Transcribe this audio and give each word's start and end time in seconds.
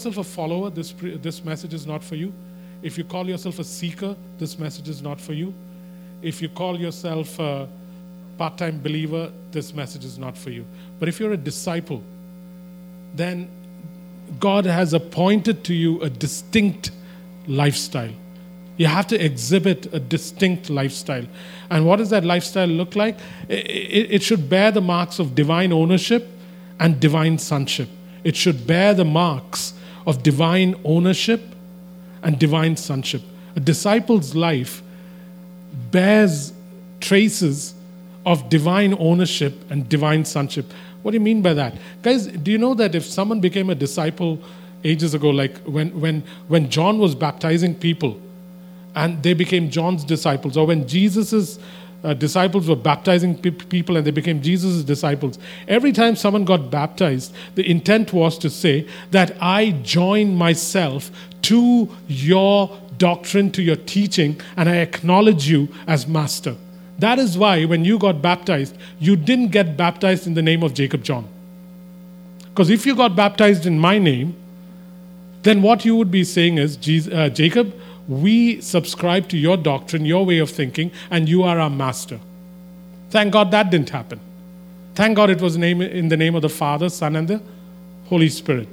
yourself 0.00 0.24
a 0.24 0.30
follower, 0.32 0.70
this, 0.70 0.94
this 1.00 1.44
message 1.44 1.74
is 1.74 1.84
not 1.84 2.04
for 2.04 2.14
you. 2.14 2.32
If 2.82 2.96
you 2.96 3.02
call 3.02 3.26
yourself 3.26 3.58
a 3.58 3.64
seeker, 3.64 4.14
this 4.38 4.56
message 4.56 4.88
is 4.88 5.02
not 5.02 5.20
for 5.20 5.32
you. 5.32 5.52
If 6.22 6.40
you 6.40 6.48
call 6.48 6.78
yourself 6.78 7.36
a 7.40 7.68
part 8.38 8.58
time 8.58 8.80
believer, 8.80 9.32
this 9.50 9.74
message 9.74 10.04
is 10.04 10.16
not 10.16 10.38
for 10.38 10.50
you. 10.50 10.64
But 11.00 11.08
if 11.08 11.18
you're 11.18 11.32
a 11.32 11.36
disciple, 11.36 12.04
then 13.12 13.50
God 14.38 14.66
has 14.66 14.94
appointed 14.94 15.64
to 15.64 15.74
you 15.74 16.00
a 16.00 16.08
distinct 16.08 16.92
lifestyle. 17.48 18.12
You 18.76 18.86
have 18.86 19.08
to 19.08 19.20
exhibit 19.20 19.92
a 19.92 19.98
distinct 19.98 20.70
lifestyle. 20.70 21.26
And 21.70 21.84
what 21.84 21.96
does 21.96 22.10
that 22.10 22.24
lifestyle 22.24 22.68
look 22.68 22.94
like? 22.94 23.18
It, 23.48 24.12
it, 24.12 24.22
should 24.22 24.48
bear 24.48 24.70
the 24.70 24.80
marks 24.80 25.18
of 25.18 25.34
divine 25.34 25.72
ownership 25.72 26.28
and 26.78 27.00
divine 27.00 27.38
sonship. 27.38 27.88
It 28.22 28.36
should 28.36 28.64
bear 28.64 28.94
the 28.94 29.04
marks 29.04 29.74
of 30.08 30.22
divine 30.22 30.74
ownership 30.84 31.42
and 32.22 32.38
divine 32.38 32.74
sonship. 32.76 33.20
A 33.56 33.60
disciple's 33.60 34.34
life 34.34 34.82
bears 35.90 36.52
traces 36.98 37.74
of 38.24 38.48
divine 38.48 38.94
ownership 38.98 39.54
and 39.70 39.86
divine 39.86 40.24
sonship. 40.24 40.72
What 41.02 41.10
do 41.10 41.16
you 41.16 41.20
mean 41.20 41.42
by 41.42 41.52
that? 41.54 41.76
Guys, 42.02 42.26
do 42.26 42.50
you 42.50 42.56
know 42.56 42.72
that 42.74 42.94
if 42.94 43.04
someone 43.04 43.40
became 43.40 43.68
a 43.68 43.74
disciple 43.74 44.40
ages 44.82 45.12
ago, 45.12 45.28
like 45.28 45.58
when, 45.58 46.00
when, 46.00 46.22
when 46.48 46.70
John 46.70 46.98
was 46.98 47.14
baptizing 47.14 47.74
people 47.74 48.18
and 48.94 49.22
they 49.22 49.34
became 49.34 49.68
John's 49.68 50.04
disciples, 50.04 50.56
or 50.56 50.66
when 50.66 50.88
Jesus' 50.88 51.58
uh, 52.04 52.14
disciples 52.14 52.68
were 52.68 52.76
baptizing 52.76 53.36
pe- 53.36 53.50
people 53.50 53.96
and 53.96 54.06
they 54.06 54.10
became 54.10 54.40
Jesus' 54.40 54.84
disciples. 54.84 55.38
Every 55.66 55.92
time 55.92 56.16
someone 56.16 56.44
got 56.44 56.70
baptized, 56.70 57.34
the 57.54 57.68
intent 57.68 58.12
was 58.12 58.38
to 58.38 58.50
say 58.50 58.86
that 59.10 59.36
I 59.40 59.72
join 59.82 60.34
myself 60.34 61.10
to 61.42 61.88
your 62.06 62.78
doctrine, 62.98 63.50
to 63.52 63.62
your 63.62 63.76
teaching, 63.76 64.40
and 64.56 64.68
I 64.68 64.76
acknowledge 64.76 65.48
you 65.48 65.68
as 65.86 66.06
master. 66.06 66.56
That 66.98 67.18
is 67.18 67.38
why 67.38 67.64
when 67.64 67.84
you 67.84 67.98
got 67.98 68.20
baptized, 68.20 68.76
you 68.98 69.16
didn't 69.16 69.48
get 69.48 69.76
baptized 69.76 70.26
in 70.26 70.34
the 70.34 70.42
name 70.42 70.62
of 70.62 70.74
Jacob 70.74 71.02
John. 71.02 71.28
Because 72.44 72.70
if 72.70 72.84
you 72.86 72.96
got 72.96 73.14
baptized 73.14 73.66
in 73.66 73.78
my 73.78 73.98
name, 73.98 74.34
then 75.42 75.62
what 75.62 75.84
you 75.84 75.94
would 75.94 76.10
be 76.10 76.24
saying 76.24 76.58
is, 76.58 76.76
uh, 77.08 77.28
Jacob, 77.28 77.72
we 78.08 78.60
subscribe 78.62 79.28
to 79.28 79.36
your 79.36 79.56
doctrine, 79.56 80.06
your 80.06 80.24
way 80.24 80.38
of 80.38 80.50
thinking, 80.50 80.90
and 81.10 81.28
you 81.28 81.42
are 81.42 81.58
our 81.60 81.70
master. 81.70 82.18
Thank 83.10 83.32
God 83.32 83.50
that 83.50 83.70
didn't 83.70 83.90
happen. 83.90 84.18
Thank 84.94 85.16
God 85.16 85.30
it 85.30 85.40
was 85.40 85.54
in 85.56 86.08
the 86.08 86.16
name 86.16 86.34
of 86.34 86.42
the 86.42 86.48
Father, 86.48 86.88
Son, 86.88 87.14
and 87.14 87.28
the 87.28 87.42
Holy 88.06 88.28
Spirit. 88.28 88.68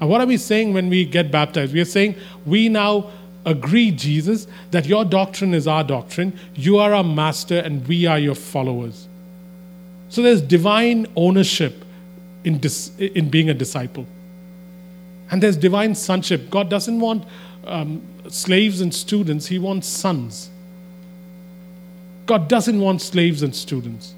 And 0.00 0.10
what 0.10 0.20
are 0.20 0.26
we 0.26 0.36
saying 0.36 0.72
when 0.72 0.90
we 0.90 1.04
get 1.04 1.30
baptized? 1.30 1.72
We 1.72 1.80
are 1.80 1.86
saying 1.86 2.16
we 2.44 2.68
now 2.68 3.10
agree, 3.46 3.90
Jesus, 3.90 4.46
that 4.72 4.86
your 4.86 5.04
doctrine 5.04 5.54
is 5.54 5.66
our 5.66 5.84
doctrine, 5.84 6.38
you 6.54 6.78
are 6.78 6.92
our 6.92 7.04
master, 7.04 7.58
and 7.58 7.86
we 7.86 8.06
are 8.06 8.18
your 8.18 8.34
followers. 8.34 9.08
So 10.08 10.22
there's 10.22 10.42
divine 10.42 11.06
ownership 11.16 11.84
in, 12.44 12.58
dis- 12.58 12.90
in 12.98 13.30
being 13.30 13.48
a 13.48 13.54
disciple. 13.54 14.06
And 15.30 15.42
there's 15.42 15.56
divine 15.56 15.94
sonship. 15.94 16.50
God 16.50 16.68
doesn't 16.68 16.98
want 16.98 17.24
um, 17.64 18.02
slaves 18.34 18.80
and 18.80 18.94
students, 18.94 19.46
He 19.46 19.58
wants 19.58 19.86
sons. 19.86 20.50
God 22.26 22.48
doesn't 22.48 22.78
want 22.78 23.02
slaves 23.02 23.42
and 23.42 23.54
students. 23.54 24.14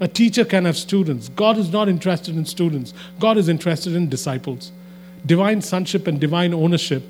A 0.00 0.08
teacher 0.08 0.44
can 0.44 0.64
have 0.64 0.76
students. 0.76 1.28
God 1.30 1.56
is 1.56 1.72
not 1.72 1.88
interested 1.88 2.36
in 2.36 2.44
students, 2.44 2.94
God 3.18 3.38
is 3.38 3.48
interested 3.48 3.94
in 3.94 4.08
disciples. 4.08 4.72
Divine 5.26 5.62
sonship 5.62 6.06
and 6.06 6.20
divine 6.20 6.52
ownership 6.52 7.02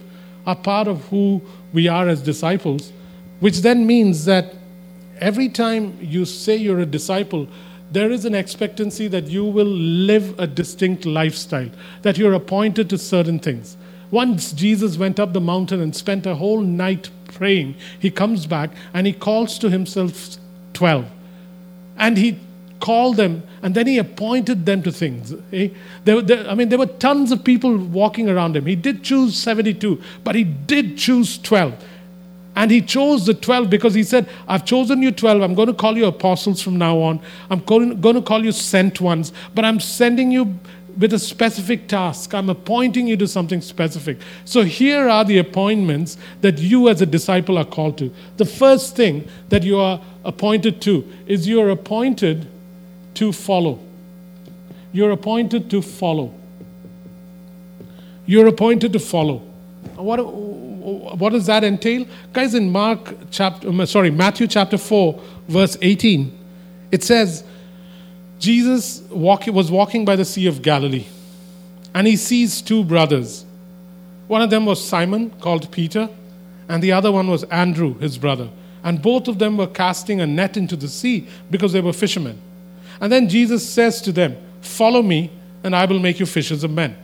are 0.47 0.55
part 0.55 0.87
of 0.87 1.05
who 1.09 1.42
we 1.73 1.89
are 1.89 2.09
as 2.09 2.23
disciples, 2.23 2.92
which 3.41 3.59
then 3.59 3.87
means 3.87 4.25
that 4.27 4.55
every 5.19 5.48
time 5.48 5.98
you 6.01 6.25
say 6.25 6.57
you're 6.57 6.81
a 6.81 6.86
disciple, 6.86 7.48
there 7.91 8.11
is 8.11 8.25
an 8.25 8.35
expectancy 8.35 9.08
that 9.08 9.27
you 9.27 9.45
will 9.45 9.67
live 9.67 10.39
a 10.39 10.46
distinct 10.46 11.07
lifestyle, 11.07 11.70
that 12.02 12.19
you're 12.19 12.35
appointed 12.35 12.91
to 12.91 12.98
certain 12.98 13.39
things. 13.39 13.77
Once 14.14 14.52
Jesus 14.52 14.97
went 14.97 15.19
up 15.19 15.33
the 15.33 15.41
mountain 15.41 15.80
and 15.80 15.95
spent 15.97 16.25
a 16.25 16.36
whole 16.36 16.61
night 16.61 17.11
praying, 17.33 17.75
he 17.98 18.13
comes 18.13 18.47
back 18.47 18.70
and 18.92 19.08
he 19.08 19.13
calls 19.13 19.58
to 19.58 19.69
himself 19.69 20.36
12. 20.75 21.05
And 21.97 22.17
he 22.17 22.39
called 22.79 23.17
them 23.17 23.42
and 23.61 23.75
then 23.75 23.89
he 23.89 23.98
appointed 23.98 24.67
them 24.67 24.85
to 24.85 24.92
things. 24.92 25.35
Eh? 25.52 25.70
There, 26.05 26.23
there, 26.23 26.48
I 26.48 26.55
mean, 26.55 26.69
there 26.69 26.79
were 26.79 26.86
tons 26.86 27.33
of 27.33 27.42
people 27.42 27.77
walking 27.77 28.30
around 28.30 28.55
him. 28.57 28.67
He 28.67 28.77
did 28.77 29.02
choose 29.02 29.36
72, 29.36 30.01
but 30.23 30.36
he 30.36 30.45
did 30.45 30.96
choose 30.96 31.36
12. 31.39 31.75
And 32.55 32.70
he 32.70 32.83
chose 32.83 33.27
the 33.27 33.35
12 33.35 33.69
because 33.69 33.95
he 33.95 34.05
said, 34.05 34.29
I've 34.46 34.64
chosen 34.64 35.02
you 35.02 35.11
12. 35.11 35.42
I'm 35.42 35.57
going 35.57 35.67
to 35.67 35.75
call 35.75 35.96
you 35.96 36.07
apostles 36.07 36.63
from 36.63 36.79
now 36.79 36.98
on. 36.98 37.20
I'm 37.51 37.58
going 37.64 38.01
to 38.01 38.23
call 38.23 38.45
you 38.45 38.52
sent 38.52 39.01
ones, 39.01 39.33
but 39.57 39.64
I'm 39.64 39.81
sending 39.81 40.31
you 40.31 40.57
with 40.97 41.13
a 41.13 41.19
specific 41.19 41.89
task. 41.89 42.35
I'm 42.35 42.49
appointing 42.49 43.07
you 43.07 43.17
to 43.17 43.27
something 43.27 43.61
specific. 43.61 44.19
So 44.45 44.63
here 44.63 45.09
are 45.09 45.25
the 45.25 45.39
appointments 45.39 46.17
that 46.41 46.59
you 46.59 46.89
as 46.89 47.01
a 47.01 47.07
disciple 47.07 47.59
are 47.59 47.65
called 47.65 47.99
to. 47.99 48.13
The 48.37 48.45
first 48.45 48.97
thing 48.97 49.29
that 49.49 49.63
you 49.63 49.79
are 49.79 50.01
appointed 50.25 50.81
to 50.83 51.07
is 51.27 51.49
you 51.49 51.61
are 51.61 51.71
appointed 51.71 52.49
to 53.15 53.33
follow. 53.33 53.81
You're 54.93 55.11
appointed 55.11 55.71
to 55.71 55.83
follow. 55.83 56.35
You're 58.27 58.47
appointed 58.47 58.93
to 58.93 58.99
follow. 58.99 59.39
What, 59.97 60.25
what 60.25 61.33
does 61.33 61.47
that 61.47 61.65
entail? 61.65 62.07
Guys, 62.33 62.55
in 62.55 62.71
Mark 62.71 63.15
chapter, 63.31 63.69
um, 63.69 63.85
sorry, 63.87 64.11
Matthew 64.11 64.47
chapter 64.47 64.79
4, 64.79 65.21
verse 65.49 65.77
18, 65.81 66.39
it 66.91 67.03
says, 67.03 67.45
Jesus 68.45 69.01
walk, 69.11 69.47
was 69.47 69.71
walking 69.71 70.05
by 70.05 70.17
the 70.17 70.25
Sea 70.25 70.47
of 70.47 70.61
Galilee 70.61 71.07
and 71.95 72.07
he 72.07 72.17
sees 72.17 72.61
two 72.61 72.85
brothers. 72.85 73.47
One 74.27 74.43
of 74.43 74.51
them 74.51 74.67
was 74.67 74.87
Simon, 74.87 75.31
called 75.41 75.71
Peter, 75.71 76.11
and 76.69 76.83
the 76.83 76.93
other 76.93 77.13
one 77.13 77.31
was 77.31 77.45
Andrew, 77.45 77.97
his 77.99 78.19
brother. 78.19 78.51
And 78.83 79.01
both 79.01 79.29
of 79.29 79.39
them 79.39 79.57
were 79.57 79.69
casting 79.69 80.21
a 80.21 80.27
net 80.27 80.57
into 80.57 80.77
the 80.77 80.89
sea 80.89 81.29
because 81.51 81.73
they 81.73 81.81
were 81.81 81.93
fishermen. 81.93 82.39
And 83.01 83.13
then 83.13 83.29
Jesus 83.29 83.67
says 83.67 84.03
to 84.03 84.13
them, 84.13 84.37
Follow 84.61 85.03
me, 85.03 85.31
and 85.63 85.75
I 85.75 85.85
will 85.87 86.01
make 86.01 86.19
you 86.19 86.27
fishers 86.27 86.65
of 86.65 86.71
men. 86.71 86.97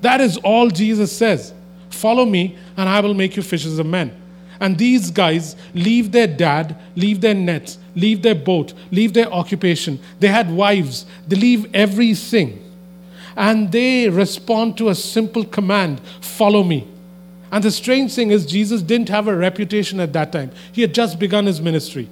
That 0.00 0.20
is 0.20 0.38
all 0.38 0.70
Jesus 0.70 1.16
says. 1.16 1.52
Follow 1.90 2.24
me, 2.24 2.56
and 2.76 2.88
I 2.88 3.00
will 3.00 3.14
make 3.14 3.36
you 3.36 3.42
fishers 3.42 3.78
of 3.78 3.86
men. 3.86 4.16
And 4.58 4.78
these 4.78 5.10
guys 5.10 5.54
leave 5.74 6.12
their 6.12 6.26
dad, 6.26 6.76
leave 6.96 7.20
their 7.20 7.34
nets, 7.34 7.78
leave 7.94 8.22
their 8.22 8.34
boat, 8.34 8.72
leave 8.90 9.12
their 9.12 9.32
occupation. 9.32 9.98
They 10.18 10.28
had 10.28 10.50
wives, 10.50 11.06
they 11.26 11.36
leave 11.36 11.74
everything. 11.74 12.66
And 13.36 13.70
they 13.72 14.08
respond 14.08 14.76
to 14.78 14.88
a 14.88 14.94
simple 14.94 15.44
command 15.44 16.00
follow 16.20 16.62
me. 16.62 16.86
And 17.52 17.64
the 17.64 17.70
strange 17.70 18.14
thing 18.14 18.30
is, 18.30 18.46
Jesus 18.46 18.82
didn't 18.82 19.08
have 19.08 19.26
a 19.28 19.36
reputation 19.36 19.98
at 20.00 20.12
that 20.12 20.32
time. 20.32 20.52
He 20.72 20.82
had 20.82 20.94
just 20.94 21.18
begun 21.18 21.46
his 21.46 21.60
ministry. 21.60 22.08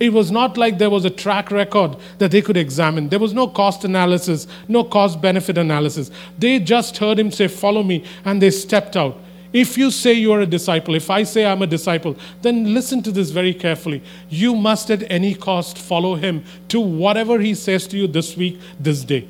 It 0.00 0.12
was 0.12 0.32
not 0.32 0.56
like 0.56 0.78
there 0.78 0.90
was 0.90 1.04
a 1.04 1.10
track 1.10 1.52
record 1.52 1.96
that 2.18 2.32
they 2.32 2.42
could 2.42 2.56
examine. 2.56 3.08
There 3.08 3.20
was 3.20 3.32
no 3.32 3.46
cost 3.46 3.84
analysis, 3.84 4.48
no 4.66 4.82
cost 4.82 5.20
benefit 5.20 5.56
analysis. 5.56 6.10
They 6.36 6.58
just 6.58 6.96
heard 6.98 7.20
him 7.20 7.30
say, 7.30 7.46
Follow 7.46 7.84
me, 7.84 8.04
and 8.24 8.42
they 8.42 8.50
stepped 8.50 8.96
out. 8.96 9.16
If 9.52 9.76
you 9.76 9.90
say 9.90 10.14
you 10.14 10.32
are 10.32 10.40
a 10.40 10.46
disciple, 10.46 10.94
if 10.94 11.10
I 11.10 11.24
say 11.24 11.44
I'm 11.44 11.60
a 11.60 11.66
disciple, 11.66 12.16
then 12.40 12.72
listen 12.72 13.02
to 13.02 13.12
this 13.12 13.30
very 13.30 13.52
carefully. 13.52 14.02
You 14.30 14.54
must 14.56 14.90
at 14.90 15.10
any 15.10 15.34
cost 15.34 15.76
follow 15.76 16.14
him 16.14 16.44
to 16.68 16.80
whatever 16.80 17.38
he 17.38 17.54
says 17.54 17.86
to 17.88 17.98
you 17.98 18.06
this 18.06 18.36
week, 18.36 18.58
this 18.80 19.04
day. 19.04 19.28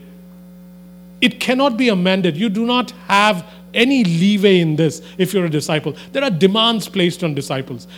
It 1.20 1.40
cannot 1.40 1.76
be 1.76 1.88
amended. 1.88 2.36
You 2.36 2.48
do 2.48 2.64
not 2.66 2.92
have 3.08 3.44
any 3.74 4.04
leeway 4.04 4.60
in 4.60 4.76
this 4.76 5.02
if 5.18 5.32
you're 5.32 5.46
a 5.46 5.50
disciple. 5.50 5.96
There 6.12 6.22
are 6.22 6.30
demands 6.30 6.88
placed 6.88 7.24
on 7.24 7.34
disciples. 7.34 7.88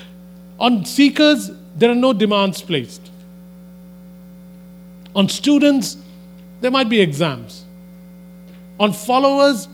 On 0.58 0.84
seekers, 0.84 1.50
there 1.76 1.90
are 1.90 1.96
no 1.96 2.12
demands 2.12 2.62
placed. 2.62 3.10
On 5.14 5.28
students, 5.28 5.96
there 6.60 6.70
might 6.70 6.88
be 6.88 7.00
exams. 7.00 7.64
On 8.80 8.92
followers, 8.92 9.68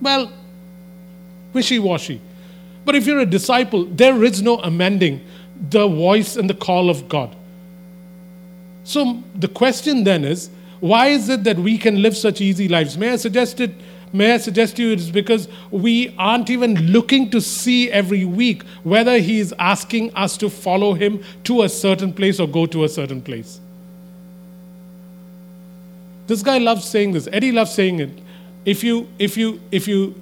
well, 0.00 0.30
wishy 1.52 1.78
washy. 1.78 2.20
But 2.84 2.94
if 2.94 3.06
you're 3.06 3.20
a 3.20 3.26
disciple, 3.26 3.84
there 3.84 4.24
is 4.24 4.42
no 4.42 4.58
amending 4.60 5.20
the 5.70 5.86
voice 5.88 6.36
and 6.36 6.48
the 6.48 6.54
call 6.54 6.88
of 6.88 7.08
God. 7.08 7.34
So 8.84 9.22
the 9.34 9.48
question 9.48 10.04
then 10.04 10.24
is 10.24 10.50
why 10.80 11.08
is 11.08 11.28
it 11.28 11.44
that 11.44 11.58
we 11.58 11.76
can 11.76 12.00
live 12.00 12.16
such 12.16 12.40
easy 12.40 12.68
lives? 12.68 12.96
May 12.96 13.10
I 13.10 13.16
suggest 13.16 13.60
it? 13.60 13.72
May 14.12 14.32
I 14.32 14.38
suggest 14.38 14.76
to 14.76 14.82
you 14.82 14.92
it's 14.92 15.10
because 15.10 15.48
we 15.70 16.14
aren't 16.16 16.48
even 16.48 16.74
looking 16.86 17.28
to 17.30 17.40
see 17.40 17.90
every 17.90 18.24
week 18.24 18.62
whether 18.84 19.18
He 19.18 19.40
is 19.40 19.54
asking 19.58 20.14
us 20.14 20.36
to 20.38 20.48
follow 20.48 20.94
Him 20.94 21.22
to 21.44 21.62
a 21.62 21.68
certain 21.68 22.12
place 22.12 22.40
or 22.40 22.48
go 22.48 22.64
to 22.66 22.84
a 22.84 22.88
certain 22.88 23.20
place. 23.20 23.60
This 26.26 26.42
guy 26.42 26.58
loves 26.58 26.88
saying 26.88 27.12
this. 27.12 27.28
Eddie 27.32 27.52
loves 27.52 27.72
saying 27.72 28.00
it. 28.00 28.10
if 28.64 28.84
you 28.84 29.08
if 29.18 29.36
you 29.36 29.60
if 29.70 29.88
you 29.88 30.14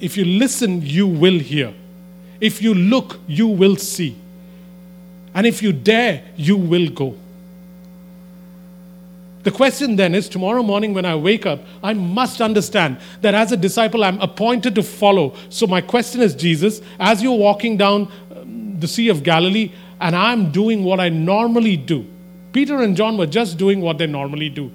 if 0.00 0.16
you 0.16 0.24
listen, 0.24 0.82
you 0.82 1.06
will 1.06 1.38
hear. 1.38 1.74
If 2.40 2.62
you 2.62 2.74
look, 2.74 3.18
you 3.26 3.48
will 3.48 3.76
see. 3.76 4.16
And 5.34 5.46
if 5.46 5.62
you 5.62 5.72
dare, 5.72 6.24
you 6.36 6.56
will 6.56 6.88
go. 6.88 7.16
The 9.42 9.50
question 9.50 9.96
then 9.96 10.14
is 10.14 10.28
tomorrow 10.28 10.62
morning 10.62 10.94
when 10.94 11.04
I 11.04 11.14
wake 11.14 11.46
up, 11.46 11.60
I 11.82 11.94
must 11.94 12.40
understand 12.40 12.98
that 13.22 13.34
as 13.34 13.52
a 13.52 13.56
disciple, 13.56 14.04
I'm 14.04 14.20
appointed 14.20 14.74
to 14.74 14.82
follow. 14.82 15.34
So, 15.48 15.66
my 15.66 15.80
question 15.80 16.20
is, 16.20 16.34
Jesus, 16.34 16.82
as 16.98 17.22
you're 17.22 17.38
walking 17.38 17.76
down 17.76 18.10
um, 18.34 18.78
the 18.78 18.88
Sea 18.88 19.08
of 19.08 19.22
Galilee 19.22 19.72
and 20.00 20.14
I'm 20.14 20.50
doing 20.50 20.84
what 20.84 21.00
I 21.00 21.08
normally 21.08 21.76
do, 21.76 22.04
Peter 22.52 22.82
and 22.82 22.96
John 22.96 23.16
were 23.16 23.26
just 23.26 23.56
doing 23.56 23.80
what 23.80 23.98
they 23.98 24.06
normally 24.06 24.48
do. 24.48 24.70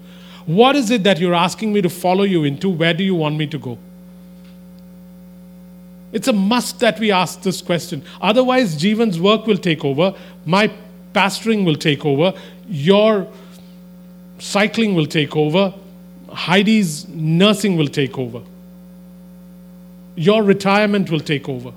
What 0.46 0.76
is 0.76 0.90
it 0.92 1.04
that 1.04 1.20
you're 1.20 1.34
asking 1.34 1.72
me 1.72 1.82
to 1.82 1.90
follow 1.90 2.24
you 2.24 2.44
into? 2.44 2.70
Where 2.70 2.94
do 2.94 3.04
you 3.04 3.16
want 3.16 3.36
me 3.36 3.48
to 3.48 3.58
go? 3.58 3.78
It's 6.14 6.28
a 6.28 6.34
must 6.34 6.80
that 6.80 7.00
we 7.00 7.12
ask 7.12 7.42
this 7.42 7.62
question. 7.62 8.04
Otherwise, 8.22 8.76
Jeevan's 8.76 9.20
work 9.20 9.48
will 9.48 9.58
take 9.58 9.84
over, 9.84 10.14
my 10.46 10.72
pastoring 11.14 11.66
will 11.66 11.76
take 11.76 12.06
over, 12.06 12.34
your 12.70 13.28
cycling 14.38 14.94
will 14.94 15.08
take 15.08 15.36
over, 15.36 15.74
Heidi's 16.30 17.08
nursing 17.10 17.78
will 17.78 17.88
take 17.88 18.18
over, 18.20 18.42
your 20.16 20.44
retirement 20.44 21.10
will 21.10 21.20
take 21.20 21.50
over. 21.50 21.74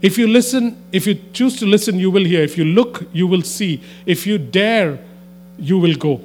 If 0.00 0.16
you 0.16 0.28
listen, 0.28 0.76
if 0.92 1.06
you 1.06 1.18
choose 1.32 1.58
to 1.58 1.66
listen, 1.66 1.98
you 1.98 2.10
will 2.10 2.24
hear. 2.24 2.42
If 2.42 2.56
you 2.56 2.64
look, 2.64 3.08
you 3.12 3.26
will 3.26 3.42
see. 3.42 3.82
If 4.06 4.28
you 4.28 4.38
dare, 4.38 5.00
you 5.58 5.78
will 5.78 5.94
go. 5.94 6.20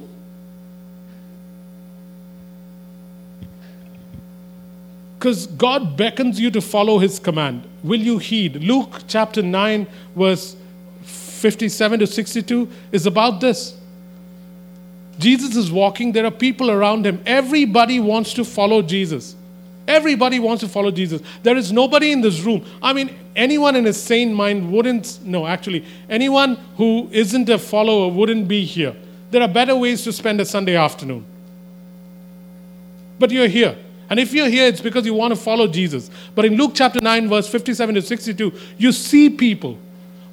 Because 5.18 5.46
God 5.46 5.96
beckons 5.96 6.38
you 6.38 6.50
to 6.50 6.60
follow 6.60 6.98
his 6.98 7.18
command. 7.18 7.66
Will 7.82 8.00
you 8.00 8.18
heed? 8.18 8.56
Luke 8.56 9.04
chapter 9.08 9.42
9, 9.42 9.86
verse 10.14 10.54
57 11.02 12.00
to 12.00 12.06
62 12.06 12.68
is 12.92 13.06
about 13.06 13.40
this. 13.40 13.74
Jesus 15.18 15.56
is 15.56 15.70
walking, 15.70 16.12
there 16.12 16.26
are 16.26 16.30
people 16.30 16.70
around 16.70 17.06
him. 17.06 17.22
Everybody 17.24 18.00
wants 18.00 18.34
to 18.34 18.44
follow 18.44 18.82
Jesus. 18.82 19.36
Everybody 19.86 20.40
wants 20.40 20.62
to 20.62 20.68
follow 20.68 20.90
Jesus. 20.90 21.22
There 21.42 21.56
is 21.56 21.72
nobody 21.72 22.12
in 22.12 22.20
this 22.20 22.40
room. 22.40 22.64
I 22.82 22.92
mean, 22.92 23.14
anyone 23.36 23.76
in 23.76 23.86
a 23.86 23.92
sane 23.92 24.32
mind 24.32 24.72
wouldn't, 24.72 25.20
no, 25.24 25.46
actually, 25.46 25.84
anyone 26.08 26.56
who 26.76 27.08
isn't 27.12 27.48
a 27.48 27.58
follower 27.58 28.08
wouldn't 28.12 28.48
be 28.48 28.64
here. 28.64 28.94
There 29.30 29.42
are 29.42 29.48
better 29.48 29.74
ways 29.76 30.02
to 30.04 30.12
spend 30.12 30.40
a 30.40 30.44
Sunday 30.44 30.76
afternoon. 30.76 31.24
But 33.18 33.30
you're 33.30 33.48
here. 33.48 33.76
And 34.10 34.20
if 34.20 34.32
you're 34.32 34.48
here, 34.48 34.66
it's 34.66 34.80
because 34.80 35.06
you 35.06 35.14
want 35.14 35.32
to 35.34 35.40
follow 35.40 35.66
Jesus. 35.66 36.10
But 36.34 36.44
in 36.44 36.56
Luke 36.56 36.72
chapter 36.74 37.00
9, 37.00 37.28
verse 37.28 37.48
57 37.48 37.94
to 37.94 38.02
62, 38.02 38.52
you 38.78 38.92
see 38.92 39.30
people 39.30 39.78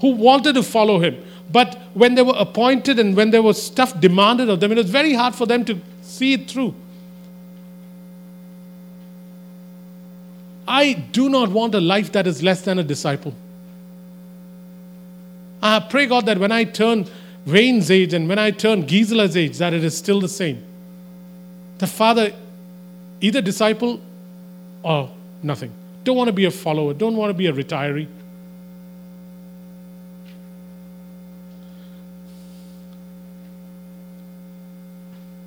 who 0.01 0.11
wanted 0.11 0.55
to 0.55 0.63
follow 0.63 0.99
him. 0.99 1.23
But 1.51 1.79
when 1.93 2.15
they 2.15 2.21
were 2.21 2.35
appointed 2.37 2.99
and 2.99 3.15
when 3.15 3.31
there 3.31 3.41
was 3.41 3.61
stuff 3.61 3.99
demanded 3.99 4.49
of 4.49 4.59
them, 4.59 4.71
it 4.71 4.77
was 4.77 4.89
very 4.89 5.13
hard 5.13 5.35
for 5.35 5.45
them 5.45 5.65
to 5.65 5.79
see 6.01 6.33
it 6.33 6.49
through. 6.49 6.75
I 10.67 10.93
do 10.93 11.29
not 11.29 11.49
want 11.49 11.75
a 11.75 11.81
life 11.81 12.11
that 12.13 12.27
is 12.27 12.41
less 12.41 12.61
than 12.61 12.79
a 12.79 12.83
disciple. 12.83 13.33
I 15.61 15.79
pray 15.79 16.07
God 16.07 16.25
that 16.25 16.37
when 16.37 16.51
I 16.51 16.63
turn 16.63 17.07
Wayne's 17.45 17.89
age 17.89 18.13
and 18.13 18.29
when 18.29 18.37
I 18.37 18.51
turn 18.51 18.83
Gisela's 18.83 19.35
age, 19.35 19.57
that 19.57 19.73
it 19.73 19.83
is 19.83 19.97
still 19.97 20.19
the 20.19 20.29
same. 20.29 20.63
The 21.79 21.87
Father, 21.87 22.33
either 23.19 23.41
disciple 23.41 23.99
or 24.83 25.09
nothing. 25.41 25.71
Don't 26.03 26.17
want 26.17 26.27
to 26.27 26.33
be 26.33 26.45
a 26.45 26.51
follower, 26.51 26.93
don't 26.93 27.15
want 27.15 27.29
to 27.29 27.33
be 27.33 27.47
a 27.47 27.53
retiree. 27.53 28.07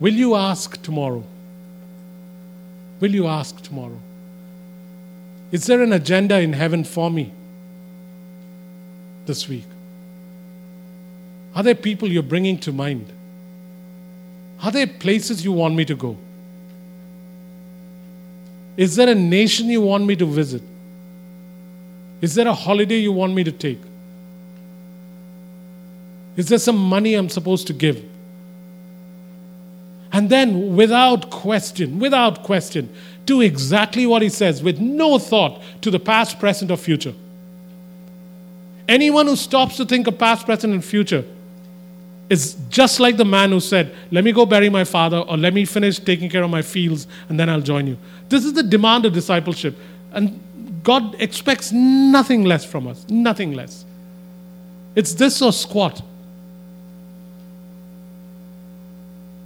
Will 0.01 0.13
you 0.13 0.35
ask 0.35 0.83
tomorrow? 0.83 1.25
Will 3.01 3.15
you 3.15 3.27
ask 3.27 3.61
tomorrow? 3.63 3.99
Is 5.51 5.67
there 5.67 5.83
an 5.83 5.93
agenda 5.93 6.41
in 6.41 6.53
heaven 6.53 6.85
for 6.85 7.11
me 7.11 7.33
this 9.27 9.49
week? 9.49 9.65
Are 11.55 11.63
there 11.63 11.75
people 11.75 12.09
you're 12.09 12.23
bringing 12.23 12.59
to 12.61 12.73
mind? 12.73 13.07
Are 14.63 14.73
there 14.73 14.87
places 14.87 15.45
you 15.45 15.53
want 15.53 15.75
me 15.75 15.85
to 15.85 15.95
go? 15.95 16.17
Is 18.77 18.97
there 18.97 19.09
a 19.09 19.15
nation 19.15 19.69
you 19.69 19.81
want 19.81 20.05
me 20.05 20.17
to 20.17 20.27
visit? 20.27 20.63
Is 22.21 22.35
there 22.35 22.49
a 22.49 22.55
holiday 22.55 22.97
you 22.97 23.13
want 23.13 23.35
me 23.35 23.45
to 23.45 23.53
take? 23.53 23.81
Is 26.37 26.49
there 26.49 26.59
some 26.59 26.77
money 26.77 27.15
I'm 27.15 27.29
supposed 27.29 27.69
to 27.69 27.73
give? 27.73 28.05
And 30.11 30.31
then, 30.31 30.75
without 30.75 31.31
question, 31.31 31.99
without 31.99 32.43
question, 32.43 32.89
do 33.27 33.41
exactly 33.41 34.07
what 34.07 34.23
he 34.23 34.29
says 34.29 34.63
with 34.63 34.81
no 34.81 35.19
thought 35.19 35.63
to 35.83 35.91
the 35.91 36.01
past, 36.01 36.41
present, 36.41 36.71
or 36.71 36.77
future. 36.77 37.15
Anyone 38.89 39.27
who 39.27 39.37
stops 39.37 39.77
to 39.77 39.85
think 39.85 40.07
of 40.07 40.19
past, 40.19 40.47
present, 40.47 40.73
and 40.73 40.85
future 40.85 41.25
is 42.35 42.57
just 42.69 43.01
like 43.01 43.17
the 43.17 43.25
man 43.25 43.51
who 43.51 43.61
said, 43.61 43.95
Let 44.11 44.25
me 44.25 44.33
go 44.33 44.45
bury 44.47 44.69
my 44.69 44.85
father, 44.85 45.19
or 45.19 45.37
let 45.37 45.55
me 45.55 45.65
finish 45.65 45.99
taking 45.99 46.29
care 46.29 46.43
of 46.43 46.51
my 46.51 46.63
fields, 46.63 47.07
and 47.29 47.39
then 47.39 47.49
I'll 47.49 47.61
join 47.61 47.87
you. 47.87 47.97
This 48.29 48.45
is 48.45 48.53
the 48.53 48.63
demand 48.63 49.07
of 49.07 49.13
discipleship. 49.13 49.77
And 50.13 50.41
God 50.83 51.17
expects 51.21 51.73
nothing 51.73 52.45
less 52.45 52.65
from 52.65 52.87
us, 52.87 53.07
nothing 53.09 53.53
less. 53.53 53.85
It's 54.95 55.15
this 55.15 55.41
or 55.41 55.53
squat. 55.53 56.03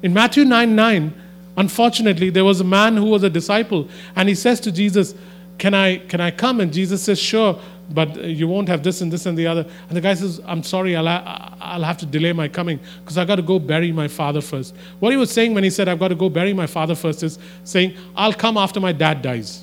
In 0.02 0.12
Matthew 0.12 0.44
9 0.44 0.74
9, 0.74 1.14
Unfortunately, 1.58 2.30
there 2.30 2.44
was 2.44 2.60
a 2.60 2.64
man 2.64 2.96
who 2.96 3.06
was 3.06 3.24
a 3.24 3.30
disciple, 3.30 3.88
and 4.14 4.28
he 4.28 4.34
says 4.36 4.60
to 4.60 4.70
Jesus, 4.70 5.12
Can 5.58 5.74
I, 5.74 5.98
can 5.98 6.20
I 6.20 6.30
come? 6.30 6.60
And 6.60 6.72
Jesus 6.72 7.02
says, 7.02 7.18
Sure, 7.18 7.60
but 7.90 8.22
you 8.24 8.46
won't 8.46 8.68
have 8.68 8.82
this 8.82 9.00
and 9.00 9.12
this 9.12 9.26
and 9.26 9.36
the 9.36 9.46
other. 9.46 9.66
And 9.88 9.96
the 9.96 10.00
guy 10.00 10.14
says, 10.14 10.40
I'm 10.44 10.62
sorry, 10.62 10.94
I'll, 10.94 11.06
ha- 11.06 11.54
I'll 11.60 11.82
have 11.82 11.96
to 11.98 12.06
delay 12.06 12.32
my 12.32 12.48
coming 12.48 12.78
because 13.00 13.16
i 13.16 13.24
got 13.24 13.36
to 13.36 13.42
go 13.42 13.58
bury 13.58 13.92
my 13.92 14.08
father 14.08 14.40
first. 14.40 14.74
What 14.98 15.10
he 15.10 15.16
was 15.16 15.30
saying 15.30 15.54
when 15.54 15.64
he 15.64 15.70
said, 15.70 15.88
I've 15.88 15.98
got 15.98 16.08
to 16.08 16.14
go 16.14 16.28
bury 16.28 16.52
my 16.52 16.66
father 16.66 16.94
first 16.94 17.22
is 17.22 17.38
saying, 17.64 17.96
I'll 18.14 18.34
come 18.34 18.56
after 18.56 18.80
my 18.80 18.92
dad 18.92 19.22
dies. 19.22 19.62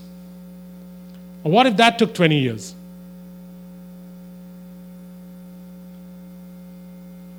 What 1.43 1.67
if 1.67 1.77
that 1.77 1.99
took 1.99 2.13
20 2.13 2.39
years? 2.39 2.73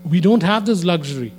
We 0.05 0.21
don't 0.21 0.43
have 0.45 0.65
this 0.65 0.85
luxury. 0.85 1.33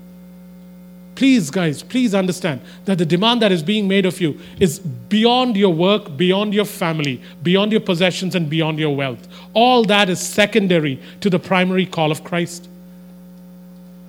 Please, 1.17 1.49
guys, 1.49 1.81
please 1.81 2.13
understand 2.13 2.61
that 2.85 2.99
the 2.99 3.05
demand 3.05 3.41
that 3.41 3.51
is 3.51 3.63
being 3.63 3.87
made 3.87 4.05
of 4.05 4.21
you 4.21 4.39
is 4.59 4.77
beyond 4.77 5.57
your 5.57 5.73
work, 5.73 6.15
beyond 6.15 6.53
your 6.53 6.63
family, 6.63 7.19
beyond 7.41 7.71
your 7.71 7.81
possessions, 7.81 8.35
and 8.35 8.47
beyond 8.47 8.77
your 8.77 8.95
wealth. 8.95 9.27
All 9.55 9.83
that 9.85 10.11
is 10.11 10.19
secondary 10.19 11.01
to 11.21 11.31
the 11.31 11.39
primary 11.39 11.87
call 11.87 12.11
of 12.11 12.23
Christ. 12.23 12.69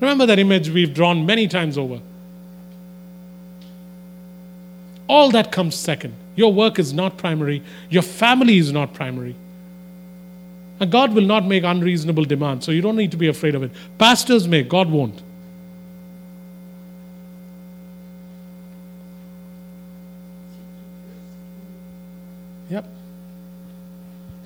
Remember 0.00 0.26
that 0.26 0.38
image 0.38 0.68
we've 0.68 0.92
drawn 0.92 1.24
many 1.24 1.48
times 1.48 1.78
over. 1.78 1.98
All 5.08 5.30
that 5.30 5.50
comes 5.50 5.76
second. 5.76 6.12
Your 6.36 6.52
work 6.52 6.78
is 6.78 6.92
not 6.92 7.16
primary, 7.16 7.62
your 7.88 8.02
family 8.02 8.58
is 8.58 8.70
not 8.70 8.92
primary. 8.92 9.34
And 10.78 10.92
God 10.92 11.14
will 11.14 11.24
not 11.24 11.46
make 11.46 11.64
unreasonable 11.64 12.26
demands, 12.26 12.66
so 12.66 12.70
you 12.70 12.82
don't 12.82 12.96
need 12.96 13.12
to 13.12 13.16
be 13.16 13.28
afraid 13.28 13.54
of 13.54 13.62
it. 13.62 13.70
Pastors 13.96 14.46
may, 14.46 14.62
God 14.62 14.90
won't. 14.90 15.22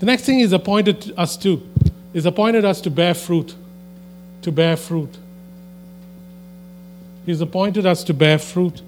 The 0.03 0.07
next 0.07 0.25
thing 0.25 0.41
He's 0.41 0.53
appointed 0.53 1.13
us 1.17 1.37
to 1.37 1.63
is 2.13 2.27
appointed 2.27 2.65
us 2.65 2.81
to 2.81 2.91
bear 2.91 3.15
fruit. 3.15 3.55
To 4.41 4.51
bear 4.51 4.77
fruit. 4.77 5.17
He's 7.25 7.41
appointed 7.41 7.87
us 7.87 8.03
to 8.03 8.13
bear 8.13 8.41
fruit. 8.41 8.83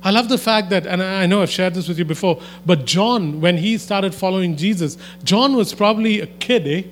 I 0.00 0.12
love 0.12 0.28
the 0.28 0.38
fact 0.38 0.70
that, 0.70 0.86
and 0.86 1.02
I 1.02 1.26
know 1.26 1.42
I've 1.42 1.50
shared 1.50 1.74
this 1.74 1.88
with 1.88 1.98
you 1.98 2.04
before, 2.04 2.40
but 2.64 2.84
John, 2.84 3.40
when 3.40 3.56
he 3.56 3.78
started 3.78 4.14
following 4.14 4.56
Jesus, 4.56 4.96
John 5.24 5.56
was 5.56 5.74
probably 5.74 6.20
a 6.20 6.26
kid, 6.28 6.68
eh? 6.68 6.88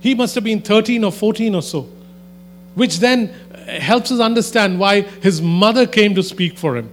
He 0.00 0.14
must 0.14 0.34
have 0.34 0.44
been 0.44 0.62
13 0.62 1.04
or 1.04 1.12
14 1.12 1.54
or 1.54 1.60
so, 1.60 1.90
which 2.74 3.00
then 3.00 3.26
helps 3.66 4.10
us 4.10 4.18
understand 4.18 4.80
why 4.80 5.02
his 5.02 5.42
mother 5.42 5.86
came 5.86 6.14
to 6.14 6.22
speak 6.22 6.56
for 6.56 6.74
him. 6.74 6.90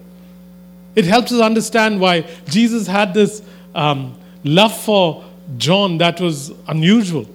It 0.96 1.06
helps 1.06 1.32
us 1.32 1.42
understand 1.42 2.00
why 2.00 2.22
Jesus 2.48 2.88
had 2.88 3.14
this 3.14 3.42
um, 3.74 4.18
love 4.44 4.76
for 4.76 5.24
John 5.58 5.98
that 5.98 6.20
was 6.22 6.52
unusual, 6.68 7.28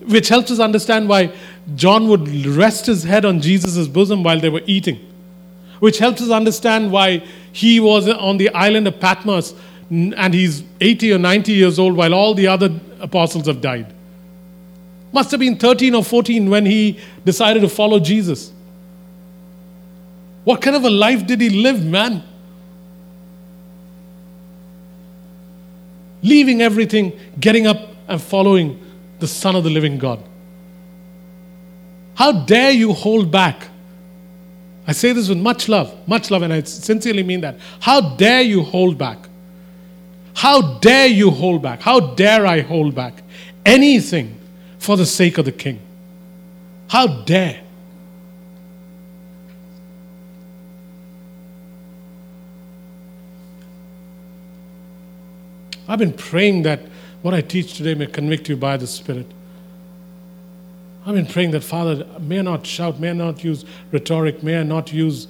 which 0.00 0.28
helps 0.28 0.50
us 0.50 0.60
understand 0.60 1.08
why 1.08 1.32
John 1.74 2.08
would 2.08 2.28
rest 2.46 2.86
his 2.86 3.02
head 3.02 3.24
on 3.24 3.40
Jesus' 3.40 3.88
bosom 3.88 4.22
while 4.22 4.40
they 4.40 4.48
were 4.48 4.62
eating, 4.66 4.98
which 5.80 5.98
helps 5.98 6.22
us 6.22 6.30
understand 6.30 6.92
why 6.92 7.24
he 7.52 7.80
was 7.80 8.08
on 8.08 8.36
the 8.36 8.50
island 8.50 8.86
of 8.86 9.00
Patmos 9.00 9.54
and 9.90 10.34
he's 10.34 10.62
80 10.80 11.14
or 11.14 11.18
90 11.18 11.52
years 11.52 11.78
old 11.78 11.96
while 11.96 12.14
all 12.14 12.34
the 12.34 12.46
other 12.46 12.70
apostles 13.00 13.46
have 13.46 13.60
died. 13.60 13.92
Must 15.12 15.30
have 15.30 15.40
been 15.40 15.56
13 15.56 15.94
or 15.94 16.04
14 16.04 16.50
when 16.50 16.66
he 16.66 16.98
decided 17.24 17.60
to 17.60 17.68
follow 17.68 17.98
Jesus. 17.98 18.52
What 20.44 20.60
kind 20.60 20.76
of 20.76 20.84
a 20.84 20.90
life 20.90 21.26
did 21.26 21.40
he 21.40 21.50
live, 21.50 21.84
man? 21.84 22.22
Leaving 26.22 26.62
everything, 26.62 27.18
getting 27.38 27.66
up 27.66 27.78
and 28.08 28.20
following 28.20 28.84
the 29.18 29.28
Son 29.28 29.54
of 29.56 29.64
the 29.64 29.70
living 29.70 29.98
God. 29.98 30.22
How 32.14 32.32
dare 32.32 32.72
you 32.72 32.92
hold 32.92 33.30
back? 33.30 33.68
I 34.86 34.92
say 34.92 35.12
this 35.12 35.28
with 35.28 35.38
much 35.38 35.68
love, 35.68 35.94
much 36.08 36.30
love, 36.30 36.42
and 36.42 36.52
I 36.52 36.62
sincerely 36.62 37.22
mean 37.22 37.42
that. 37.42 37.58
How 37.80 38.00
dare 38.00 38.42
you 38.42 38.62
hold 38.62 38.96
back? 38.96 39.18
How 40.34 40.78
dare 40.78 41.08
you 41.08 41.30
hold 41.30 41.62
back? 41.62 41.80
How 41.80 42.00
dare 42.00 42.46
I 42.46 42.60
hold 42.60 42.94
back 42.94 43.22
anything 43.66 44.38
for 44.78 44.96
the 44.96 45.04
sake 45.04 45.36
of 45.38 45.44
the 45.44 45.52
king? 45.52 45.80
How 46.88 47.06
dare? 47.06 47.60
I've 55.88 55.98
been 55.98 56.12
praying 56.12 56.62
that 56.62 56.80
what 57.22 57.32
I 57.32 57.40
teach 57.40 57.74
today 57.74 57.94
may 57.94 58.06
convict 58.06 58.48
you 58.48 58.56
by 58.56 58.76
the 58.76 58.86
Spirit. 58.86 59.26
I've 61.06 61.14
been 61.14 61.26
praying 61.26 61.52
that, 61.52 61.64
Father, 61.64 62.06
may 62.20 62.40
I 62.40 62.42
not 62.42 62.66
shout, 62.66 63.00
may 63.00 63.10
I 63.10 63.14
not 63.14 63.42
use 63.42 63.64
rhetoric, 63.90 64.42
may 64.42 64.60
I 64.60 64.62
not 64.62 64.92
use 64.92 65.26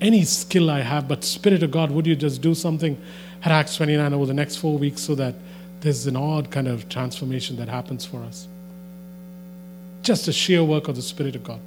any 0.00 0.24
skill 0.24 0.70
I 0.70 0.82
have, 0.82 1.08
but 1.08 1.24
Spirit 1.24 1.64
of 1.64 1.72
God, 1.72 1.90
would 1.90 2.06
you 2.06 2.14
just 2.14 2.40
do 2.40 2.54
something 2.54 2.96
at 3.42 3.50
Acts 3.50 3.76
29 3.76 4.14
over 4.14 4.26
the 4.26 4.34
next 4.34 4.56
four 4.56 4.78
weeks 4.78 5.02
so 5.02 5.16
that 5.16 5.34
there's 5.80 6.06
an 6.06 6.16
odd 6.16 6.50
kind 6.52 6.68
of 6.68 6.88
transformation 6.88 7.56
that 7.56 7.68
happens 7.68 8.04
for 8.04 8.22
us? 8.22 8.46
Just 10.02 10.28
a 10.28 10.32
sheer 10.32 10.62
work 10.62 10.86
of 10.86 10.94
the 10.94 11.02
Spirit 11.02 11.34
of 11.34 11.42
God. 11.42 11.60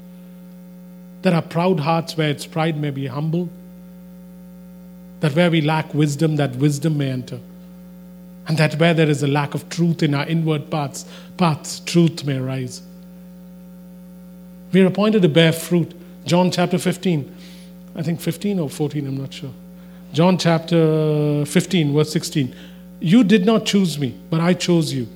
There 1.23 1.33
are 1.33 1.41
proud 1.41 1.81
hearts 1.81 2.15
where 2.15 2.29
its 2.29 2.45
pride 2.45 2.79
may 2.79 2.91
be 2.91 3.07
humble, 3.07 3.49
that 5.19 5.35
where 5.35 5.51
we 5.51 5.59
lack 5.59 5.93
wisdom, 5.93 6.37
that 6.37 6.55
wisdom 6.55 6.97
may 6.97 7.09
enter. 7.09 7.41
And 8.49 8.57
that 8.57 8.79
where 8.79 8.95
there 8.95 9.09
is 9.09 9.21
a 9.21 9.27
lack 9.27 9.53
of 9.53 9.69
truth 9.69 10.01
in 10.01 10.15
our 10.15 10.25
inward 10.25 10.71
parts, 10.71 11.05
paths, 11.37 11.79
truth 11.81 12.25
may 12.25 12.39
rise. 12.39 12.81
We 14.73 14.81
are 14.81 14.87
appointed 14.87 15.21
to 15.21 15.29
bear 15.29 15.53
fruit. 15.53 15.93
John 16.25 16.49
chapter 16.49 16.79
15. 16.79 17.35
I 17.95 18.01
think 18.01 18.19
15 18.19 18.59
or 18.59 18.69
14, 18.69 19.07
I'm 19.07 19.17
not 19.17 19.33
sure. 19.33 19.51
John 20.13 20.37
chapter 20.39 21.45
15, 21.45 21.93
verse 21.93 22.11
16. 22.11 22.55
You 22.99 23.23
did 23.23 23.45
not 23.45 23.65
choose 23.65 23.99
me, 23.99 24.19
but 24.31 24.41
I 24.41 24.55
chose 24.55 24.91
you. 24.91 25.07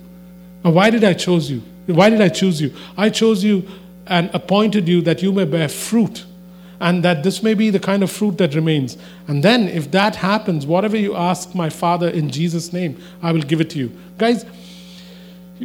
Now, 0.64 0.70
why 0.70 0.90
did 0.90 1.02
I 1.02 1.12
choose 1.12 1.50
you? 1.50 1.60
Why 1.86 2.10
did 2.10 2.20
I 2.20 2.28
choose 2.28 2.60
you? 2.60 2.72
I 2.96 3.10
chose 3.10 3.42
you 3.42 3.68
and 4.06 4.30
appointed 4.32 4.88
you 4.88 5.02
that 5.02 5.22
you 5.22 5.32
may 5.32 5.44
bear 5.44 5.68
fruit 5.68 6.24
and 6.80 7.04
that 7.04 7.22
this 7.22 7.42
may 7.42 7.54
be 7.54 7.70
the 7.70 7.78
kind 7.78 8.02
of 8.02 8.10
fruit 8.10 8.38
that 8.38 8.54
remains. 8.54 8.96
And 9.28 9.42
then, 9.42 9.68
if 9.68 9.90
that 9.92 10.16
happens, 10.16 10.66
whatever 10.66 10.96
you 10.96 11.14
ask 11.14 11.54
my 11.54 11.70
Father 11.70 12.08
in 12.08 12.30
Jesus' 12.30 12.72
name, 12.72 13.00
I 13.22 13.32
will 13.32 13.42
give 13.42 13.60
it 13.60 13.70
to 13.70 13.78
you. 13.78 13.92
Guys, 14.18 14.44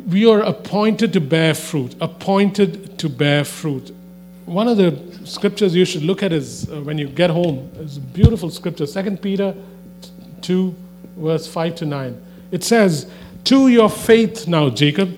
we 0.08 0.26
are 0.26 0.42
appointed 0.42 1.14
to 1.14 1.22
bear 1.22 1.54
fruit, 1.54 1.96
appointed 2.00 2.98
to 3.00 3.10
bear 3.10 3.44
fruit. 3.44 3.94
One 4.46 4.68
of 4.68 4.78
the 4.78 5.00
scriptures 5.26 5.76
you 5.76 5.86
should 5.86 6.04
look 6.04 6.24
at 6.24 6.32
is 6.32 6.70
uh, 6.70 6.82
when 6.82 6.98
you 6.98 7.08
get 7.08 7.30
home, 7.30 7.70
it's 7.80 7.98
a 7.98 8.02
beautiful 8.02 8.50
scripture, 8.50 8.86
2 8.86 9.18
Peter 9.18 9.56
2, 10.42 10.76
verse 11.18 11.48
5 11.48 11.76
to 11.76 11.86
9. 11.86 12.22
It 12.52 12.64
says, 12.64 13.10
To 13.46 13.68
your 13.68 13.90
faith 13.90 14.48
now, 14.48 14.70
Jacob, 14.70 15.18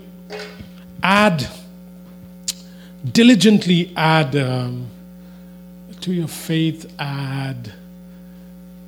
add, 1.04 1.48
diligently 3.12 3.94
add. 3.96 4.36
Um, 4.36 4.88
to 6.02 6.14
your 6.14 6.28
faith 6.28 6.94
add 7.00 7.72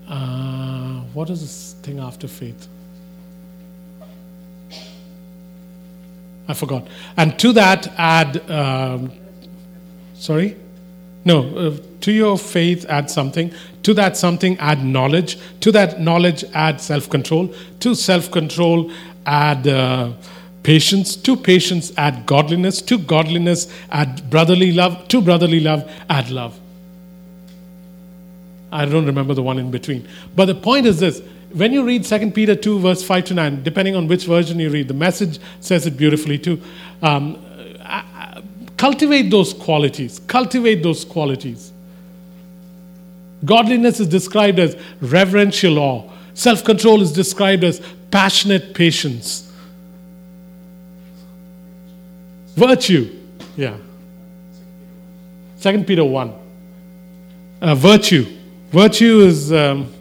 uh, 0.07 1.01
what 1.13 1.29
is 1.29 1.41
this 1.41 1.75
thing 1.81 1.99
after 1.99 2.27
faith? 2.27 2.67
I 6.47 6.53
forgot. 6.53 6.87
And 7.15 7.39
to 7.39 7.53
that 7.53 7.87
add, 7.97 8.49
um, 8.49 9.11
sorry? 10.13 10.57
No, 11.25 11.55
uh, 11.55 11.77
to 12.01 12.11
your 12.11 12.37
faith 12.37 12.85
add 12.89 13.09
something. 13.09 13.53
To 13.83 13.93
that 13.93 14.17
something 14.17 14.57
add 14.59 14.83
knowledge. 14.83 15.37
To 15.61 15.71
that 15.71 16.01
knowledge 16.01 16.43
add 16.53 16.81
self 16.81 17.09
control. 17.09 17.53
To 17.79 17.95
self 17.95 18.29
control 18.29 18.91
add 19.25 19.65
uh, 19.67 20.11
patience. 20.63 21.15
To 21.15 21.37
patience 21.37 21.93
add 21.95 22.25
godliness. 22.25 22.81
To 22.81 22.97
godliness 22.97 23.73
add 23.89 24.29
brotherly 24.29 24.73
love. 24.73 25.07
To 25.07 25.21
brotherly 25.21 25.61
love 25.61 25.89
add 26.09 26.29
love. 26.29 26.59
I 28.73 28.85
don't 28.85 29.05
remember 29.05 29.35
the 29.35 29.43
one 29.43 29.59
in 29.59 29.69
between. 29.69 30.07
But 30.35 30.45
the 30.45 30.55
point 30.55 30.87
is 30.87 30.99
this 30.99 31.21
when 31.53 31.71
you 31.71 31.85
read 31.85 32.03
2 32.03 32.31
Peter 32.31 32.55
2, 32.55 32.79
verse 32.79 33.03
5 33.03 33.25
to 33.25 33.33
9, 33.35 33.61
depending 33.61 33.95
on 33.95 34.07
which 34.07 34.25
version 34.25 34.59
you 34.59 34.71
read, 34.71 34.87
the 34.87 34.95
message 34.95 35.39
says 35.59 35.85
it 35.85 35.95
beautifully 35.95 36.39
too. 36.39 36.59
Um, 37.03 37.37
cultivate 38.77 39.29
those 39.29 39.53
qualities. 39.53 40.19
Cultivate 40.25 40.81
those 40.81 41.05
qualities. 41.05 41.71
Godliness 43.45 43.99
is 43.99 44.07
described 44.07 44.57
as 44.57 44.75
reverential 45.01 45.77
awe, 45.77 46.09
self 46.33 46.63
control 46.63 47.01
is 47.01 47.11
described 47.11 47.63
as 47.63 47.79
passionate 48.09 48.73
patience. 48.73 49.51
Virtue, 52.55 53.15
yeah. 53.55 53.77
2 55.61 55.83
Peter 55.83 56.03
1. 56.03 56.33
Uh, 57.61 57.75
virtue 57.75 58.25
Virtue 58.73 59.19
is 59.19 59.53
um, 59.53 59.93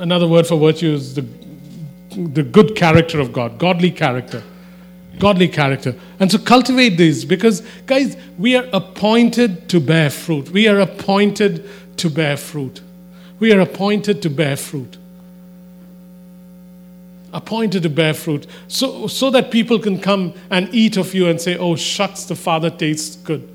another 0.00 0.26
word 0.26 0.44
for 0.44 0.58
virtue 0.58 0.92
is 0.92 1.14
the, 1.14 1.24
the 2.16 2.42
good 2.42 2.74
character 2.74 3.20
of 3.20 3.32
God, 3.32 3.58
godly 3.58 3.92
character. 3.92 4.42
Godly 5.20 5.46
character. 5.46 5.94
And 6.18 6.32
so 6.32 6.38
cultivate 6.38 6.96
these 6.96 7.24
because, 7.24 7.60
guys, 7.86 8.16
we 8.36 8.56
are 8.56 8.66
appointed 8.72 9.68
to 9.68 9.78
bear 9.78 10.10
fruit. 10.10 10.50
We 10.50 10.66
are 10.66 10.80
appointed 10.80 11.64
to 11.98 12.10
bear 12.10 12.36
fruit. 12.36 12.80
We 13.38 13.52
are 13.52 13.60
appointed 13.60 14.20
to 14.22 14.28
bear 14.28 14.56
fruit. 14.56 14.96
Appointed 17.32 17.84
to 17.84 17.88
bear 17.88 18.14
fruit. 18.14 18.48
So, 18.66 19.06
so 19.06 19.30
that 19.30 19.52
people 19.52 19.78
can 19.78 20.00
come 20.00 20.34
and 20.50 20.74
eat 20.74 20.96
of 20.96 21.14
you 21.14 21.28
and 21.28 21.40
say, 21.40 21.56
oh, 21.56 21.76
shucks, 21.76 22.24
the 22.24 22.34
Father 22.34 22.68
tastes 22.68 23.14
good. 23.14 23.48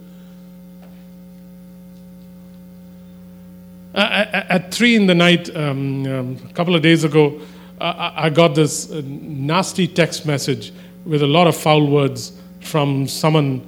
At 3.94 4.74
three 4.74 4.96
in 4.96 5.08
the 5.08 5.16
night, 5.16 5.54
um, 5.56 6.06
um, 6.06 6.38
a 6.50 6.54
couple 6.54 6.76
of 6.76 6.82
days 6.82 7.04
ago, 7.04 7.40
I, 7.80 8.14
I 8.26 8.30
got 8.30 8.56
this 8.56 8.92
uh, 8.92 9.02
nasty 9.06 9.88
text 9.88 10.26
message 10.26 10.72
with 11.06 11.24
a 11.24 11.28
lot 11.28 11.48
of 11.48 11.56
foul 11.56 11.88
words 11.88 12.40
from 12.62 13.08
someone 13.08 13.68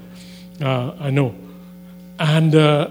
uh, 0.62 0.94
I 1.00 1.10
know. 1.10 1.36
And, 2.20 2.56
uh, 2.56 2.90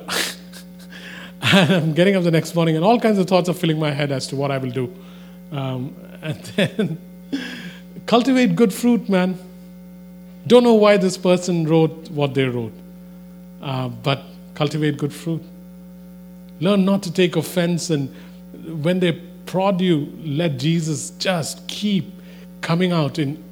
and 1.43 1.73
I'm 1.73 1.95
getting 1.95 2.17
up 2.17 2.25
the 2.25 2.31
next 2.31 2.55
morning, 2.55 2.77
and 2.77 2.85
all 2.85 3.01
kinds 3.01 3.19
of 3.19 3.27
thoughts 3.27 3.49
are 3.49 3.55
filling 3.55 3.79
my 3.79 3.91
head 3.91 4.12
as 4.12 4.27
to 4.29 4.37
what 4.37 4.51
I 4.51 4.59
will 4.59 4.71
do. 4.71 4.95
Um, 5.53 5.97
and 6.23 6.43
then 6.57 6.99
cultivate 8.07 8.57
good 8.57 8.73
fruit, 8.73 9.09
man. 9.09 9.39
Don't 10.47 10.65
know 10.65 10.75
why 10.75 10.97
this 10.97 11.17
person 11.17 11.67
wrote 11.67 12.11
what 12.11 12.35
they 12.35 12.45
wrote, 12.45 12.73
uh, 13.62 13.89
but 13.89 14.23
cultivate 14.55 14.97
good 14.99 15.12
fruit. 15.12 15.43
Learn 16.62 16.85
not 16.85 17.02
to 17.02 17.12
take 17.12 17.35
offense, 17.35 17.90
and 17.90 18.09
when 18.85 19.00
they 19.00 19.12
prod 19.47 19.81
you, 19.81 20.12
let 20.23 20.59
Jesus 20.59 21.11
just 21.19 21.66
keep 21.66 22.04
coming 22.61 22.92
out 22.92 23.19
in 23.19 23.42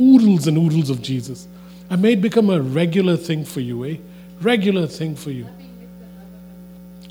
oodles 0.00 0.46
and 0.46 0.56
oodles 0.56 0.88
of 0.88 1.02
Jesus. 1.02 1.46
And 1.90 2.00
may 2.00 2.14
it 2.14 2.22
become 2.22 2.48
a 2.48 2.58
regular 2.58 3.18
thing 3.18 3.44
for 3.44 3.60
you, 3.60 3.84
eh? 3.84 3.98
Regular 4.40 4.86
thing 4.86 5.14
for 5.14 5.30
you. 5.30 5.46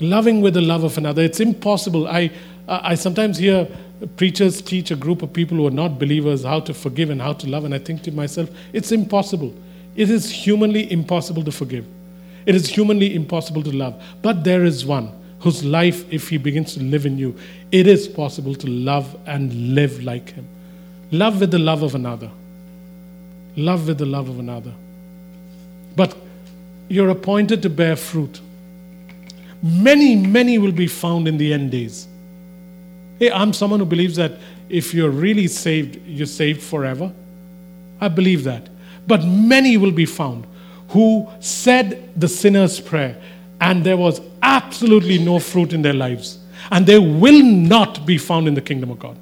Loving 0.00 0.40
with 0.40 0.54
the 0.54 0.60
love 0.60 0.82
of 0.82 0.98
another. 0.98 1.22
It's 1.22 1.38
impossible. 1.38 2.08
I, 2.08 2.32
I 2.66 2.96
sometimes 2.96 3.38
hear 3.38 3.68
preachers 4.16 4.60
teach 4.60 4.90
a 4.90 4.96
group 4.96 5.22
of 5.22 5.32
people 5.32 5.56
who 5.56 5.68
are 5.68 5.70
not 5.70 6.00
believers 6.00 6.42
how 6.42 6.58
to 6.58 6.74
forgive 6.74 7.10
and 7.10 7.22
how 7.22 7.34
to 7.34 7.48
love, 7.48 7.64
and 7.64 7.72
I 7.72 7.78
think 7.78 8.02
to 8.02 8.10
myself, 8.10 8.50
it's 8.72 8.90
impossible. 8.90 9.54
It 9.94 10.10
is 10.10 10.28
humanly 10.28 10.90
impossible 10.90 11.44
to 11.44 11.52
forgive. 11.52 11.86
It 12.46 12.54
is 12.54 12.68
humanly 12.68 13.14
impossible 13.14 13.62
to 13.62 13.72
love. 13.72 14.02
But 14.22 14.44
there 14.44 14.64
is 14.64 14.84
one 14.84 15.12
whose 15.40 15.64
life, 15.64 16.10
if 16.12 16.28
he 16.28 16.38
begins 16.38 16.74
to 16.74 16.82
live 16.82 17.06
in 17.06 17.18
you, 17.18 17.36
it 17.70 17.86
is 17.86 18.06
possible 18.06 18.54
to 18.54 18.66
love 18.68 19.16
and 19.26 19.74
live 19.74 20.02
like 20.02 20.30
him. 20.30 20.46
Love 21.10 21.40
with 21.40 21.50
the 21.50 21.58
love 21.58 21.82
of 21.82 21.94
another. 21.94 22.30
Love 23.56 23.88
with 23.88 23.98
the 23.98 24.06
love 24.06 24.28
of 24.28 24.38
another. 24.38 24.72
But 25.94 26.16
you're 26.88 27.10
appointed 27.10 27.62
to 27.62 27.70
bear 27.70 27.96
fruit. 27.96 28.40
Many, 29.62 30.16
many 30.16 30.58
will 30.58 30.72
be 30.72 30.86
found 30.86 31.28
in 31.28 31.38
the 31.38 31.52
end 31.52 31.70
days. 31.70 32.08
Hey, 33.18 33.30
I'm 33.30 33.52
someone 33.52 33.80
who 33.80 33.86
believes 33.86 34.16
that 34.16 34.32
if 34.68 34.94
you're 34.94 35.10
really 35.10 35.46
saved, 35.46 36.00
you're 36.06 36.26
saved 36.26 36.62
forever. 36.62 37.12
I 38.00 38.08
believe 38.08 38.44
that. 38.44 38.68
But 39.06 39.24
many 39.24 39.76
will 39.76 39.92
be 39.92 40.06
found 40.06 40.46
who 40.92 41.28
said 41.40 42.08
the 42.18 42.28
sinner's 42.28 42.78
prayer 42.80 43.20
and 43.60 43.84
there 43.84 43.96
was 43.96 44.20
absolutely 44.42 45.18
no 45.18 45.38
fruit 45.38 45.72
in 45.72 45.82
their 45.82 45.94
lives. 45.94 46.38
And 46.70 46.86
they 46.86 46.98
will 46.98 47.42
not 47.42 48.04
be 48.04 48.18
found 48.18 48.48
in 48.48 48.54
the 48.54 48.60
kingdom 48.60 48.90
of 48.90 48.98
God. 48.98 49.16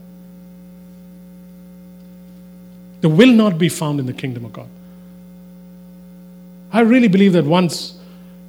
They 3.01 3.09
will 3.09 3.33
not 3.33 3.59
be 3.59 3.69
found 3.69 4.01
in 4.01 4.07
the 4.07 4.13
kingdom 4.13 4.45
of 4.45 4.53
God. 4.53 4.69
I 6.73 6.81
really 6.81 7.09
believe 7.09 7.33
that 7.33 7.45
once 7.45 7.99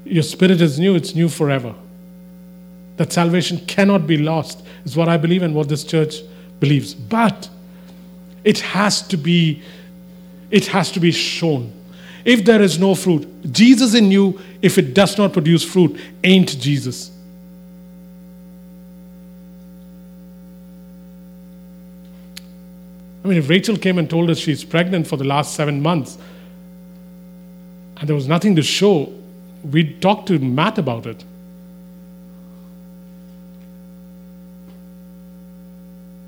your 0.06 0.24
spirit 0.24 0.62
is 0.62 0.80
new, 0.80 0.96
it's 0.96 1.16
new 1.16 1.30
forever. 1.30 1.74
That 2.98 3.14
salvation 3.14 3.60
cannot 3.66 4.06
be 4.06 4.18
lost, 4.18 4.64
is 4.86 4.96
what 4.96 5.08
I 5.10 5.18
believe 5.18 5.42
and 5.42 5.56
what 5.56 5.70
this 5.70 5.84
church 5.84 6.16
believes. 6.60 6.94
But 6.94 7.50
it 8.44 8.60
has 8.60 9.02
to 9.08 9.18
be, 9.18 9.62
it 10.52 10.68
has 10.68 10.92
to 10.92 11.00
be 11.00 11.12
shown. 11.12 11.72
If 12.24 12.46
there 12.46 12.62
is 12.62 12.78
no 12.78 12.96
fruit, 12.96 13.28
Jesus 13.52 13.94
in 13.96 14.12
you, 14.12 14.40
if 14.62 14.78
it 14.78 14.94
does 14.94 15.18
not 15.18 15.34
produce 15.34 15.64
fruit, 15.64 16.00
ain't 16.24 16.60
Jesus. 16.60 17.12
I 23.24 23.28
mean, 23.28 23.38
if 23.38 23.50
Rachel 23.50 23.78
came 23.78 23.98
and 23.98 24.10
told 24.10 24.30
us 24.30 24.40
she's 24.40 24.64
pregnant 24.64 25.08
for 25.08 25.18
the 25.18 25.24
last 25.24 25.56
seven 25.56 25.82
months, 25.82 26.18
and 27.98 28.10
there 28.10 28.16
was 28.16 28.28
nothing 28.28 28.56
to 28.56 28.64
show, 28.64 29.14
we'd 29.64 30.02
talk 30.02 30.26
to 30.28 30.40
Matt 30.40 30.80
about 30.80 31.06
it. 31.06 31.24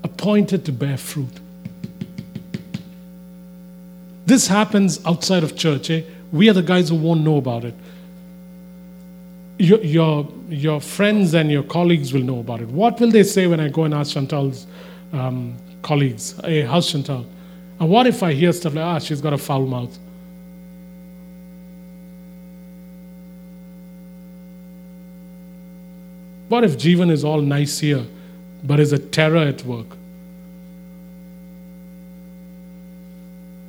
Appointed 0.04 0.64
to 0.66 0.72
bear 0.72 0.96
fruit. 0.96 1.40
This 4.26 4.46
happens 4.46 5.04
outside 5.04 5.42
of 5.42 5.56
church. 5.56 5.90
Eh? 5.90 6.02
We 6.32 6.48
are 6.48 6.52
the 6.52 6.62
guys 6.62 6.88
who 6.88 6.96
won't 6.96 7.22
know 7.22 7.36
about 7.36 7.64
it. 7.64 7.74
Your, 9.58 9.80
your, 9.82 10.28
your 10.48 10.80
friends 10.80 11.34
and 11.34 11.50
your 11.50 11.62
colleagues 11.62 12.12
will 12.12 12.22
know 12.22 12.40
about 12.40 12.60
it. 12.60 12.68
What 12.68 12.98
will 13.00 13.10
they 13.10 13.22
say 13.22 13.46
when 13.46 13.60
I 13.60 13.68
go 13.68 13.84
and 13.84 13.94
ask 13.94 14.12
Chantal's 14.12 14.66
um, 15.12 15.54
colleagues, 15.82 16.40
hey, 16.42 16.62
how's 16.62 16.90
Chantal? 16.90 17.26
And 17.78 17.88
what 17.88 18.06
if 18.06 18.22
I 18.22 18.32
hear 18.32 18.52
stuff 18.52 18.74
like, 18.74 18.84
ah, 18.84 18.98
she's 18.98 19.20
got 19.20 19.32
a 19.32 19.38
foul 19.38 19.66
mouth? 19.66 19.96
What 26.48 26.64
if 26.64 26.76
Jeevan 26.76 27.10
is 27.10 27.24
all 27.24 27.40
nice 27.40 27.78
here, 27.78 28.04
but 28.62 28.80
is 28.80 28.92
a 28.92 28.98
terror 28.98 29.38
at 29.38 29.64
work? 29.64 29.96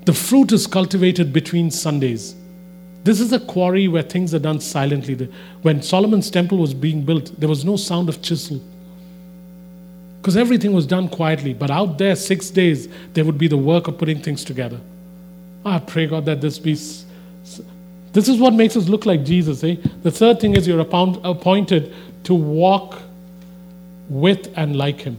The 0.06 0.14
fruit 0.14 0.52
is 0.52 0.68
cultivated 0.68 1.34
between 1.34 1.72
Sundays. 1.72 2.36
This 3.04 3.20
is 3.20 3.34
a 3.34 3.40
quarry 3.40 3.88
where 3.88 4.04
things 4.04 4.34
are 4.34 4.40
done 4.40 4.60
silently. 4.60 5.16
When 5.62 5.82
Solomon's 5.82 6.32
temple 6.32 6.58
was 6.58 6.74
being 6.74 7.04
built, 7.04 7.32
there 7.40 7.50
was 7.50 7.66
no 7.66 7.76
sound 7.76 8.10
of 8.10 8.22
chisel 8.22 8.62
because 10.26 10.38
everything 10.38 10.74
was 10.74 10.88
done 10.88 11.08
quietly. 11.08 11.54
But 11.54 11.70
out 11.70 12.00
there, 12.00 12.16
six 12.16 12.50
days, 12.50 12.88
there 13.14 13.24
would 13.26 13.38
be 13.38 13.48
the 13.48 13.58
work 13.58 13.88
of 13.88 14.00
putting 14.00 14.24
things 14.24 14.44
together. 14.44 14.80
I 15.64 15.78
pray, 15.78 16.08
God, 16.08 16.26
that 16.26 16.42
this 16.42 16.58
be. 16.58 16.74
This 16.74 18.28
is 18.28 18.40
what 18.40 18.56
makes 18.56 18.76
us 18.76 18.88
look 18.88 19.06
like 19.06 19.24
Jesus. 19.24 19.64
Eh? 19.64 19.76
The 20.02 20.10
third 20.10 20.40
thing 20.40 20.56
is 20.56 20.68
you're 20.68 20.80
appointed 20.80 21.94
to 22.24 22.34
walk 22.34 23.00
with 24.10 24.52
and 24.58 24.76
like 24.76 25.02
Him. 25.02 25.18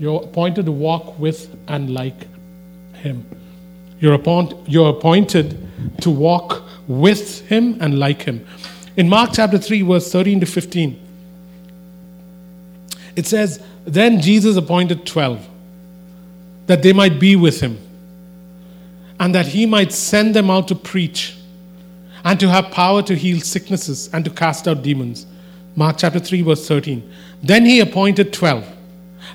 You're 0.00 0.24
appointed 0.24 0.66
to 0.66 0.72
walk 0.72 1.20
with 1.20 1.48
and 1.68 1.94
like 1.94 2.26
Him. 2.94 3.24
You're, 3.98 4.14
appoint, 4.14 4.54
you're 4.68 4.90
appointed 4.90 5.66
to 6.02 6.10
walk 6.10 6.62
with 6.86 7.46
Him 7.48 7.78
and 7.80 7.98
like 7.98 8.22
Him. 8.22 8.46
In 8.96 9.08
Mark 9.08 9.30
chapter 9.34 9.58
3, 9.58 9.82
verse 9.82 10.10
13 10.12 10.40
to 10.40 10.46
15, 10.46 11.02
it 13.16 13.26
says, 13.26 13.62
Then 13.84 14.20
Jesus 14.20 14.56
appointed 14.56 15.06
12 15.06 15.48
that 16.66 16.82
they 16.82 16.92
might 16.92 17.18
be 17.18 17.36
with 17.36 17.60
Him 17.60 17.78
and 19.18 19.34
that 19.34 19.46
He 19.46 19.66
might 19.66 19.92
send 19.92 20.34
them 20.34 20.50
out 20.50 20.68
to 20.68 20.74
preach 20.74 21.36
and 22.24 22.38
to 22.40 22.48
have 22.48 22.70
power 22.70 23.02
to 23.02 23.14
heal 23.14 23.40
sicknesses 23.40 24.10
and 24.12 24.24
to 24.24 24.30
cast 24.30 24.68
out 24.68 24.82
demons. 24.82 25.26
Mark 25.74 25.96
chapter 25.98 26.18
3, 26.18 26.42
verse 26.42 26.66
13. 26.68 27.10
Then 27.42 27.64
He 27.64 27.80
appointed 27.80 28.32
12 28.32 28.66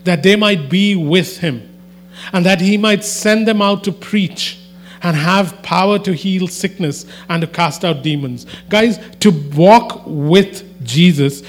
that 0.03 0.23
they 0.23 0.35
might 0.35 0.69
be 0.69 0.95
with 0.95 1.39
Him 1.39 1.70
and 2.33 2.45
that 2.45 2.61
he 2.61 2.77
might 2.77 3.03
send 3.03 3.47
them 3.47 3.61
out 3.61 3.83
to 3.83 3.91
preach 3.91 4.59
and 5.03 5.15
have 5.15 5.61
power 5.63 5.97
to 5.99 6.13
heal 6.13 6.47
sickness 6.47 7.05
and 7.29 7.41
to 7.41 7.47
cast 7.47 7.83
out 7.83 8.03
demons. 8.03 8.45
Guys, 8.69 8.99
to 9.19 9.31
walk 9.55 10.03
with 10.05 10.85
Jesus, 10.85 11.43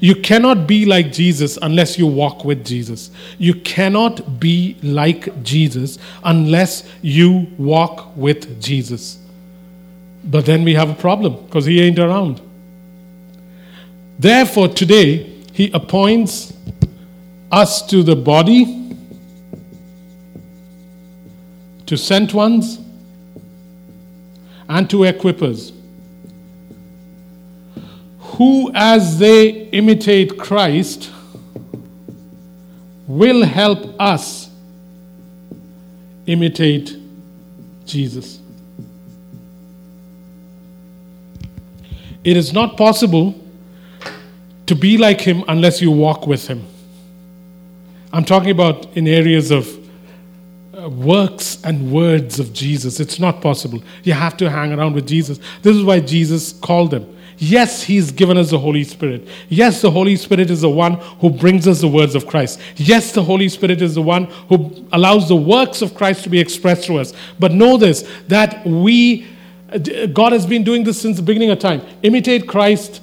you 0.00 0.14
cannot 0.14 0.66
be 0.66 0.86
like 0.86 1.12
Jesus 1.12 1.58
unless 1.60 1.98
you 1.98 2.06
walk 2.06 2.44
with 2.44 2.64
Jesus. 2.64 3.10
You 3.38 3.54
cannot 3.54 4.40
be 4.40 4.76
like 4.82 5.42
Jesus 5.42 5.98
unless 6.22 6.88
you 7.02 7.46
walk 7.58 8.16
with 8.16 8.62
Jesus. 8.62 9.18
But 10.24 10.46
then 10.46 10.64
we 10.64 10.74
have 10.74 10.90
a 10.90 10.94
problem 10.94 11.44
because 11.44 11.66
he 11.66 11.80
ain't 11.80 11.98
around. 11.98 12.40
Therefore, 14.18 14.68
today, 14.68 15.30
he 15.52 15.70
appoints 15.72 16.53
us 17.54 17.86
to 17.86 18.02
the 18.02 18.16
body, 18.16 18.64
to 21.86 21.96
sent 21.96 22.34
ones, 22.34 22.80
and 24.68 24.90
to 24.90 25.04
equippers, 25.04 25.72
who, 28.18 28.72
as 28.74 29.20
they 29.20 29.68
imitate 29.68 30.36
Christ, 30.36 31.12
will 33.06 33.44
help 33.44 33.94
us 34.00 34.50
imitate 36.26 36.96
Jesus. 37.86 38.40
It 42.24 42.36
is 42.36 42.52
not 42.52 42.76
possible 42.76 43.38
to 44.66 44.74
be 44.74 44.98
like 44.98 45.20
him 45.20 45.44
unless 45.46 45.80
you 45.80 45.92
walk 45.92 46.26
with 46.26 46.48
him. 46.48 46.73
I'm 48.14 48.24
talking 48.24 48.50
about 48.50 48.96
in 48.96 49.08
areas 49.08 49.50
of 49.50 49.68
uh, 50.72 50.88
works 50.88 51.60
and 51.64 51.90
words 51.90 52.38
of 52.38 52.52
Jesus. 52.52 53.00
It's 53.00 53.18
not 53.18 53.42
possible. 53.42 53.82
You 54.04 54.12
have 54.12 54.36
to 54.36 54.48
hang 54.48 54.72
around 54.72 54.94
with 54.94 55.08
Jesus. 55.08 55.40
This 55.62 55.74
is 55.74 55.82
why 55.82 55.98
Jesus 55.98 56.52
called 56.52 56.92
them. 56.92 57.12
Yes, 57.38 57.82
He's 57.82 58.12
given 58.12 58.38
us 58.38 58.50
the 58.50 58.58
Holy 58.60 58.84
Spirit. 58.84 59.26
Yes, 59.48 59.82
the 59.82 59.90
Holy 59.90 60.14
Spirit 60.14 60.48
is 60.48 60.60
the 60.60 60.70
one 60.70 60.94
who 61.18 61.28
brings 61.28 61.66
us 61.66 61.80
the 61.80 61.88
words 61.88 62.14
of 62.14 62.28
Christ. 62.28 62.60
Yes, 62.76 63.10
the 63.10 63.24
Holy 63.24 63.48
Spirit 63.48 63.82
is 63.82 63.96
the 63.96 64.02
one 64.02 64.26
who 64.48 64.86
allows 64.92 65.28
the 65.28 65.34
works 65.34 65.82
of 65.82 65.96
Christ 65.96 66.22
to 66.22 66.30
be 66.30 66.38
expressed 66.38 66.84
through 66.84 66.98
us. 66.98 67.12
But 67.40 67.50
know 67.50 67.76
this 67.76 68.08
that 68.28 68.64
we, 68.64 69.26
God 70.12 70.32
has 70.32 70.46
been 70.46 70.62
doing 70.62 70.84
this 70.84 71.02
since 71.02 71.16
the 71.16 71.22
beginning 71.24 71.50
of 71.50 71.58
time. 71.58 71.82
Imitate 72.04 72.46
Christ 72.46 73.00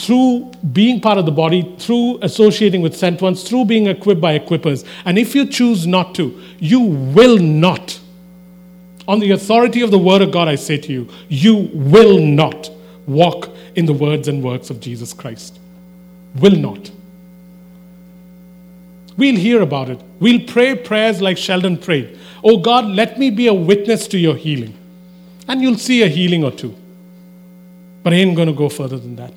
through 0.00 0.50
being 0.72 1.00
part 1.00 1.18
of 1.18 1.26
the 1.26 1.32
body, 1.32 1.74
through 1.78 2.18
associating 2.22 2.80
with 2.80 2.96
sent 2.96 3.20
ones, 3.20 3.42
through 3.46 3.66
being 3.66 3.86
equipped 3.86 4.20
by 4.20 4.38
equippers. 4.38 4.86
And 5.04 5.18
if 5.18 5.34
you 5.34 5.46
choose 5.46 5.86
not 5.86 6.14
to, 6.14 6.42
you 6.58 6.80
will 6.80 7.38
not. 7.38 8.00
On 9.06 9.18
the 9.18 9.32
authority 9.32 9.82
of 9.82 9.90
the 9.90 9.98
Word 9.98 10.22
of 10.22 10.32
God, 10.32 10.48
I 10.48 10.54
say 10.54 10.78
to 10.78 10.92
you, 10.92 11.08
you 11.28 11.68
will 11.72 12.18
not 12.18 12.70
walk 13.06 13.50
in 13.74 13.86
the 13.86 13.92
words 13.92 14.28
and 14.28 14.42
works 14.42 14.70
of 14.70 14.80
Jesus 14.80 15.12
Christ. 15.12 15.58
Will 16.36 16.56
not. 16.56 16.90
We'll 19.16 19.36
hear 19.36 19.60
about 19.60 19.90
it. 19.90 20.00
We'll 20.18 20.46
pray 20.46 20.76
prayers 20.76 21.20
like 21.20 21.36
Sheldon 21.36 21.76
prayed. 21.76 22.18
Oh 22.42 22.58
God, 22.58 22.86
let 22.86 23.18
me 23.18 23.28
be 23.30 23.48
a 23.48 23.54
witness 23.54 24.08
to 24.08 24.18
your 24.18 24.36
healing. 24.36 24.74
And 25.46 25.60
you'll 25.60 25.76
see 25.76 26.02
a 26.02 26.08
healing 26.08 26.44
or 26.44 26.52
two. 26.52 26.74
But 28.02 28.14
I 28.14 28.16
ain't 28.16 28.36
going 28.36 28.48
to 28.48 28.54
go 28.54 28.70
further 28.70 28.98
than 28.98 29.16
that. 29.16 29.34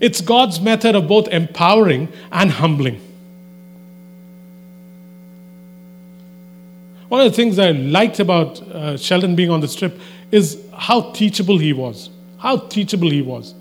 It's 0.00 0.20
God's 0.20 0.60
method 0.60 0.94
of 0.94 1.08
both 1.08 1.28
empowering 1.28 2.12
and 2.32 2.50
humbling. 2.50 3.00
One 7.08 7.20
of 7.20 7.30
the 7.30 7.36
things 7.36 7.58
I 7.58 7.70
liked 7.70 8.18
about 8.18 8.60
uh, 8.62 8.96
Sheldon 8.96 9.36
being 9.36 9.50
on 9.50 9.60
this 9.60 9.74
trip 9.74 10.00
is 10.32 10.60
how 10.72 11.12
teachable 11.12 11.58
he 11.58 11.72
was, 11.72 12.10
how 12.38 12.56
teachable 12.56 13.10
he 13.10 13.22
was. 13.22 13.54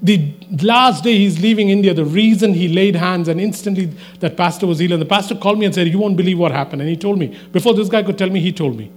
The 0.00 0.34
last 0.62 1.04
day 1.04 1.16
he's 1.16 1.40
leaving 1.40 1.68
India, 1.68 1.94
the 1.94 2.04
reason 2.04 2.54
he 2.54 2.68
laid 2.68 2.96
hands 2.96 3.28
and 3.28 3.40
instantly 3.40 3.90
that 4.20 4.36
pastor 4.36 4.66
was 4.66 4.80
healed. 4.80 4.92
And 4.92 5.02
the 5.02 5.06
pastor 5.06 5.36
called 5.36 5.58
me 5.58 5.66
and 5.66 5.74
said, 5.74 5.86
You 5.86 5.98
won't 5.98 6.16
believe 6.16 6.38
what 6.38 6.50
happened. 6.50 6.82
And 6.82 6.90
he 6.90 6.96
told 6.96 7.18
me. 7.18 7.38
Before 7.52 7.72
this 7.72 7.88
guy 7.88 8.02
could 8.02 8.18
tell 8.18 8.30
me, 8.30 8.40
he 8.40 8.52
told 8.52 8.76
me. 8.76 8.90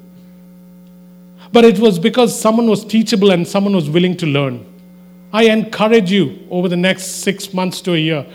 But 1.52 1.64
it 1.64 1.78
was 1.78 2.00
because 2.00 2.40
someone 2.40 2.68
was 2.68 2.84
teachable 2.84 3.32
and 3.32 3.48
someone 3.48 3.76
was 3.76 3.88
willing 3.90 4.18
to 4.18 4.26
learn. 4.26 4.66
I 5.36 5.50
encourage 5.50 6.14
you 6.14 6.48
over 6.50 6.70
the 6.70 6.78
next 6.78 7.24
six 7.24 7.54
months 7.54 7.82
to 7.82 7.94
a 7.94 7.98
year, 7.98 8.26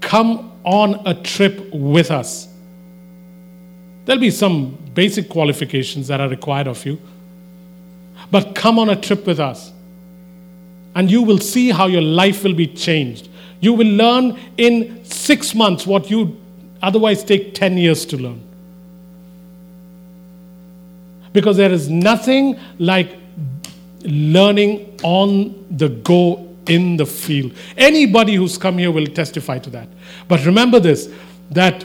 come 0.00 0.52
on 0.62 1.04
a 1.04 1.12
trip 1.12 1.74
with 1.74 2.12
us. 2.12 2.46
There'll 4.04 4.20
be 4.20 4.30
some 4.30 4.78
basic 4.94 5.28
qualifications 5.28 6.06
that 6.06 6.20
are 6.20 6.28
required 6.28 6.68
of 6.68 6.86
you, 6.86 7.00
but 8.30 8.54
come 8.54 8.78
on 8.78 8.90
a 8.90 8.94
trip 8.94 9.26
with 9.26 9.40
us 9.40 9.72
and 10.94 11.10
you 11.10 11.20
will 11.20 11.38
see 11.38 11.72
how 11.72 11.88
your 11.88 12.00
life 12.00 12.44
will 12.44 12.54
be 12.54 12.68
changed. 12.68 13.28
You 13.58 13.72
will 13.72 13.88
learn 13.88 14.38
in 14.56 15.04
six 15.04 15.52
months 15.52 15.84
what 15.84 16.12
you 16.12 16.40
otherwise 16.80 17.24
take 17.24 17.54
10 17.54 17.76
years 17.76 18.06
to 18.06 18.16
learn. 18.16 18.40
Because 21.32 21.56
there 21.56 21.72
is 21.72 21.90
nothing 21.90 22.56
like 22.78 23.18
learning 24.06 24.98
on 25.02 25.66
the 25.70 25.88
go 25.88 26.56
in 26.66 26.96
the 26.96 27.06
field. 27.06 27.52
Anybody 27.76 28.34
who's 28.34 28.58
come 28.58 28.78
here 28.78 28.90
will 28.90 29.06
testify 29.06 29.58
to 29.60 29.70
that. 29.70 29.88
But 30.28 30.44
remember 30.44 30.80
this 30.80 31.12
that 31.50 31.84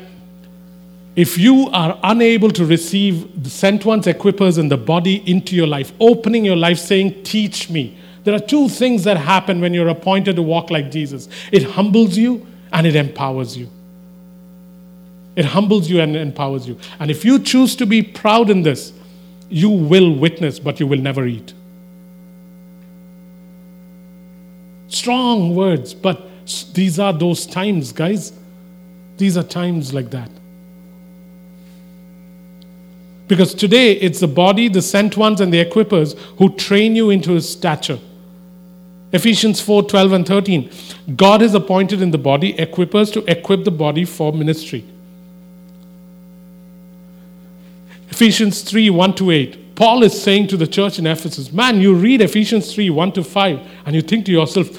if 1.15 1.37
you 1.37 1.69
are 1.71 1.99
unable 2.03 2.49
to 2.51 2.65
receive 2.65 3.43
the 3.43 3.49
sent 3.49 3.85
ones, 3.85 4.05
equippers, 4.05 4.57
and 4.57 4.71
the 4.71 4.77
body 4.77 5.29
into 5.29 5.55
your 5.55 5.67
life, 5.67 5.91
opening 5.99 6.45
your 6.45 6.55
life 6.55 6.79
saying, 6.79 7.23
Teach 7.23 7.69
me, 7.69 7.97
there 8.23 8.33
are 8.33 8.39
two 8.39 8.69
things 8.69 9.03
that 9.03 9.17
happen 9.17 9.61
when 9.61 9.73
you're 9.73 9.89
appointed 9.89 10.35
to 10.37 10.41
walk 10.41 10.69
like 10.69 10.91
Jesus 10.91 11.27
it 11.51 11.63
humbles 11.63 12.17
you 12.17 12.45
and 12.71 12.87
it 12.87 12.95
empowers 12.95 13.57
you. 13.57 13.69
It 15.35 15.45
humbles 15.45 15.89
you 15.89 16.01
and 16.01 16.15
empowers 16.15 16.67
you. 16.67 16.77
And 16.99 17.09
if 17.09 17.23
you 17.23 17.39
choose 17.39 17.75
to 17.77 17.85
be 17.85 18.01
proud 18.01 18.49
in 18.49 18.63
this, 18.63 18.91
you 19.49 19.69
will 19.69 20.13
witness, 20.13 20.59
but 20.59 20.79
you 20.79 20.87
will 20.87 20.99
never 20.99 21.25
eat. 21.25 21.53
Strong 24.91 25.55
words, 25.55 25.93
but 25.93 26.27
these 26.73 26.99
are 26.99 27.13
those 27.13 27.45
times, 27.45 27.93
guys. 27.93 28.33
These 29.15 29.37
are 29.37 29.43
times 29.43 29.93
like 29.93 30.09
that. 30.11 30.29
Because 33.29 33.53
today 33.53 33.93
it's 33.93 34.19
the 34.19 34.27
body, 34.27 34.67
the 34.67 34.81
sent 34.81 35.15
ones, 35.15 35.39
and 35.39 35.53
the 35.53 35.63
equippers 35.63 36.17
who 36.37 36.53
train 36.55 36.97
you 36.97 37.09
into 37.09 37.31
his 37.31 37.49
stature. 37.49 37.99
Ephesians 39.13 39.61
4 39.61 39.83
12 39.83 40.11
and 40.11 40.27
13. 40.27 40.69
God 41.15 41.39
has 41.39 41.53
appointed 41.53 42.01
in 42.01 42.11
the 42.11 42.17
body 42.17 42.53
equippers 42.55 43.13
to 43.13 43.23
equip 43.31 43.63
the 43.63 43.71
body 43.71 44.03
for 44.03 44.33
ministry. 44.33 44.83
Ephesians 48.09 48.61
3 48.61 48.89
1 48.89 49.15
to 49.15 49.31
8. 49.31 49.60
Paul 49.75 50.03
is 50.03 50.21
saying 50.21 50.47
to 50.47 50.57
the 50.57 50.67
church 50.67 50.99
in 50.99 51.07
Ephesus, 51.07 51.51
Man, 51.51 51.81
you 51.81 51.93
read 51.93 52.21
Ephesians 52.21 52.73
3 52.73 52.89
1 52.89 53.11
to 53.13 53.23
5, 53.23 53.59
and 53.85 53.95
you 53.95 54.01
think 54.01 54.25
to 54.25 54.31
yourself, 54.31 54.69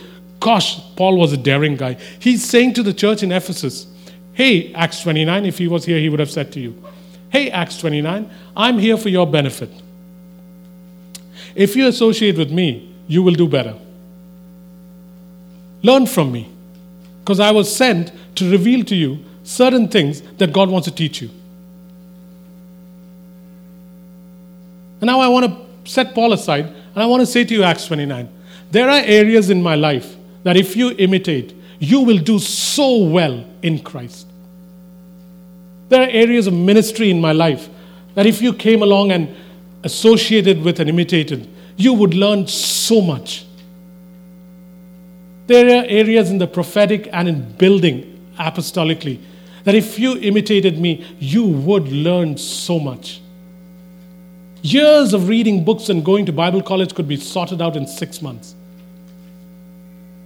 Gosh, 0.40 0.80
Paul 0.96 1.16
was 1.16 1.32
a 1.32 1.36
daring 1.36 1.76
guy. 1.76 1.96
He's 2.18 2.44
saying 2.44 2.74
to 2.74 2.82
the 2.82 2.92
church 2.92 3.22
in 3.22 3.32
Ephesus, 3.32 3.86
Hey, 4.32 4.72
Acts 4.74 5.02
29, 5.02 5.46
if 5.46 5.58
he 5.58 5.68
was 5.68 5.84
here, 5.84 5.98
he 5.98 6.08
would 6.08 6.20
have 6.20 6.30
said 6.30 6.52
to 6.52 6.60
you, 6.60 6.82
Hey, 7.30 7.50
Acts 7.50 7.78
29, 7.78 8.30
I'm 8.56 8.78
here 8.78 8.96
for 8.96 9.08
your 9.08 9.26
benefit. 9.26 9.70
If 11.54 11.76
you 11.76 11.86
associate 11.86 12.36
with 12.38 12.50
me, 12.50 12.94
you 13.06 13.22
will 13.22 13.34
do 13.34 13.48
better. 13.48 13.76
Learn 15.82 16.06
from 16.06 16.32
me. 16.32 16.50
Because 17.20 17.40
I 17.40 17.50
was 17.52 17.74
sent 17.74 18.12
to 18.36 18.50
reveal 18.50 18.84
to 18.86 18.96
you 18.96 19.24
certain 19.44 19.88
things 19.88 20.22
that 20.38 20.52
God 20.52 20.70
wants 20.70 20.88
to 20.88 20.94
teach 20.94 21.22
you. 21.22 21.30
And 25.02 25.08
now 25.08 25.18
I 25.18 25.26
want 25.26 25.46
to 25.46 25.90
set 25.90 26.14
Paul 26.14 26.32
aside 26.32 26.64
and 26.64 26.96
I 26.96 27.06
want 27.06 27.22
to 27.22 27.26
say 27.26 27.42
to 27.42 27.52
you, 27.52 27.64
Acts 27.64 27.86
29, 27.86 28.28
there 28.70 28.88
are 28.88 29.00
areas 29.00 29.50
in 29.50 29.60
my 29.60 29.74
life 29.74 30.14
that 30.44 30.56
if 30.56 30.76
you 30.76 30.92
imitate, 30.92 31.56
you 31.80 32.02
will 32.02 32.18
do 32.18 32.38
so 32.38 32.98
well 32.98 33.44
in 33.62 33.80
Christ. 33.80 34.28
There 35.88 36.02
are 36.02 36.08
areas 36.08 36.46
of 36.46 36.54
ministry 36.54 37.10
in 37.10 37.20
my 37.20 37.32
life 37.32 37.68
that 38.14 38.26
if 38.26 38.40
you 38.40 38.52
came 38.52 38.80
along 38.80 39.10
and 39.10 39.34
associated 39.82 40.62
with 40.62 40.78
and 40.78 40.88
imitated, 40.88 41.48
you 41.76 41.94
would 41.94 42.14
learn 42.14 42.46
so 42.46 43.00
much. 43.00 43.44
There 45.48 45.80
are 45.80 45.84
areas 45.88 46.30
in 46.30 46.38
the 46.38 46.46
prophetic 46.46 47.08
and 47.12 47.28
in 47.28 47.52
building 47.54 48.24
apostolically 48.38 49.18
that 49.64 49.74
if 49.74 49.98
you 49.98 50.16
imitated 50.18 50.78
me, 50.78 51.04
you 51.18 51.44
would 51.44 51.88
learn 51.88 52.36
so 52.36 52.78
much. 52.78 53.21
Years 54.62 55.12
of 55.12 55.28
reading 55.28 55.64
books 55.64 55.88
and 55.88 56.04
going 56.04 56.24
to 56.26 56.32
Bible 56.32 56.62
college 56.62 56.94
could 56.94 57.08
be 57.08 57.16
sorted 57.16 57.60
out 57.60 57.76
in 57.76 57.86
six 57.86 58.22
months. 58.22 58.54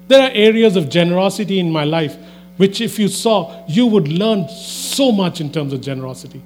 There 0.08 0.22
are 0.22 0.30
areas 0.32 0.76
of 0.76 0.88
generosity 0.88 1.58
in 1.58 1.72
my 1.72 1.84
life 1.84 2.16
which, 2.58 2.80
if 2.80 2.98
you 2.98 3.08
saw, 3.08 3.64
you 3.66 3.86
would 3.86 4.08
learn 4.08 4.48
so 4.48 5.12
much 5.12 5.40
in 5.40 5.50
terms 5.50 5.72
of 5.72 5.80
generosity. 5.80 6.40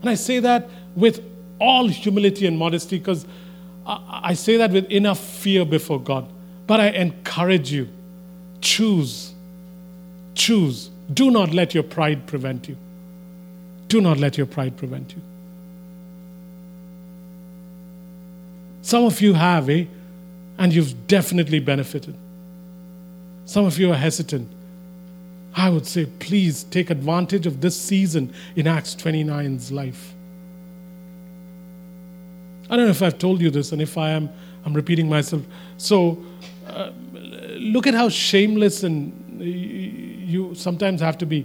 And 0.00 0.10
I 0.10 0.14
say 0.14 0.40
that 0.40 0.68
with 0.96 1.22
all 1.60 1.86
humility 1.86 2.46
and 2.46 2.58
modesty 2.58 2.98
because 2.98 3.26
I 3.86 4.34
say 4.34 4.56
that 4.56 4.70
with 4.70 4.90
enough 4.90 5.20
fear 5.20 5.64
before 5.64 6.00
God. 6.00 6.28
But 6.66 6.80
I 6.80 6.88
encourage 6.88 7.72
you 7.72 7.88
choose. 8.60 9.34
Choose. 10.34 10.90
Do 11.12 11.30
not 11.30 11.52
let 11.52 11.74
your 11.74 11.82
pride 11.82 12.26
prevent 12.26 12.68
you. 12.68 12.76
Do 13.92 14.00
not 14.00 14.16
let 14.16 14.38
your 14.38 14.46
pride 14.46 14.78
prevent 14.78 15.12
you. 15.12 15.20
Some 18.80 19.04
of 19.04 19.20
you 19.20 19.34
have, 19.34 19.68
eh? 19.68 19.84
And 20.56 20.72
you've 20.72 21.06
definitely 21.06 21.60
benefited. 21.60 22.14
Some 23.44 23.66
of 23.66 23.78
you 23.78 23.92
are 23.92 23.96
hesitant. 23.96 24.50
I 25.54 25.68
would 25.68 25.86
say, 25.86 26.06
please 26.06 26.64
take 26.64 26.88
advantage 26.88 27.44
of 27.46 27.60
this 27.60 27.78
season 27.78 28.32
in 28.56 28.66
Acts 28.66 28.94
29's 28.94 29.70
life. 29.70 30.14
I 32.70 32.76
don't 32.76 32.86
know 32.86 32.92
if 32.92 33.02
I've 33.02 33.18
told 33.18 33.42
you 33.42 33.50
this, 33.50 33.72
and 33.72 33.82
if 33.82 33.98
I 33.98 34.12
am, 34.12 34.30
I'm 34.64 34.72
repeating 34.72 35.06
myself. 35.06 35.42
So, 35.76 36.24
uh, 36.66 36.92
look 37.56 37.86
at 37.86 37.92
how 37.92 38.08
shameless 38.08 38.84
and 38.84 39.12
you 39.38 40.54
sometimes 40.54 41.02
have 41.02 41.18
to 41.18 41.26
be. 41.26 41.44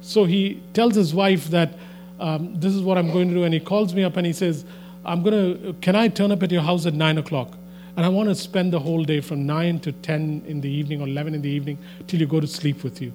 So 0.00 0.26
he 0.26 0.62
tells 0.74 0.94
his 0.94 1.12
wife 1.12 1.48
that 1.48 1.72
um, 2.20 2.58
this 2.58 2.74
is 2.74 2.82
what 2.82 2.98
I'm 2.98 3.10
going 3.12 3.28
to 3.28 3.34
do, 3.34 3.44
and 3.44 3.54
he 3.54 3.60
calls 3.60 3.94
me 3.94 4.04
up 4.04 4.16
and 4.16 4.26
he 4.26 4.32
says, 4.32 4.64
"I'm 5.04 5.22
gonna. 5.22 5.74
Can 5.80 5.96
I 5.96 6.08
turn 6.08 6.32
up 6.32 6.42
at 6.42 6.50
your 6.50 6.62
house 6.62 6.86
at 6.86 6.94
nine 6.94 7.18
o'clock?" 7.18 7.56
And 7.98 8.06
I 8.06 8.10
want 8.10 8.28
to 8.28 8.34
spend 8.36 8.72
the 8.72 8.78
whole 8.78 9.02
day 9.02 9.20
from 9.20 9.44
9 9.44 9.80
to 9.80 9.90
10 9.90 10.44
in 10.46 10.60
the 10.60 10.70
evening 10.70 11.00
or 11.00 11.08
11 11.08 11.34
in 11.34 11.42
the 11.42 11.48
evening 11.48 11.78
till 12.06 12.20
you 12.20 12.26
go 12.26 12.38
to 12.38 12.46
sleep 12.46 12.84
with 12.84 13.02
you. 13.02 13.12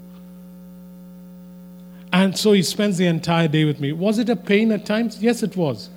And 2.11 2.37
so 2.37 2.51
he 2.51 2.61
spends 2.61 2.97
the 2.97 3.07
entire 3.07 3.47
day 3.47 3.63
with 3.63 3.79
me. 3.79 3.93
Was 3.93 4.19
it 4.19 4.27
a 4.27 4.35
pain 4.35 4.73
at 4.73 4.85
times? 4.85 5.23
Yes, 5.23 5.41
it 5.41 5.55
was. 5.55 5.89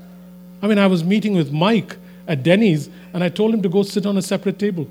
I 0.62 0.68
mean, 0.68 0.78
I 0.78 0.86
was 0.86 1.02
meeting 1.02 1.34
with 1.34 1.50
Mike 1.50 1.96
at 2.28 2.44
Denny's 2.44 2.88
and 3.12 3.24
I 3.24 3.28
told 3.28 3.52
him 3.52 3.62
to 3.62 3.68
go 3.68 3.82
sit 3.82 4.06
on 4.06 4.16
a 4.18 4.22
separate 4.22 4.60
table. 4.60 4.86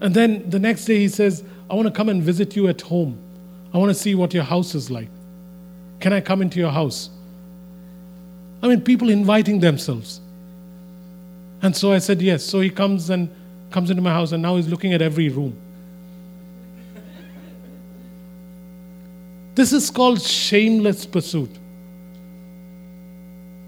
And 0.00 0.14
then 0.14 0.48
the 0.48 0.58
next 0.58 0.86
day 0.86 0.98
he 0.98 1.08
says, 1.08 1.44
I 1.68 1.74
want 1.74 1.88
to 1.88 1.92
come 1.92 2.08
and 2.08 2.22
visit 2.22 2.56
you 2.56 2.68
at 2.68 2.80
home. 2.80 3.18
I 3.74 3.76
want 3.76 3.90
to 3.90 3.94
see 3.94 4.14
what 4.14 4.32
your 4.32 4.44
house 4.44 4.74
is 4.74 4.90
like. 4.90 5.10
Can 6.00 6.12
I 6.12 6.20
come 6.20 6.42
into 6.42 6.58
your 6.58 6.70
house? 6.70 7.10
I 8.62 8.68
mean, 8.68 8.80
people 8.80 9.10
inviting 9.10 9.60
themselves. 9.60 10.20
And 11.62 11.76
so 11.76 11.92
I 11.92 11.98
said 11.98 12.22
yes. 12.22 12.44
So 12.44 12.60
he 12.60 12.70
comes 12.70 13.10
and 13.10 13.28
comes 13.70 13.90
into 13.90 14.02
my 14.02 14.10
house 14.10 14.32
and 14.32 14.42
now 14.42 14.56
he's 14.56 14.68
looking 14.68 14.94
at 14.94 15.02
every 15.02 15.28
room. 15.28 15.56
This 19.54 19.72
is 19.72 19.90
called 19.90 20.22
shameless 20.22 21.04
pursuit. 21.04 21.50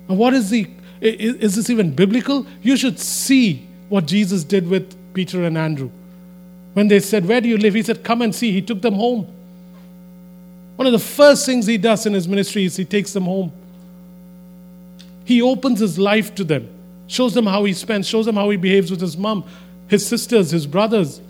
And 0.09 0.19
what 0.19 0.35
is 0.35 0.51
the, 0.51 0.69
is 1.01 1.57
this 1.57 1.69
even 1.69 1.95
biblical? 1.95 2.47
You 2.63 2.77
should 2.77 3.01
see 3.01 3.67
what 3.89 4.07
Jesus 4.07 4.45
did 4.45 4.69
with 4.69 4.97
Peter 5.15 5.45
and 5.45 5.59
Andrew. 5.59 5.91
When 6.75 6.87
they 6.87 7.01
said, 7.01 7.27
Where 7.27 7.41
do 7.41 7.49
you 7.49 7.59
live? 7.59 7.75
He 7.75 7.83
said, 7.83 8.05
Come 8.05 8.23
and 8.23 8.33
see. 8.33 8.53
He 8.53 8.63
took 8.63 8.83
them 8.83 8.95
home. 8.95 9.27
One 10.81 10.87
of 10.87 10.95
the 10.95 10.99
first 10.99 11.45
things 11.45 11.67
he 11.67 11.77
does 11.77 12.07
in 12.07 12.15
his 12.15 12.27
ministry 12.27 12.65
is 12.65 12.75
he 12.75 12.87
takes 12.87 13.13
them 13.13 13.25
home. 13.25 13.53
He 15.27 15.43
opens 15.43 15.79
his 15.79 15.99
life 15.99 16.35
to 16.37 16.43
them, 16.43 16.71
shows 17.07 17.35
them 17.35 17.45
how 17.45 17.65
he 17.65 17.75
spends, 17.75 18.09
shows 18.09 18.25
them 18.25 18.37
how 18.37 18.49
he 18.49 18.57
behaves 18.57 18.91
with 18.91 19.03
his 19.03 19.15
mom, 19.15 19.45
his 19.89 20.07
sisters, 20.07 20.53
his 20.53 20.67
brothers. 20.67 21.21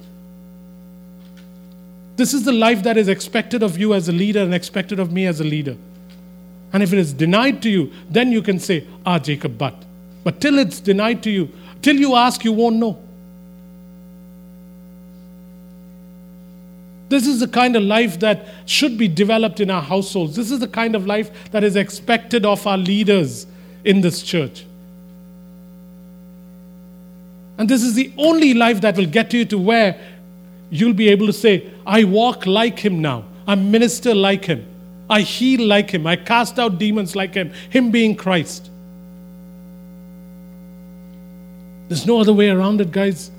This 2.14 2.32
is 2.32 2.44
the 2.44 2.52
life 2.52 2.84
that 2.84 2.96
is 2.96 3.08
expected 3.08 3.64
of 3.64 3.76
you 3.76 3.92
as 3.92 4.08
a 4.08 4.12
leader 4.12 4.38
and 4.38 4.54
expected 4.54 5.00
of 5.00 5.10
me 5.10 5.26
as 5.26 5.40
a 5.40 5.44
leader. 5.44 5.76
And 6.72 6.80
if 6.80 6.92
it 6.92 7.00
is 7.00 7.12
denied 7.12 7.60
to 7.62 7.70
you, 7.70 7.90
then 8.08 8.30
you 8.30 8.42
can 8.42 8.60
say, 8.60 8.86
Ah, 9.04 9.18
Jacob, 9.18 9.58
but. 9.58 9.74
But 10.22 10.40
till 10.40 10.60
it's 10.60 10.78
denied 10.78 11.24
to 11.24 11.30
you, 11.30 11.50
till 11.82 11.96
you 11.96 12.14
ask, 12.14 12.44
you 12.44 12.52
won't 12.52 12.76
know. 12.76 13.02
This 17.10 17.26
is 17.26 17.40
the 17.40 17.48
kind 17.48 17.74
of 17.74 17.82
life 17.82 18.20
that 18.20 18.46
should 18.66 18.96
be 18.96 19.08
developed 19.08 19.58
in 19.58 19.68
our 19.68 19.82
households. 19.82 20.36
This 20.36 20.52
is 20.52 20.60
the 20.60 20.68
kind 20.68 20.94
of 20.94 21.08
life 21.08 21.50
that 21.50 21.64
is 21.64 21.74
expected 21.74 22.46
of 22.46 22.64
our 22.68 22.78
leaders 22.78 23.48
in 23.84 24.00
this 24.00 24.22
church. 24.22 24.64
And 27.58 27.68
this 27.68 27.82
is 27.82 27.94
the 27.94 28.12
only 28.16 28.54
life 28.54 28.80
that 28.82 28.96
will 28.96 29.06
get 29.06 29.34
you 29.34 29.44
to 29.46 29.58
where 29.58 30.00
you'll 30.70 30.94
be 30.94 31.08
able 31.08 31.26
to 31.26 31.32
say, 31.32 31.68
I 31.84 32.04
walk 32.04 32.46
like 32.46 32.78
him 32.78 33.02
now. 33.02 33.24
I 33.44 33.56
minister 33.56 34.14
like 34.14 34.44
him. 34.44 34.64
I 35.10 35.22
heal 35.22 35.66
like 35.66 35.90
him. 35.90 36.06
I 36.06 36.14
cast 36.14 36.60
out 36.60 36.78
demons 36.78 37.16
like 37.16 37.34
him. 37.34 37.52
Him 37.70 37.90
being 37.90 38.14
Christ. 38.14 38.70
There's 41.88 42.06
no 42.06 42.20
other 42.20 42.32
way 42.32 42.50
around 42.50 42.80
it, 42.80 42.92
guys. 42.92 43.32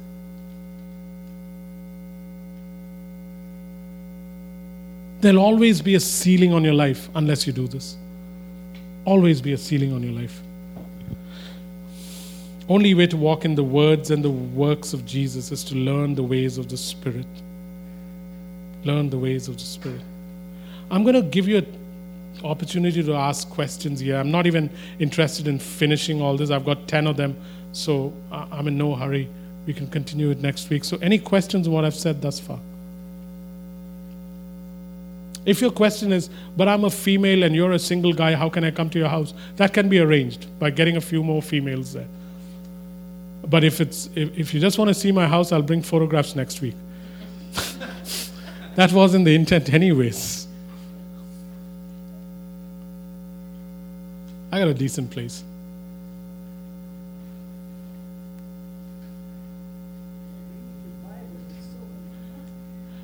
There'll 5.22 5.40
always 5.40 5.84
be 5.84 5.94
a 5.94 6.00
ceiling 6.00 6.52
on 6.52 6.64
your 6.64 6.74
life 6.74 7.08
unless 7.14 7.46
you 7.46 7.54
do 7.54 7.68
this. 7.68 7.96
Always 9.06 9.40
be 9.40 9.54
a 9.54 9.58
ceiling 9.58 9.94
on 9.94 10.02
your 10.02 10.14
life. 10.14 10.42
Only 12.68 12.96
way 12.96 13.06
to 13.06 13.18
walk 13.18 13.46
in 13.46 13.54
the 13.54 13.64
words 13.64 14.10
and 14.10 14.24
the 14.24 14.32
works 14.32 14.94
of 14.94 15.06
Jesus 15.06 15.52
is 15.52 15.64
to 15.66 15.76
learn 15.76 16.16
the 16.16 16.24
ways 16.24 16.58
of 16.58 16.70
the 16.70 16.78
Spirit. 16.78 17.28
Learn 18.84 19.12
the 19.12 19.18
ways 19.18 19.48
of 19.48 19.58
the 19.58 19.64
Spirit. 19.64 20.02
I'm 20.90 21.04
going 21.04 21.16
to 21.16 21.22
give 21.22 21.48
you 21.48 21.58
an 21.58 21.80
opportunity 22.44 23.04
to 23.04 23.14
ask 23.14 23.48
questions 23.48 24.00
here. 24.00 24.18
I'm 24.18 24.32
not 24.32 24.48
even 24.48 24.72
interested 24.98 25.48
in 25.48 25.60
finishing 25.60 26.20
all 26.20 26.36
this. 26.36 26.50
I've 26.50 26.66
got 26.66 26.88
10 26.88 27.06
of 27.06 27.16
them, 27.16 27.40
so 27.74 28.12
I'm 28.32 28.68
in 28.68 28.76
no 28.76 28.96
hurry. 28.96 29.30
We 29.68 29.74
can 29.76 29.88
continue 29.88 30.32
it 30.32 30.40
next 30.40 30.72
week. 30.72 30.84
So, 30.84 30.98
any 30.98 31.20
questions 31.20 31.68
on 31.68 31.74
what 31.74 31.86
I've 31.86 31.94
said 31.94 32.24
thus 32.24 32.40
far? 32.40 32.60
If 35.46 35.60
your 35.60 35.72
question 35.72 36.12
is, 36.14 36.30
but 36.56 36.68
I'm 36.68 36.86
a 36.86 36.90
female 36.90 37.44
and 37.44 37.56
you're 37.56 37.72
a 37.72 37.80
single 37.80 38.14
guy, 38.14 38.36
how 38.36 38.50
can 38.50 38.64
I 38.64 38.72
come 38.72 38.90
to 38.92 39.00
your 39.00 39.10
house? 39.10 39.34
That 39.56 39.74
can 39.74 39.90
be 39.90 40.00
arranged 40.00 40.48
by 40.60 40.70
getting 40.70 40.98
a 40.98 41.02
few 41.02 41.24
more 41.24 41.42
females 41.42 41.94
there. 41.94 42.08
But 43.48 43.64
if, 43.64 43.82
it's, 43.82 44.10
if, 44.16 44.38
if 44.38 44.54
you 44.54 44.60
just 44.60 44.78
want 44.78 44.90
to 44.90 44.94
see 44.94 45.12
my 45.12 45.28
house, 45.28 45.52
I'll 45.52 45.64
bring 45.64 45.82
photographs 45.82 46.36
next 46.36 46.62
week. 46.62 46.76
that 48.76 48.92
wasn't 48.92 49.26
the 49.26 49.34
intent, 49.34 49.74
anyways. 49.74 50.48
I 54.52 54.60
got 54.60 54.68
a 54.68 54.74
decent 54.74 55.10
place. 55.10 55.44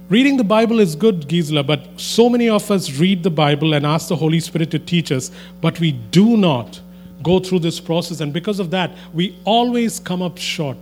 Reading 0.09 0.37
the 0.37 0.43
Bible 0.45 0.79
is 0.79 0.95
good, 0.95 1.27
Gisela, 1.27 1.63
but 1.63 1.85
so 1.97 2.29
many 2.29 2.47
of 2.47 2.71
us 2.71 2.97
read 2.97 3.23
the 3.23 3.29
Bible 3.29 3.73
and 3.73 3.85
ask 3.85 4.07
the 4.07 4.15
Holy 4.15 4.39
Spirit 4.39 4.71
to 4.71 4.79
teach 4.79 5.11
us, 5.11 5.31
but 5.59 5.77
we 5.81 5.91
do 5.91 6.37
not 6.37 6.79
go 7.23 7.39
through 7.39 7.59
this 7.59 7.81
process. 7.81 8.21
And 8.21 8.31
because 8.31 8.61
of 8.61 8.71
that, 8.71 8.91
we 9.13 9.37
always 9.43 9.99
come 9.99 10.21
up 10.21 10.37
short. 10.37 10.77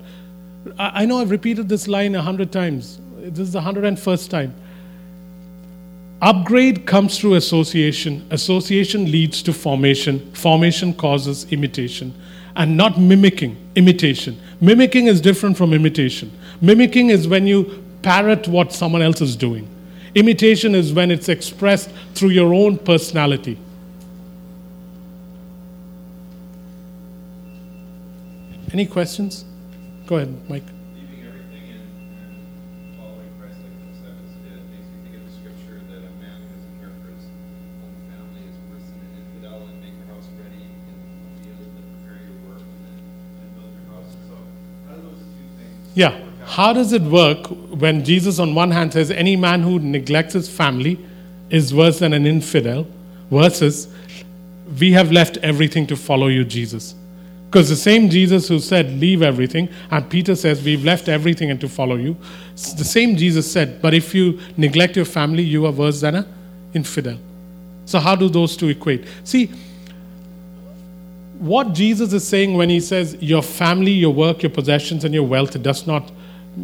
I 0.77 1.05
know 1.05 1.19
I've 1.19 1.31
repeated 1.31 1.67
this 1.67 1.88
line 1.88 2.13
a 2.13 2.21
hundred 2.21 2.51
times. 2.51 2.99
This 3.17 3.39
is 3.39 3.53
the 3.53 3.61
hundred 3.61 3.85
and 3.85 3.99
first 3.99 4.29
time. 4.29 4.53
Upgrade 6.21 6.85
comes 6.85 7.17
through 7.17 7.33
association. 7.33 8.27
Association 8.29 9.11
leads 9.11 9.41
to 9.41 9.53
formation. 9.53 10.31
Formation 10.33 10.93
causes 10.93 11.51
imitation. 11.51 12.13
And 12.55 12.77
not 12.77 12.99
mimicking, 12.99 13.57
imitation. 13.75 14.39
Mimicking 14.61 15.07
is 15.07 15.19
different 15.19 15.57
from 15.57 15.73
imitation. 15.73 16.31
Mimicking 16.61 17.09
is 17.09 17.27
when 17.27 17.47
you 17.47 17.83
parrot 18.06 18.48
what 18.48 18.72
someone 18.72 19.02
else 19.02 19.20
is 19.20 19.36
doing. 19.36 19.68
Imitation 20.13 20.76
is 20.76 20.94
when 20.94 21.10
it's 21.10 21.28
expressed 21.28 21.89
through 22.13 22.30
your 22.30 22.54
own 22.54 22.78
personality. 22.78 23.58
Any 28.72 28.86
questions? 28.86 29.44
Go 30.06 30.18
ahead, 30.18 30.50
Mike. 30.50 30.63
Yeah. 45.96 46.26
How 46.56 46.72
does 46.72 46.94
it 46.94 47.02
work 47.02 47.48
when 47.48 48.06
Jesus, 48.06 48.39
on 48.39 48.56
one 48.56 48.72
hand, 48.72 48.94
says, 48.94 49.12
Any 49.12 49.36
man 49.36 49.62
who 49.62 49.78
neglects 49.78 50.36
his 50.36 50.48
family 50.48 50.98
is 51.50 51.74
worse 51.74 52.00
than 52.00 52.13
an 52.13 52.26
infidel, 52.26 52.88
versus, 53.30 53.89
We 54.80 54.94
have 54.94 55.12
left 55.12 55.36
everything 55.44 55.86
to 55.88 55.98
follow 55.98 56.28
you, 56.28 56.46
Jesus? 56.46 56.96
Because 57.48 57.68
the 57.68 57.76
same 57.76 58.10
Jesus 58.10 58.48
who 58.48 58.60
said, 58.60 58.89
Leave 59.02 59.22
everything, 59.22 59.68
and 59.91 60.10
Peter 60.10 60.34
says, 60.34 60.63
We've 60.63 60.86
left 60.86 61.10
everything 61.10 61.52
and 61.52 61.60
to 61.60 61.68
follow 61.68 61.98
you. 61.98 62.15
The 62.54 62.86
same 62.86 63.18
Jesus 63.18 63.52
said, 63.52 63.82
But 63.82 63.94
if 63.94 64.15
you 64.15 64.39
neglect 64.56 64.96
your 64.96 65.04
family, 65.04 65.44
you 65.44 65.65
are 65.65 65.74
worse 65.74 66.00
than 66.00 66.15
an 66.15 66.26
infidel. 66.74 67.18
So, 67.84 68.00
how 68.00 68.15
do 68.15 68.30
those 68.30 68.56
two 68.56 68.70
equate? 68.70 69.04
See, 69.26 69.52
what 71.38 71.74
Jesus 71.74 72.13
is 72.13 72.26
saying 72.26 72.54
when 72.54 72.70
he 72.70 72.80
says, 72.80 73.18
Your 73.20 73.41
family, 73.41 73.91
your 73.91 74.13
work, 74.13 74.41
your 74.41 74.52
possessions, 74.52 75.04
and 75.04 75.13
your 75.13 75.28
wealth 75.28 75.62
does 75.62 75.86
not 75.86 76.13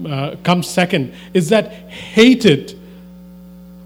uh, 0.06 0.36
comes 0.44 0.68
second 0.68 1.14
is 1.34 1.50
that 1.50 1.72
hate 1.90 2.46
it 2.46 2.76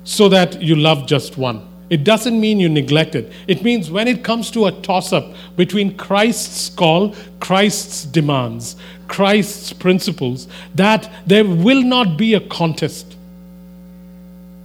so 0.04 0.30
that 0.30 0.62
you 0.62 0.76
love 0.76 1.08
just 1.08 1.38
one. 1.38 1.68
It 1.89 2.04
doesn't 2.04 2.39
mean 2.39 2.60
you 2.60 2.68
neglect 2.70 3.15
it. 3.15 3.32
It 3.48 3.63
means 3.63 3.91
when 3.91 4.08
it 4.08 4.24
comes 4.24 4.50
to 4.52 4.65
a 4.65 4.72
toss 4.72 5.13
up 5.13 5.36
between 5.56 5.96
Christ's 5.98 6.70
call, 6.70 7.15
Christ's 7.39 8.06
demands, 8.06 8.76
Christ's 9.08 9.72
principles, 9.72 10.48
that 10.74 11.12
there 11.28 11.46
will 11.46 11.84
not 11.84 12.18
be 12.18 12.34
a 12.34 12.39
contest. 12.39 13.15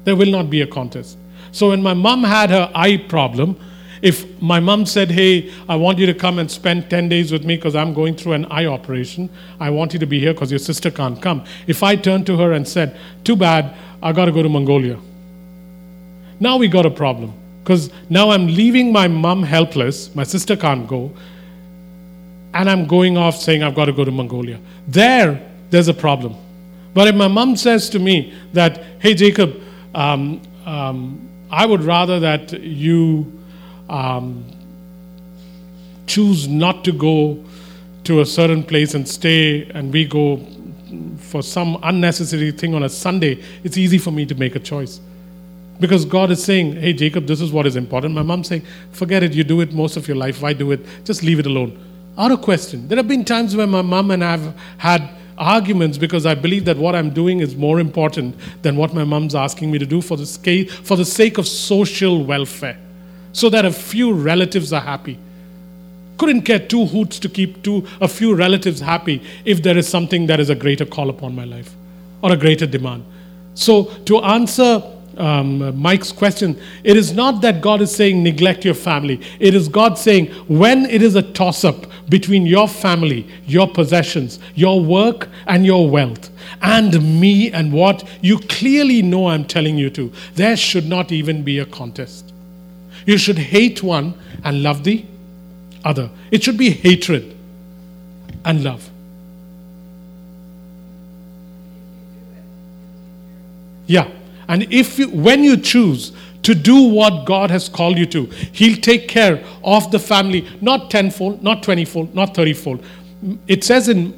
There 0.05 0.17
will 0.17 0.31
not 0.31 0.49
be 0.49 0.63
a 0.63 0.67
contest. 0.67 1.19
So 1.53 1.71
when 1.71 1.83
my 1.83 1.95
mom 1.95 2.25
had 2.25 2.51
her 2.51 2.71
eye 2.75 2.97
problem, 2.97 3.57
if 4.03 4.41
my 4.41 4.61
mom 4.61 4.87
said, 4.87 5.11
Hey, 5.11 5.53
I 5.69 5.77
want 5.77 5.99
you 5.99 6.07
to 6.07 6.15
come 6.15 6.39
and 6.39 6.51
spend 6.51 6.89
10 6.89 7.09
days 7.09 7.33
with 7.33 7.45
me 7.45 7.57
because 7.57 7.75
I'm 7.75 7.93
going 7.93 8.17
through 8.17 8.33
an 8.33 8.47
eye 8.47 8.67
operation, 8.67 9.29
I 9.59 9.71
want 9.71 9.93
you 9.93 9.99
to 9.99 10.07
be 10.07 10.19
here 10.19 10.33
because 10.33 10.51
your 10.51 10.59
sister 10.59 10.91
can't 10.91 11.21
come. 11.21 11.45
If 11.67 11.83
I 11.83 11.97
turned 11.97 12.27
to 12.27 12.37
her 12.39 12.53
and 12.53 12.67
said, 12.67 12.99
Too 13.25 13.37
bad, 13.37 13.77
I 14.03 14.13
got 14.13 14.27
to 14.27 14.33
go 14.33 14.43
to 14.43 14.49
Mongolia. 14.49 14.99
Now 16.39 16.57
we 16.57 16.69
got 16.69 16.87
a 16.87 16.91
problem 16.91 17.35
because 17.63 17.91
now 18.09 18.31
I'm 18.31 18.47
leaving 18.47 18.93
my 18.93 19.07
mom 19.07 19.43
helpless, 19.43 20.15
my 20.15 20.25
sister 20.25 20.57
can't 20.57 20.89
go, 20.89 21.13
and 22.55 22.69
I'm 22.69 22.87
going 22.87 23.17
off 23.17 23.37
saying 23.37 23.63
I've 23.63 23.75
got 23.75 23.85
to 23.85 23.93
go 23.93 24.05
to 24.05 24.11
Mongolia. 24.11 24.59
There, 24.89 25.47
there's 25.69 25.89
a 25.89 25.95
problem. 25.95 26.37
But 26.95 27.07
if 27.09 27.15
my 27.15 27.29
mom 27.29 27.57
says 27.57 27.91
to 27.91 27.99
me 27.99 28.35
that, 28.55 28.83
Hey, 29.01 29.15
Jacob, 29.15 29.61
um, 29.95 30.41
um, 30.65 31.29
I 31.51 31.67
would 31.67 31.83
rather 31.83 32.21
that 32.21 32.53
you 32.53 33.40
um, 33.91 34.45
choose 36.07 36.49
not 36.49 36.85
to 36.85 36.93
go 36.93 37.45
to 38.05 38.21
a 38.21 38.27
certain 38.27 38.63
place 38.63 38.95
and 38.95 39.07
stay, 39.07 39.69
and 39.71 39.93
we 39.93 40.05
go 40.05 40.45
for 41.19 41.43
some 41.43 41.79
unnecessary 41.83 42.51
thing 42.53 42.75
on 42.75 42.83
a 42.83 42.89
Sunday, 42.89 43.43
it's 43.63 43.77
easy 43.77 43.99
for 43.99 44.11
me 44.11 44.25
to 44.27 44.35
make 44.35 44.57
a 44.57 44.59
choice. 44.59 45.01
Because 45.79 46.05
God 46.05 46.31
is 46.31 46.43
saying, 46.43 46.77
hey, 46.77 46.93
Jacob, 46.93 47.27
this 47.27 47.41
is 47.41 47.53
what 47.53 47.67
is 47.67 47.77
important. 47.77 48.15
My 48.15 48.23
mom's 48.23 48.49
saying, 48.49 48.65
forget 48.93 49.23
it, 49.23 49.33
you 49.33 49.45
do 49.45 49.61
it 49.61 49.73
most 49.73 49.97
of 49.97 50.07
your 50.09 50.17
life. 50.17 50.43
Why 50.43 50.53
do 50.53 50.73
it? 50.73 50.81
Just 51.05 51.23
leave 51.23 51.39
it 51.39 51.47
alone. 51.47 51.79
Out 52.19 52.33
of 52.33 52.43
question. 52.43 52.87
There 52.89 52.97
have 52.97 53.09
been 53.09 53.25
times 53.25 53.57
where 53.57 53.67
my 53.67 53.83
mom 53.83 54.11
and 54.11 54.23
I 54.23 54.33
have 54.33 54.57
had 54.79 55.09
arguments 55.39 55.97
because 55.97 56.27
I 56.27 56.35
believe 56.35 56.67
that 56.67 56.77
what 56.77 56.95
I'm 56.95 57.11
doing 57.11 57.41
is 57.41 57.57
more 57.57 57.81
important 57.81 58.37
than 58.63 58.77
what 58.77 58.93
my 58.93 59.05
mom's 59.05 59.35
asking 59.35 59.71
me 59.71 59.79
to 59.79 59.87
do 59.87 60.03
for 60.03 60.17
the, 60.17 60.65
for 60.85 60.97
the 60.97 61.05
sake 61.05 61.39
of 61.39 61.49
social 61.49 62.25
welfare 62.25 62.79
so 63.33 63.49
that 63.51 63.65
a 63.65 63.73
few 63.73 64.13
relatives 64.13 64.73
are 64.73 64.81
happy. 64.81 65.19
Couldn't 66.19 66.43
care 66.43 66.59
two 66.59 66.87
hoots 66.87 67.19
to 67.21 67.29
keep 67.29 67.63
two, 67.63 67.87
a 68.01 68.09
few 68.09 68.35
relatives 68.35 68.81
happy 68.81 69.23
if 69.45 69.63
there 69.63 69.79
is 69.79 69.89
something 69.89 70.27
that 70.27 70.41
is 70.41 70.51
a 70.51 70.55
greater 70.55 70.85
call 70.85 71.09
upon 71.09 71.35
my 71.35 71.45
life 71.45 71.75
or 72.23 72.33
a 72.33 72.37
greater 72.37 72.67
demand. 72.67 73.05
So, 73.55 73.85
to 74.05 74.19
answer 74.21 74.83
um, 75.17 75.77
Mike's 75.79 76.13
question, 76.13 76.59
it 76.85 76.97
is 76.97 77.13
not 77.13 77.43
that 77.43 77.61
God 77.61 77.81
is 77.81 77.95
saying 77.95 78.23
neglect 78.23 78.65
your 78.65 78.75
family. 78.75 79.21
It 79.39 79.55
is 79.55 79.69
God 79.69 79.99
saying 79.99 80.27
when 80.47 80.87
it 80.87 81.03
is 81.03 81.15
a 81.15 81.23
toss 81.23 81.65
up 81.65 81.87
between 82.09 82.47
your 82.47 82.69
family, 82.69 83.27
your 83.47 83.69
possessions, 83.69 84.39
your 84.55 84.83
work, 84.83 85.29
and 85.47 85.65
your 85.65 85.89
wealth, 85.89 86.31
and 86.63 87.21
me 87.21 87.51
and 87.53 87.73
what 87.73 88.07
you 88.21 88.39
clearly 88.39 89.03
know 89.03 89.29
I'm 89.29 89.45
telling 89.45 89.79
you 89.79 89.91
to, 89.91 90.13
there 90.35 90.57
should 90.57 90.87
not 90.87 91.13
even 91.13 91.43
be 91.43 91.59
a 91.59 91.67
contest. 91.67 92.30
You 93.07 93.19
should 93.19 93.39
hate 93.39 93.83
one 93.83 94.15
and 94.45 94.63
love 94.63 94.85
the 94.85 95.05
other. 95.85 96.11
It 96.31 96.43
should 96.43 96.59
be 96.59 96.71
hatred 96.71 97.37
and 98.45 98.63
love. 98.65 98.89
Yeah. 103.87 104.09
And 104.49 104.73
if 104.73 104.99
you, 104.99 105.09
when 105.11 105.43
you 105.43 105.57
choose 105.57 106.13
to 106.43 106.55
do 106.55 106.89
what 106.89 107.27
God 107.27 107.51
has 107.51 107.69
called 107.69 107.99
you 107.99 108.07
to, 108.07 108.27
He'll 108.53 108.77
take 108.77 109.09
care 109.09 109.45
of 109.65 109.91
the 109.91 109.99
family, 109.99 110.47
not 110.61 110.91
tenfold, 110.91 111.43
not 111.43 111.63
twentyfold, 111.63 112.15
not 112.15 112.35
thirtyfold. 112.35 112.85
It 113.47 113.65
says 113.65 113.89
in 113.89 114.15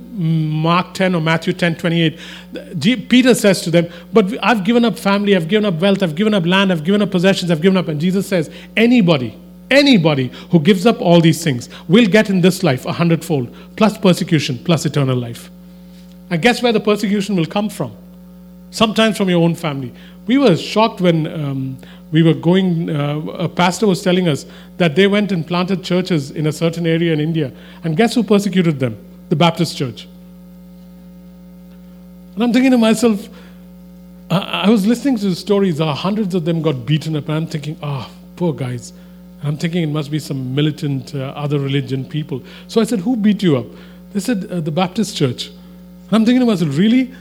Mark 0.51 0.95
10 0.95 1.15
or 1.15 1.21
Matthew 1.21 1.53
10 1.53 1.77
28, 1.77 2.19
Peter 3.09 3.35
says 3.35 3.63
to 3.63 3.71
them, 3.71 3.89
But 4.13 4.33
I've 4.45 4.65
given 4.65 4.85
up 4.85 4.99
family, 4.99 5.35
I've 5.35 5.49
given 5.49 5.65
up 5.65 5.81
wealth, 5.81 6.03
I've 6.03 6.15
given 6.15 6.35
up 6.35 6.47
land, 6.47 6.71
I've 6.71 6.85
given 6.85 7.03
up 7.03 7.11
possessions, 7.11 7.51
I've 7.51 7.63
given 7.63 7.77
up. 7.77 7.89
And 7.89 8.01
Jesus 8.01 8.29
says, 8.29 8.51
Anybody, 8.77 9.37
anybody 9.71 10.29
who 10.51 10.61
gives 10.61 10.87
up 10.87 11.01
all 11.01 11.21
these 11.21 11.43
things 11.43 11.69
will 11.89 12.07
get 12.07 12.31
in 12.31 12.41
this 12.41 12.63
life 12.63 12.87
a 12.87 12.93
hundredfold, 12.93 13.53
plus 13.77 13.99
persecution, 13.99 14.59
plus 14.59 14.87
eternal 14.87 15.17
life. 15.17 15.51
And 16.31 16.41
guess 16.41 16.63
where 16.63 16.73
the 16.73 16.81
persecution 16.81 17.35
will 17.35 17.47
come 17.47 17.69
from? 17.69 17.97
Sometimes 18.73 19.17
from 19.17 19.31
your 19.31 19.43
own 19.43 19.55
family. 19.55 19.93
We 20.27 20.39
were 20.39 20.57
shocked 20.57 21.01
when 21.01 21.27
um, 21.27 21.79
we 22.11 22.23
were 22.23 22.35
going, 22.35 22.91
uh, 22.91 23.21
a 23.21 23.49
pastor 23.49 23.87
was 23.87 24.03
telling 24.03 24.29
us 24.29 24.47
that 24.79 24.97
they 24.97 25.07
went 25.07 25.31
and 25.31 25.47
planted 25.47 25.85
churches 25.85 26.31
in 26.31 26.47
a 26.47 26.53
certain 26.53 26.87
area 26.87 27.13
in 27.13 27.21
India. 27.21 27.53
And 27.85 27.97
guess 27.97 28.15
who 28.15 28.23
persecuted 28.23 28.81
them? 28.81 28.97
The 29.29 29.37
Baptist 29.37 29.77
church. 29.77 30.09
And 32.35 32.43
I'm 32.43 32.53
thinking 32.53 32.71
to 32.71 32.79
myself, 32.79 33.29
I, 34.31 34.71
was 34.71 34.87
listening 34.87 35.19
to 35.19 35.29
the 35.29 35.37
stories, 35.37 35.79
uh, 35.79 35.93
hundreds 35.93 36.35
of 36.35 36.47
them 36.47 36.63
got 36.63 36.87
beaten 36.87 37.15
up, 37.17 37.29
and 37.29 37.37
I'm 37.37 37.47
thinking, 37.47 37.79
ah, 37.83 38.09
oh, 38.09 38.15
poor 38.37 38.55
guys. 38.55 38.95
And 39.41 39.49
I'm 39.49 39.57
thinking 39.59 39.83
it 39.83 39.93
must 39.93 40.11
be 40.11 40.19
some 40.19 40.55
militant, 40.55 41.15
uh, 41.15 41.35
other 41.37 41.59
religion 41.59 42.07
people. 42.07 42.43
So 42.69 42.81
I 42.81 42.85
said, 42.85 43.01
Who 43.01 43.17
beat 43.17 43.43
you 43.43 43.59
up? 43.59 43.67
They 44.15 44.21
said, 44.21 44.51
uh, 44.51 44.61
The 44.61 44.71
Baptist 44.71 45.17
church. 45.17 45.49
And 45.49 46.13
I'm 46.13 46.25
thinking 46.25 46.41
to 46.41 46.47
myself, 46.47 46.79
Really? 46.79 47.13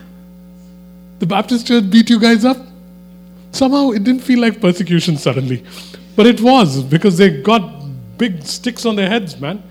The 1.21 1.27
Baptist 1.27 1.67
church 1.67 1.88
beat 1.88 2.10
you 2.10 2.19
guys 2.19 2.43
up? 2.43 2.57
Somehow 3.51 3.91
it 3.91 4.03
didn't 4.03 4.21
feel 4.21 4.39
like 4.39 4.60
persecution 4.60 5.17
suddenly. 5.17 5.63
But 6.15 6.25
it 6.25 6.41
was 6.41 6.81
because 6.81 7.15
they 7.19 7.43
got 7.43 7.62
big 8.17 8.41
sticks 8.41 8.88
on 8.88 8.95
their 8.95 9.07
heads, 9.07 9.39
man. 9.39 9.62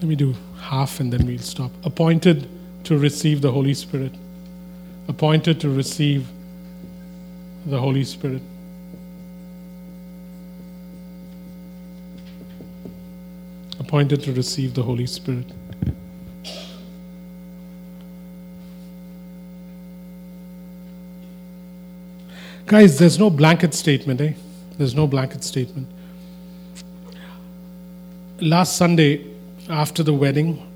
Let 0.00 0.08
me 0.08 0.14
do 0.14 0.36
half 0.60 1.00
and 1.00 1.12
then 1.12 1.26
we'll 1.26 1.38
stop. 1.40 1.72
Appointed 1.82 2.46
to 2.84 2.96
receive 2.96 3.40
the 3.40 3.50
Holy 3.50 3.74
Spirit. 3.74 4.12
Appointed 5.08 5.58
to 5.62 5.68
receive 5.68 6.28
the 7.66 7.80
Holy 7.80 8.04
Spirit. 8.04 8.42
Appointed 13.84 14.22
to 14.22 14.32
receive 14.32 14.72
the 14.72 14.82
Holy 14.82 15.06
Spirit. 15.06 15.44
Guys, 22.66 22.98
there's 22.98 23.18
no 23.18 23.28
blanket 23.28 23.74
statement, 23.74 24.22
eh? 24.22 24.32
There's 24.78 24.94
no 24.94 25.06
blanket 25.06 25.44
statement. 25.44 25.86
Last 28.40 28.78
Sunday, 28.78 29.26
after 29.68 30.02
the 30.02 30.14
wedding, 30.14 30.66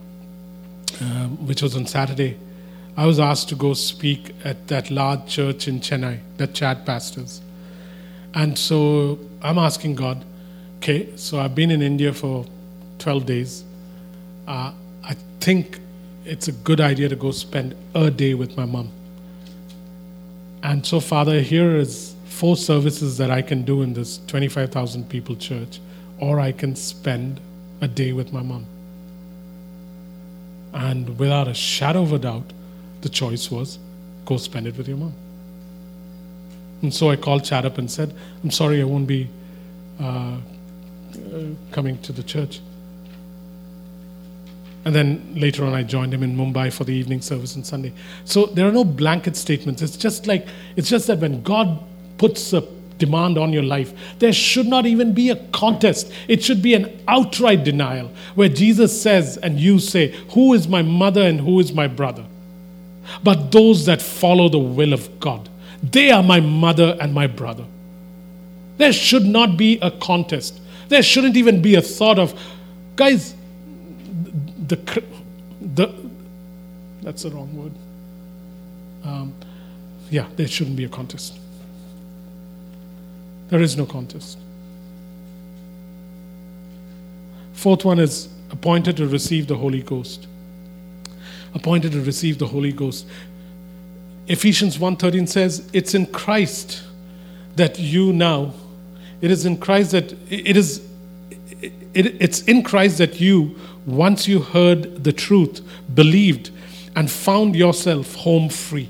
uh, 1.01 1.29
which 1.49 1.63
was 1.63 1.75
on 1.75 1.87
Saturday, 1.87 2.37
I 2.95 3.07
was 3.07 3.19
asked 3.19 3.49
to 3.49 3.55
go 3.55 3.73
speak 3.73 4.35
at 4.45 4.69
that 4.69 4.91
large 4.91 5.27
church 5.27 5.67
in 5.67 5.81
Chennai 5.81 6.19
that 6.37 6.53
Chad 6.53 6.85
pastors. 6.85 7.41
And 8.35 8.59
so 8.59 9.19
I'm 9.41 9.57
asking 9.57 9.95
God, 9.95 10.27
okay, 10.77 11.17
so 11.17 11.41
I've 11.41 11.55
been 11.55 11.71
in 11.71 11.81
India 11.81 12.13
for 12.13 12.45
12 12.99 13.27
days, 13.27 13.65
uh, 14.47 14.73
I 15.05 15.17
think 15.41 15.81
it's 16.25 16.49
a 16.49 16.53
good 16.53 16.81
idea 16.81 17.09
to 17.09 17.17
go 17.17 17.31
spend 17.31 17.75
a 17.95 18.11
day 18.11 18.35
with 18.35 18.57
my 18.57 18.65
mom. 18.65 18.91
And 20.63 20.85
so, 20.85 21.01
Father, 21.01 21.41
here 21.41 21.77
is 21.77 22.15
four 22.25 22.57
services 22.57 23.19
that 23.19 23.31
I 23.31 23.43
can 23.43 23.63
do 23.63 23.83
in 23.83 23.95
this 23.95 24.19
25,000 24.27 25.09
people 25.09 25.37
church, 25.37 25.81
or 26.19 26.41
I 26.41 26.53
can 26.53 26.77
spend 26.77 27.41
a 27.81 27.89
day 27.89 28.13
with 28.13 28.33
my 28.33 28.43
mom. 28.43 28.67
And 30.73 31.19
without 31.19 31.49
a 31.49 31.55
shadow 31.55 32.03
of 32.03 32.13
a 32.13 32.19
doubt, 32.19 32.53
the 33.01 33.09
choice 33.09 33.51
was 33.51 33.79
go 34.25 34.37
spend 34.37 34.67
it 34.67 34.77
with 34.77 34.87
your 34.87 34.99
mom. 34.99 35.15
And 36.83 36.93
so 36.93 37.11
I 37.11 37.17
called 37.17 37.45
Chad 37.45 37.65
up 37.65 37.79
and 37.79 37.91
said, 37.91 38.15
I'm 38.45 38.51
sorry, 38.51 38.81
I 38.81 38.85
won't 38.85 39.07
be 39.07 39.29
uh, 40.01 40.05
uh, 40.05 40.39
coming 41.73 41.99
to 42.03 42.13
the 42.13 42.23
church. 42.23 42.61
And 44.85 44.95
then 44.95 45.35
later 45.35 45.65
on, 45.65 45.75
I 45.75 45.83
joined 45.83 46.15
him 46.15 46.23
in 46.23 46.37
Mumbai 46.37 46.73
for 46.73 46.85
the 46.85 46.95
evening 46.95 47.21
service 47.21 47.57
on 47.57 47.65
Sunday. 47.65 47.93
So 48.25 48.47
there 48.47 48.67
are 48.67 48.73
no 48.73 48.85
blanket 48.85 49.37
statements. 49.37 49.83
It's 49.83 49.97
just 49.97 50.27
like, 50.27 50.47
it's 50.77 50.89
just 50.89 51.09
that 51.09 51.19
when 51.19 51.43
God 51.43 51.83
puts 52.17 52.53
a 52.53 52.63
demand 52.99 53.39
on 53.39 53.53
your 53.53 53.63
life, 53.63 53.93
there 54.19 54.33
should 54.33 54.67
not 54.67 54.87
even 54.87 55.15
be 55.15 55.31
a 55.31 55.37
contest. 55.53 56.13
It 56.27 56.43
should 56.43 56.63
be 56.63 56.75
an 56.75 57.01
outright 57.07 57.65
denial 57.65 58.11
where 58.35 58.49
Jesus 58.49 59.01
says, 59.01 59.37
and 59.37 59.59
you 59.59 59.79
say, 59.79 60.13
Who 60.31 60.55
is 60.55 60.69
my 60.69 60.83
mother 60.83 61.23
and 61.23 61.41
who 61.41 61.61
is 61.61 61.73
my 61.73 61.87
brother? 61.87 62.25
But 63.23 63.53
those 63.53 63.87
that 63.87 64.03
follow 64.03 64.49
the 64.49 64.59
will 64.59 64.93
of 64.93 65.21
God, 65.21 65.49
they 65.83 66.11
are 66.11 66.23
my 66.23 66.41
mother 66.41 66.97
and 67.01 67.15
my 67.15 67.27
brother. 67.27 67.65
There 68.77 68.93
should 68.93 69.25
not 69.25 69.57
be 69.57 69.79
a 69.81 69.91
contest. 69.91 70.61
There 70.89 71.03
shouldn't 71.03 71.37
even 71.37 71.63
be 71.63 71.75
a 71.75 71.83
thought 71.83 72.19
of, 72.19 72.39
guys, 72.97 73.35
the, 74.69 75.03
the 75.61 75.93
that's 77.03 77.23
the 77.23 77.31
wrong 77.31 77.55
word. 77.57 77.73
Um, 79.05 79.35
yeah, 80.11 80.27
there 80.37 80.49
shouldn't 80.49 80.77
be 80.77 80.85
a 80.85 80.89
contest. 80.89 81.39
There 83.49 83.61
is 83.61 83.77
no 83.77 83.87
contest. 83.87 84.39
Fourth 87.53 87.85
one 87.85 87.99
is 87.99 88.29
appointed 88.51 88.97
to 88.99 89.07
receive 89.07 89.47
the 89.47 89.57
Holy 89.57 89.83
Ghost. 89.83 90.27
Appointed 91.55 91.93
to 91.93 92.01
receive 92.03 92.39
the 92.39 92.47
Holy 92.47 92.73
Ghost. 92.73 93.07
Ephesians 94.27 94.79
1:13 94.79 95.27
says, 95.27 95.69
"It's 95.73 95.95
in 95.95 96.07
Christ 96.07 96.83
that 97.57 97.79
you 97.79 98.13
now 98.13 98.53
it 99.21 99.31
is 99.31 99.45
in 99.45 99.57
Christ 99.57 99.93
that 99.93 100.13
it 100.31 100.57
is 100.57 100.87
it, 101.61 102.15
it's 102.21 102.43
in 102.43 102.63
Christ 102.63 102.99
that 102.99 103.21
you 103.21 103.57
once 103.89 104.29
you 104.29 104.41
heard 104.41 105.03
the 105.03 105.13
truth, 105.13 105.61
believed, 105.95 106.51
and 106.95 107.11
found 107.11 107.57
yourself 107.57 108.15
home 108.17 108.49
free, 108.49 108.89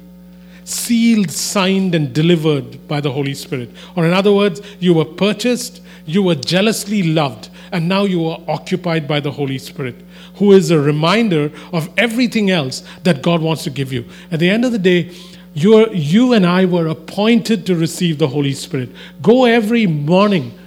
sealed, 0.65 1.31
signed, 1.31 1.95
and 1.95 2.13
delivered 2.13 2.87
by 2.89 3.01
the 3.01 3.13
Holy 3.13 3.35
Spirit. 3.35 3.71
Or, 3.97 4.07
in 4.07 4.13
other 4.13 4.33
words, 4.33 4.61
you 4.81 4.95
were 4.95 5.05
purchased, 5.05 5.81
you 6.05 6.23
were 6.23 6.35
jealously 6.35 7.03
loved, 7.03 7.49
and 7.71 7.89
now 7.89 8.05
you 8.05 8.27
are 8.27 8.41
occupied 8.49 9.07
by 9.07 9.21
the 9.21 9.31
Holy 9.31 9.59
Spirit, 9.59 9.95
who 10.37 10.53
is 10.53 10.71
a 10.71 10.81
reminder 10.81 11.53
of 11.73 11.89
everything 11.97 12.51
else 12.51 12.83
that 13.05 13.23
God 13.23 13.41
wants 13.41 13.65
to 13.65 13.71
give 13.71 13.93
you. 13.93 14.05
At 14.31 14.41
the 14.41 14.51
end 14.51 14.65
of 14.65 14.73
the 14.73 14.79
day, 14.79 15.15
you 15.55 15.91
you 15.93 16.33
and 16.33 16.47
I 16.47 16.65
were 16.65 16.87
appointed 16.87 17.67
to 17.67 17.75
receive 17.75 18.19
the 18.19 18.29
Holy 18.29 18.53
Spirit. 18.53 18.91
Go 19.23 19.45
every 19.45 19.87
morning 19.87 20.58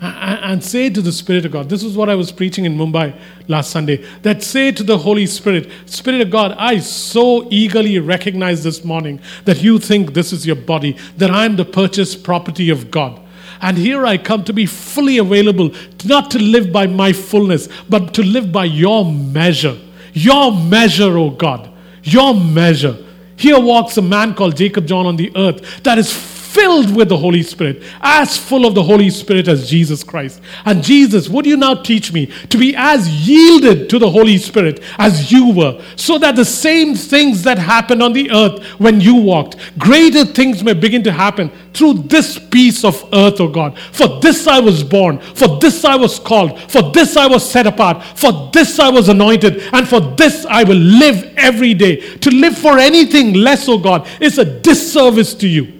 and 0.00 0.62
say 0.62 0.88
to 0.90 1.02
the 1.02 1.10
Spirit 1.10 1.44
of 1.44 1.52
God, 1.52 1.68
this 1.68 1.82
is 1.82 1.96
what 1.96 2.08
I 2.08 2.14
was 2.14 2.30
preaching 2.30 2.64
in 2.64 2.76
Mumbai 2.76 3.18
last 3.48 3.70
Sunday, 3.70 4.04
that 4.22 4.42
say 4.42 4.70
to 4.70 4.82
the 4.82 4.98
Holy 4.98 5.26
Spirit, 5.26 5.70
Spirit 5.86 6.20
of 6.20 6.30
God, 6.30 6.54
I 6.58 6.78
so 6.78 7.48
eagerly 7.50 7.98
recognize 7.98 8.62
this 8.62 8.84
morning 8.84 9.20
that 9.44 9.62
you 9.62 9.78
think 9.78 10.14
this 10.14 10.32
is 10.32 10.46
your 10.46 10.56
body, 10.56 10.96
that 11.16 11.30
I'm 11.30 11.56
the 11.56 11.64
purchased 11.64 12.22
property 12.22 12.70
of 12.70 12.90
God. 12.90 13.20
And 13.60 13.76
here 13.76 14.06
I 14.06 14.18
come 14.18 14.44
to 14.44 14.52
be 14.52 14.66
fully 14.66 15.18
available, 15.18 15.72
not 16.04 16.30
to 16.30 16.38
live 16.38 16.72
by 16.72 16.86
my 16.86 17.12
fullness, 17.12 17.68
but 17.88 18.14
to 18.14 18.22
live 18.22 18.52
by 18.52 18.66
your 18.66 19.04
measure. 19.04 19.76
Your 20.12 20.52
measure, 20.52 21.18
oh 21.18 21.30
God. 21.30 21.72
Your 22.04 22.34
measure. 22.34 22.96
Here 23.36 23.58
walks 23.58 23.96
a 23.96 24.02
man 24.02 24.34
called 24.34 24.56
Jacob 24.56 24.86
John 24.86 25.06
on 25.06 25.16
the 25.16 25.32
earth 25.36 25.82
that 25.82 25.98
is 25.98 26.37
filled 26.58 26.96
with 26.96 27.08
the 27.08 27.16
Holy 27.16 27.42
Spirit, 27.42 27.82
as 28.00 28.36
full 28.36 28.66
of 28.66 28.74
the 28.74 28.82
Holy 28.82 29.10
Spirit 29.10 29.46
as 29.46 29.70
Jesus 29.70 30.02
Christ. 30.02 30.40
And 30.64 30.82
Jesus, 30.82 31.28
would 31.28 31.46
you 31.46 31.56
now 31.56 31.74
teach 31.74 32.12
me 32.12 32.26
to 32.48 32.58
be 32.58 32.74
as 32.76 33.08
yielded 33.28 33.88
to 33.90 33.98
the 34.00 34.10
Holy 34.10 34.38
Spirit 34.38 34.82
as 34.98 35.30
you 35.30 35.52
were, 35.52 35.80
so 35.94 36.18
that 36.18 36.34
the 36.34 36.44
same 36.44 36.96
things 36.96 37.44
that 37.44 37.58
happened 37.58 38.02
on 38.02 38.12
the 38.12 38.30
earth 38.32 38.64
when 38.80 39.00
you 39.00 39.14
walked, 39.14 39.56
greater 39.78 40.24
things 40.24 40.64
may 40.64 40.74
begin 40.74 41.04
to 41.04 41.12
happen 41.12 41.52
through 41.74 41.94
this 41.94 42.40
piece 42.40 42.84
of 42.84 43.08
earth, 43.12 43.40
oh 43.40 43.48
God. 43.48 43.78
For 43.92 44.18
this 44.20 44.48
I 44.48 44.58
was 44.58 44.82
born, 44.82 45.20
for 45.20 45.60
this 45.60 45.84
I 45.84 45.94
was 45.94 46.18
called, 46.18 46.60
for 46.68 46.82
this 46.90 47.16
I 47.16 47.28
was 47.28 47.48
set 47.48 47.68
apart, 47.68 48.02
for 48.02 48.50
this 48.52 48.80
I 48.80 48.88
was 48.88 49.08
anointed, 49.08 49.62
and 49.72 49.88
for 49.88 50.00
this 50.00 50.44
I 50.46 50.64
will 50.64 50.76
live 50.76 51.34
every 51.36 51.74
day. 51.74 52.18
To 52.18 52.30
live 52.30 52.58
for 52.58 52.78
anything 52.78 53.34
less, 53.34 53.68
oh 53.68 53.78
God, 53.78 54.08
is 54.20 54.38
a 54.38 54.44
disservice 54.44 55.34
to 55.34 55.46
you. 55.46 55.77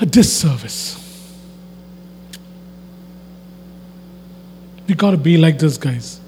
A 0.00 0.06
disservice. 0.06 1.04
We 4.86 4.94
got 4.94 5.10
to 5.10 5.16
be 5.16 5.36
like 5.36 5.58
this, 5.58 5.76
guys. 5.76 6.20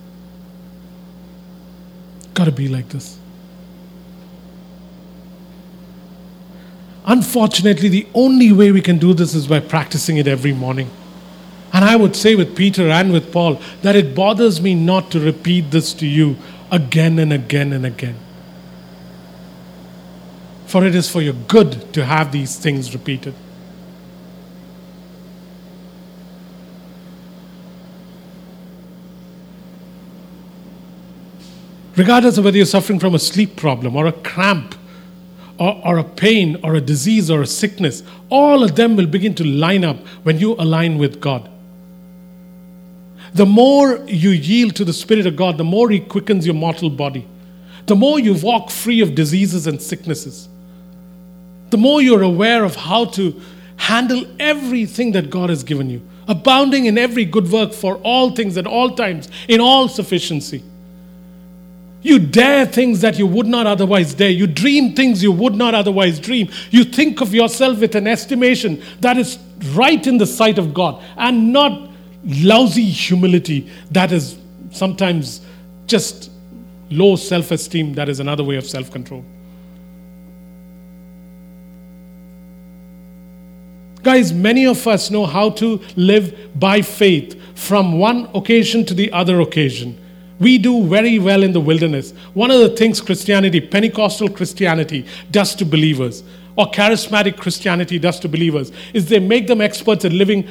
Got 2.34 2.44
to 2.44 2.52
be 2.52 2.68
like 2.68 2.88
this. 2.88 3.18
Unfortunately, 7.06 7.88
the 7.88 8.06
only 8.14 8.52
way 8.52 8.70
we 8.70 8.80
can 8.80 8.98
do 8.98 9.14
this 9.14 9.34
is 9.34 9.46
by 9.46 9.60
practicing 9.60 10.18
it 10.18 10.28
every 10.28 10.52
morning. 10.52 10.90
And 11.72 11.84
I 11.84 11.96
would 11.96 12.14
say 12.14 12.34
with 12.34 12.56
Peter 12.56 12.88
and 12.88 13.12
with 13.12 13.32
Paul 13.32 13.60
that 13.82 13.96
it 13.96 14.14
bothers 14.14 14.60
me 14.60 14.74
not 14.74 15.10
to 15.12 15.20
repeat 15.20 15.70
this 15.70 15.94
to 15.94 16.06
you 16.06 16.36
again 16.70 17.18
and 17.18 17.32
again 17.32 17.72
and 17.72 17.86
again. 17.86 18.16
For 20.66 20.84
it 20.84 20.94
is 20.94 21.08
for 21.08 21.22
your 21.22 21.34
good 21.34 21.92
to 21.94 22.04
have 22.04 22.32
these 22.32 22.56
things 22.56 22.92
repeated. 22.92 23.34
Regardless 32.00 32.38
of 32.38 32.46
whether 32.46 32.56
you're 32.56 32.64
suffering 32.64 32.98
from 32.98 33.14
a 33.14 33.18
sleep 33.18 33.56
problem 33.56 33.94
or 33.94 34.06
a 34.06 34.12
cramp 34.12 34.74
or, 35.58 35.78
or, 35.84 35.98
a 35.98 36.04
pain 36.04 36.56
or 36.64 36.74
a 36.74 36.80
disease 36.80 37.30
or 37.30 37.42
a 37.42 37.46
sickness, 37.46 38.02
all 38.30 38.64
of 38.64 38.74
them 38.74 38.96
will 38.96 39.06
begin 39.06 39.34
to 39.34 39.44
line 39.44 39.84
up 39.84 39.98
when 40.22 40.38
you 40.38 40.54
align 40.54 40.96
with 40.96 41.20
God. 41.20 41.50
The 43.34 43.44
more 43.44 43.98
you 44.06 44.30
yield 44.30 44.76
to 44.76 44.84
the 44.86 44.94
Spirit 44.94 45.26
of 45.26 45.36
God, 45.36 45.58
the 45.58 45.64
more 45.64 45.90
He 45.90 46.00
quickens 46.00 46.46
your 46.46 46.54
mortal 46.54 46.88
body. 46.88 47.28
The 47.84 47.96
more 47.96 48.18
you 48.18 48.32
walk 48.32 48.70
free 48.70 49.02
of 49.02 49.14
diseases 49.14 49.66
and 49.66 49.80
sicknesses. 49.82 50.48
The 51.68 51.76
more 51.76 52.00
you're 52.00 52.22
aware 52.22 52.64
of 52.64 52.76
how 52.76 53.04
to 53.16 53.38
handle 53.76 54.24
everything 54.38 55.12
that 55.12 55.28
God 55.28 55.50
has 55.50 55.62
given 55.62 55.90
you, 55.90 56.00
abounding 56.26 56.86
in 56.86 56.96
every 56.96 57.26
good 57.26 57.52
work 57.52 57.74
for 57.74 57.96
all 57.96 58.30
things 58.30 58.56
at 58.56 58.66
all 58.66 58.96
times, 58.96 59.28
in 59.48 59.60
all 59.60 59.86
sufficiency. 59.86 60.62
You 62.02 62.18
dare 62.18 62.64
things 62.64 63.02
that 63.02 63.18
you 63.18 63.26
would 63.26 63.46
not 63.46 63.66
otherwise 63.66 64.14
dare. 64.14 64.30
You 64.30 64.46
dream 64.46 64.94
things 64.94 65.22
you 65.22 65.32
would 65.32 65.54
not 65.54 65.74
otherwise 65.74 66.18
dream. 66.18 66.48
You 66.70 66.84
think 66.84 67.20
of 67.20 67.34
yourself 67.34 67.80
with 67.80 67.94
an 67.94 68.06
estimation 68.06 68.82
that 69.00 69.18
is 69.18 69.38
right 69.74 70.06
in 70.06 70.16
the 70.16 70.26
sight 70.26 70.58
of 70.58 70.72
God 70.72 71.02
and 71.16 71.52
not 71.52 71.90
lousy 72.24 72.84
humility 72.84 73.70
that 73.90 74.12
is 74.12 74.38
sometimes 74.70 75.40
just 75.86 76.30
low 76.90 77.16
self 77.16 77.50
esteem, 77.50 77.94
that 77.94 78.08
is 78.08 78.20
another 78.20 78.44
way 78.44 78.56
of 78.56 78.66
self 78.66 78.90
control. 78.90 79.24
Guys, 84.02 84.32
many 84.32 84.66
of 84.66 84.86
us 84.86 85.10
know 85.10 85.26
how 85.26 85.50
to 85.50 85.80
live 85.94 86.58
by 86.58 86.80
faith 86.80 87.38
from 87.54 87.98
one 87.98 88.30
occasion 88.34 88.86
to 88.86 88.94
the 88.94 89.12
other 89.12 89.40
occasion. 89.40 89.99
We 90.40 90.56
do 90.56 90.84
very 90.86 91.18
well 91.18 91.42
in 91.42 91.52
the 91.52 91.60
wilderness. 91.60 92.12
One 92.32 92.50
of 92.50 92.60
the 92.60 92.70
things 92.70 93.00
Christianity, 93.00 93.60
Pentecostal 93.60 94.30
Christianity, 94.30 95.06
does 95.30 95.54
to 95.56 95.66
believers, 95.66 96.24
or 96.56 96.70
charismatic 96.70 97.36
Christianity 97.36 97.98
does 97.98 98.18
to 98.20 98.28
believers, 98.28 98.72
is 98.94 99.08
they 99.08 99.20
make 99.20 99.46
them 99.46 99.60
experts 99.60 100.04
at 100.06 100.12
living 100.12 100.48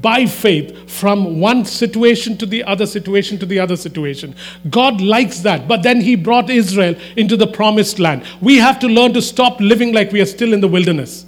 by 0.00 0.24
faith 0.24 0.90
from 0.90 1.38
one 1.38 1.64
situation 1.64 2.36
to 2.38 2.46
the 2.46 2.64
other 2.64 2.86
situation 2.86 3.38
to 3.38 3.46
the 3.46 3.58
other 3.58 3.76
situation. 3.76 4.34
God 4.70 5.00
likes 5.00 5.40
that. 5.40 5.68
But 5.68 5.82
then 5.82 6.00
He 6.00 6.14
brought 6.16 6.48
Israel 6.48 6.94
into 7.16 7.36
the 7.36 7.46
promised 7.46 7.98
land. 7.98 8.24
We 8.40 8.56
have 8.56 8.78
to 8.80 8.88
learn 8.88 9.12
to 9.12 9.22
stop 9.22 9.60
living 9.60 9.92
like 9.92 10.12
we 10.12 10.22
are 10.22 10.26
still 10.26 10.54
in 10.54 10.60
the 10.62 10.68
wilderness. 10.68 11.26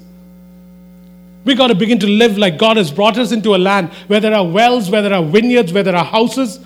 We 1.44 1.54
got 1.54 1.68
to 1.68 1.74
begin 1.74 1.98
to 2.00 2.06
live 2.06 2.38
like 2.38 2.58
God 2.58 2.76
has 2.76 2.90
brought 2.90 3.18
us 3.18 3.32
into 3.32 3.54
a 3.54 3.58
land 3.58 3.90
where 4.06 4.20
there 4.20 4.34
are 4.34 4.46
wells, 4.46 4.90
where 4.90 5.02
there 5.02 5.14
are 5.14 5.24
vineyards, 5.24 5.72
where 5.72 5.82
there 5.82 5.96
are 5.96 6.04
houses, 6.04 6.58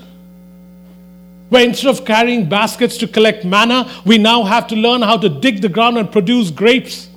where 1.55 1.65
instead 1.65 1.89
of 1.89 2.05
carrying 2.05 2.49
baskets 2.49 2.97
to 2.99 3.07
collect 3.07 3.45
manna, 3.45 3.89
we 4.05 4.19
now 4.19 4.43
have 4.43 4.67
to 4.67 4.75
learn 4.75 5.03
how 5.03 5.17
to 5.17 5.29
dig 5.29 5.63
the 5.63 5.69
ground 5.69 5.97
and 5.97 6.11
produce 6.11 6.51
grapes. 6.51 7.09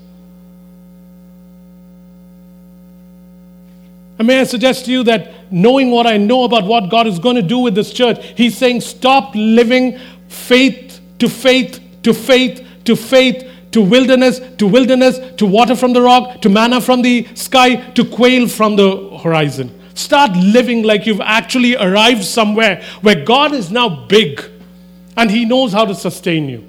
And 4.19 4.27
may 4.27 4.39
I 4.39 4.43
suggest 4.43 4.85
to 4.85 4.91
you 4.91 5.03
that 5.05 5.51
knowing 5.51 5.89
what 5.89 6.05
I 6.05 6.17
know 6.17 6.43
about 6.43 6.65
what 6.65 6.91
God 6.91 7.07
is 7.07 7.17
going 7.17 7.35
to 7.37 7.41
do 7.41 7.57
with 7.57 7.73
this 7.73 7.91
church, 7.91 8.23
He's 8.35 8.55
saying, 8.55 8.81
stop 8.81 9.31
living 9.33 9.97
faith 10.27 11.01
to 11.17 11.29
faith 11.29 11.79
to 12.03 12.13
faith 12.13 12.63
to 12.85 12.95
faith 12.95 13.51
to 13.71 13.81
wilderness 13.81 14.39
to 14.59 14.67
wilderness 14.67 15.19
to 15.37 15.47
water 15.47 15.75
from 15.75 15.93
the 15.93 16.01
rock 16.01 16.43
to 16.43 16.49
manna 16.49 16.79
from 16.79 17.01
the 17.01 17.27
sky 17.33 17.75
to 17.93 18.05
quail 18.05 18.47
from 18.47 18.75
the 18.75 19.17
horizon. 19.17 19.76
Start 19.97 20.37
living 20.37 20.83
like 20.83 21.07
you've 21.07 21.21
actually 21.21 21.75
arrived 21.75 22.23
somewhere 22.23 22.83
where 23.01 23.25
God 23.25 23.53
is 23.53 23.71
now 23.71 23.89
big 23.89 24.39
and 25.15 25.31
He 25.31 25.43
knows 25.43 25.73
how 25.73 25.85
to 25.85 25.95
sustain 25.95 26.47
you. 26.47 26.67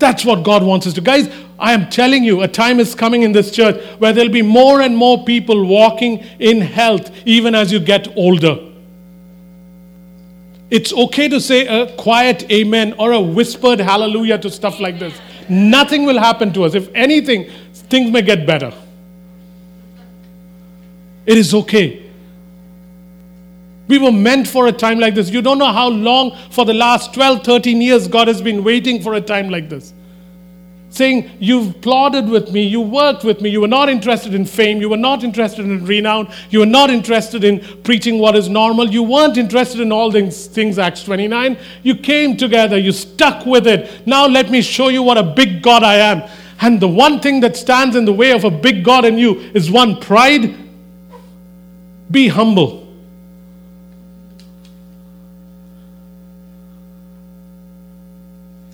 That's 0.00 0.24
what 0.24 0.42
God 0.42 0.64
wants 0.64 0.88
us 0.88 0.94
to. 0.94 1.00
Guys, 1.00 1.32
I 1.56 1.72
am 1.72 1.88
telling 1.88 2.24
you, 2.24 2.42
a 2.42 2.48
time 2.48 2.80
is 2.80 2.96
coming 2.96 3.22
in 3.22 3.30
this 3.30 3.52
church 3.52 3.80
where 3.98 4.12
there'll 4.12 4.30
be 4.30 4.42
more 4.42 4.80
and 4.80 4.96
more 4.96 5.24
people 5.24 5.64
walking 5.64 6.18
in 6.40 6.60
health 6.60 7.10
even 7.24 7.54
as 7.54 7.70
you 7.70 7.78
get 7.78 8.08
older. 8.16 8.58
It's 10.68 10.92
okay 10.92 11.28
to 11.28 11.40
say 11.40 11.68
a 11.68 11.96
quiet 11.96 12.50
amen 12.50 12.94
or 12.98 13.12
a 13.12 13.20
whispered 13.20 13.78
hallelujah 13.78 14.38
to 14.38 14.50
stuff 14.50 14.80
like 14.80 14.98
this. 14.98 15.16
Nothing 15.48 16.06
will 16.06 16.18
happen 16.18 16.52
to 16.54 16.64
us. 16.64 16.74
If 16.74 16.92
anything, 16.92 17.48
things 17.72 18.10
may 18.10 18.22
get 18.22 18.48
better. 18.48 18.74
It 21.26 21.36
is 21.36 21.52
okay. 21.52 22.06
We 23.88 23.98
were 23.98 24.12
meant 24.12 24.48
for 24.48 24.66
a 24.66 24.72
time 24.72 24.98
like 24.98 25.14
this. 25.14 25.30
You 25.30 25.42
don't 25.42 25.58
know 25.58 25.72
how 25.72 25.88
long, 25.88 26.36
for 26.50 26.64
the 26.64 26.74
last 26.74 27.14
12, 27.14 27.44
13 27.44 27.80
years, 27.80 28.08
God 28.08 28.28
has 28.28 28.42
been 28.42 28.64
waiting 28.64 29.02
for 29.02 29.14
a 29.14 29.20
time 29.20 29.48
like 29.48 29.68
this. 29.68 29.92
Saying, 30.90 31.30
You've 31.38 31.80
plodded 31.82 32.28
with 32.28 32.50
me, 32.52 32.62
you 32.62 32.80
worked 32.80 33.22
with 33.22 33.40
me, 33.40 33.50
you 33.50 33.60
were 33.60 33.68
not 33.68 33.88
interested 33.88 34.34
in 34.34 34.44
fame, 34.44 34.80
you 34.80 34.88
were 34.88 34.96
not 34.96 35.22
interested 35.22 35.64
in 35.64 35.84
renown, 35.84 36.32
you 36.50 36.60
were 36.60 36.66
not 36.66 36.90
interested 36.90 37.44
in 37.44 37.60
preaching 37.82 38.18
what 38.18 38.34
is 38.34 38.48
normal, 38.48 38.88
you 38.88 39.02
weren't 39.02 39.36
interested 39.36 39.80
in 39.80 39.92
all 39.92 40.10
these 40.10 40.46
things 40.46 40.78
Acts 40.78 41.04
29. 41.04 41.56
You 41.82 41.96
came 41.96 42.36
together, 42.36 42.78
you 42.78 42.92
stuck 42.92 43.46
with 43.46 43.66
it. 43.66 44.06
Now 44.06 44.26
let 44.26 44.50
me 44.50 44.62
show 44.62 44.88
you 44.88 45.02
what 45.02 45.18
a 45.18 45.22
big 45.22 45.62
God 45.62 45.82
I 45.82 45.96
am. 45.96 46.28
And 46.60 46.80
the 46.80 46.88
one 46.88 47.20
thing 47.20 47.40
that 47.40 47.56
stands 47.56 47.94
in 47.94 48.04
the 48.04 48.12
way 48.12 48.32
of 48.32 48.44
a 48.44 48.50
big 48.50 48.82
God 48.82 49.04
in 49.04 49.18
you 49.18 49.38
is 49.54 49.70
one 49.70 50.00
pride 50.00 50.65
be 52.10 52.28
humble. 52.28 52.86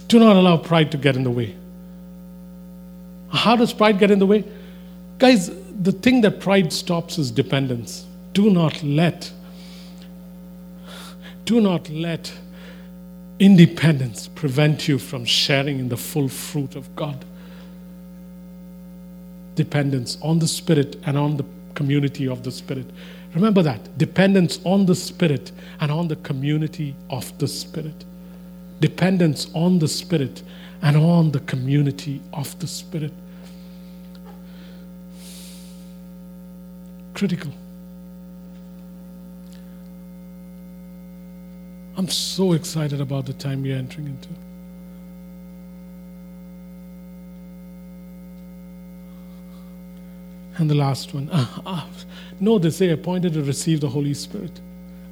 Do 0.08 0.18
not 0.18 0.36
allow 0.36 0.58
pride 0.58 0.90
to 0.92 0.98
get 0.98 1.16
in 1.16 1.24
the 1.24 1.30
way. 1.30 1.56
How 3.30 3.56
does 3.56 3.72
pride 3.72 3.98
get 3.98 4.10
in 4.10 4.18
the 4.18 4.26
way? 4.26 4.44
Guys, 5.18 5.50
the 5.82 5.92
thing 5.92 6.20
that 6.20 6.40
pride 6.40 6.72
stops 6.72 7.18
is 7.18 7.30
dependence. 7.30 8.04
Do 8.34 8.50
not 8.50 8.82
let, 8.82 9.32
do 11.44 11.60
not 11.60 11.88
let 11.88 12.32
independence 13.38 14.28
prevent 14.28 14.86
you 14.86 14.98
from 14.98 15.24
sharing 15.24 15.78
in 15.78 15.88
the 15.88 15.96
full 15.96 16.28
fruit 16.28 16.76
of 16.76 16.94
God. 16.94 17.24
Dependence 19.54 20.18
on 20.22 20.38
the 20.38 20.48
Spirit 20.48 20.96
and 21.04 21.16
on 21.16 21.36
the 21.36 21.44
community 21.74 22.28
of 22.28 22.42
the 22.42 22.50
Spirit. 22.50 22.86
Remember 23.34 23.62
that 23.62 23.96
dependence 23.96 24.60
on 24.64 24.86
the 24.86 24.94
Spirit 24.94 25.52
and 25.80 25.90
on 25.90 26.08
the 26.08 26.16
community 26.16 26.94
of 27.08 27.36
the 27.38 27.48
Spirit. 27.48 28.04
Dependence 28.80 29.48
on 29.54 29.78
the 29.78 29.88
Spirit 29.88 30.42
and 30.82 30.96
on 30.96 31.32
the 31.32 31.40
community 31.40 32.20
of 32.32 32.58
the 32.58 32.66
Spirit. 32.66 33.12
Critical. 37.14 37.52
I'm 41.96 42.08
so 42.08 42.52
excited 42.52 43.00
about 43.00 43.26
the 43.26 43.32
time 43.34 43.62
we're 43.62 43.76
entering 43.76 44.08
into. 44.08 44.28
And 50.62 50.70
the 50.70 50.76
last 50.76 51.12
one. 51.12 51.28
Uh, 51.32 51.84
no, 52.40 52.56
they 52.56 52.70
say 52.70 52.90
appointed 52.90 53.32
to 53.32 53.42
receive 53.42 53.80
the 53.80 53.88
Holy 53.88 54.14
Spirit. 54.14 54.60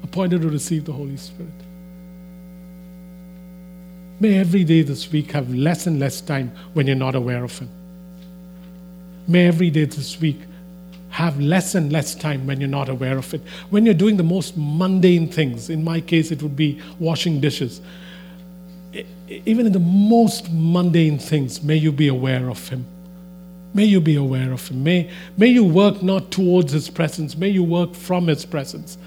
Appointed 0.01 0.43
to 0.43 0.49
receive 0.49 0.85
the 0.85 0.93
Holy 0.93 1.17
Spirit. 1.17 1.51
May 4.21 4.37
every 4.37 4.63
day 4.63 4.81
this 4.81 5.11
week 5.11 5.33
have 5.33 5.53
less 5.53 5.87
and 5.87 5.99
less 5.99 6.21
time 6.21 6.53
when 6.71 6.87
you're 6.87 6.95
not 6.95 7.15
aware 7.15 7.43
of 7.43 7.59
Him. 7.59 7.67
May 9.27 9.45
every 9.45 9.69
day 9.69 9.83
this 9.83 10.21
week 10.21 10.39
have 11.09 11.37
less 11.37 11.75
and 11.75 11.91
less 11.91 12.15
time 12.15 12.47
when 12.47 12.61
you're 12.61 12.69
not 12.69 12.87
aware 12.87 13.17
of 13.17 13.33
it. 13.33 13.41
When 13.71 13.83
you're 13.83 13.93
doing 13.93 14.15
the 14.15 14.23
most 14.23 14.53
mundane 14.55 15.27
things, 15.27 15.69
in 15.69 15.83
my 15.83 15.99
case, 15.99 16.31
it 16.31 16.41
would 16.41 16.55
be 16.55 16.79
washing 16.97 17.41
dishes. 17.41 17.81
Even 19.27 19.65
in 19.65 19.73
the 19.73 19.79
most 19.79 20.49
mundane 20.49 21.19
things, 21.19 21.61
may 21.61 21.75
you 21.75 21.91
be 21.91 22.07
aware 22.07 22.49
of 22.49 22.69
Him. 22.69 22.85
May 23.73 23.85
you 23.85 24.01
be 24.01 24.15
aware 24.15 24.51
of 24.51 24.67
Him. 24.67 24.83
May, 24.83 25.09
may 25.37 25.47
you 25.47 25.63
work 25.63 26.03
not 26.03 26.31
towards 26.31 26.73
His 26.73 26.89
presence, 26.89 27.37
may 27.37 27.49
you 27.49 27.63
work 27.63 27.95
from 27.95 28.27
His 28.27 28.45
presence. 28.45 28.97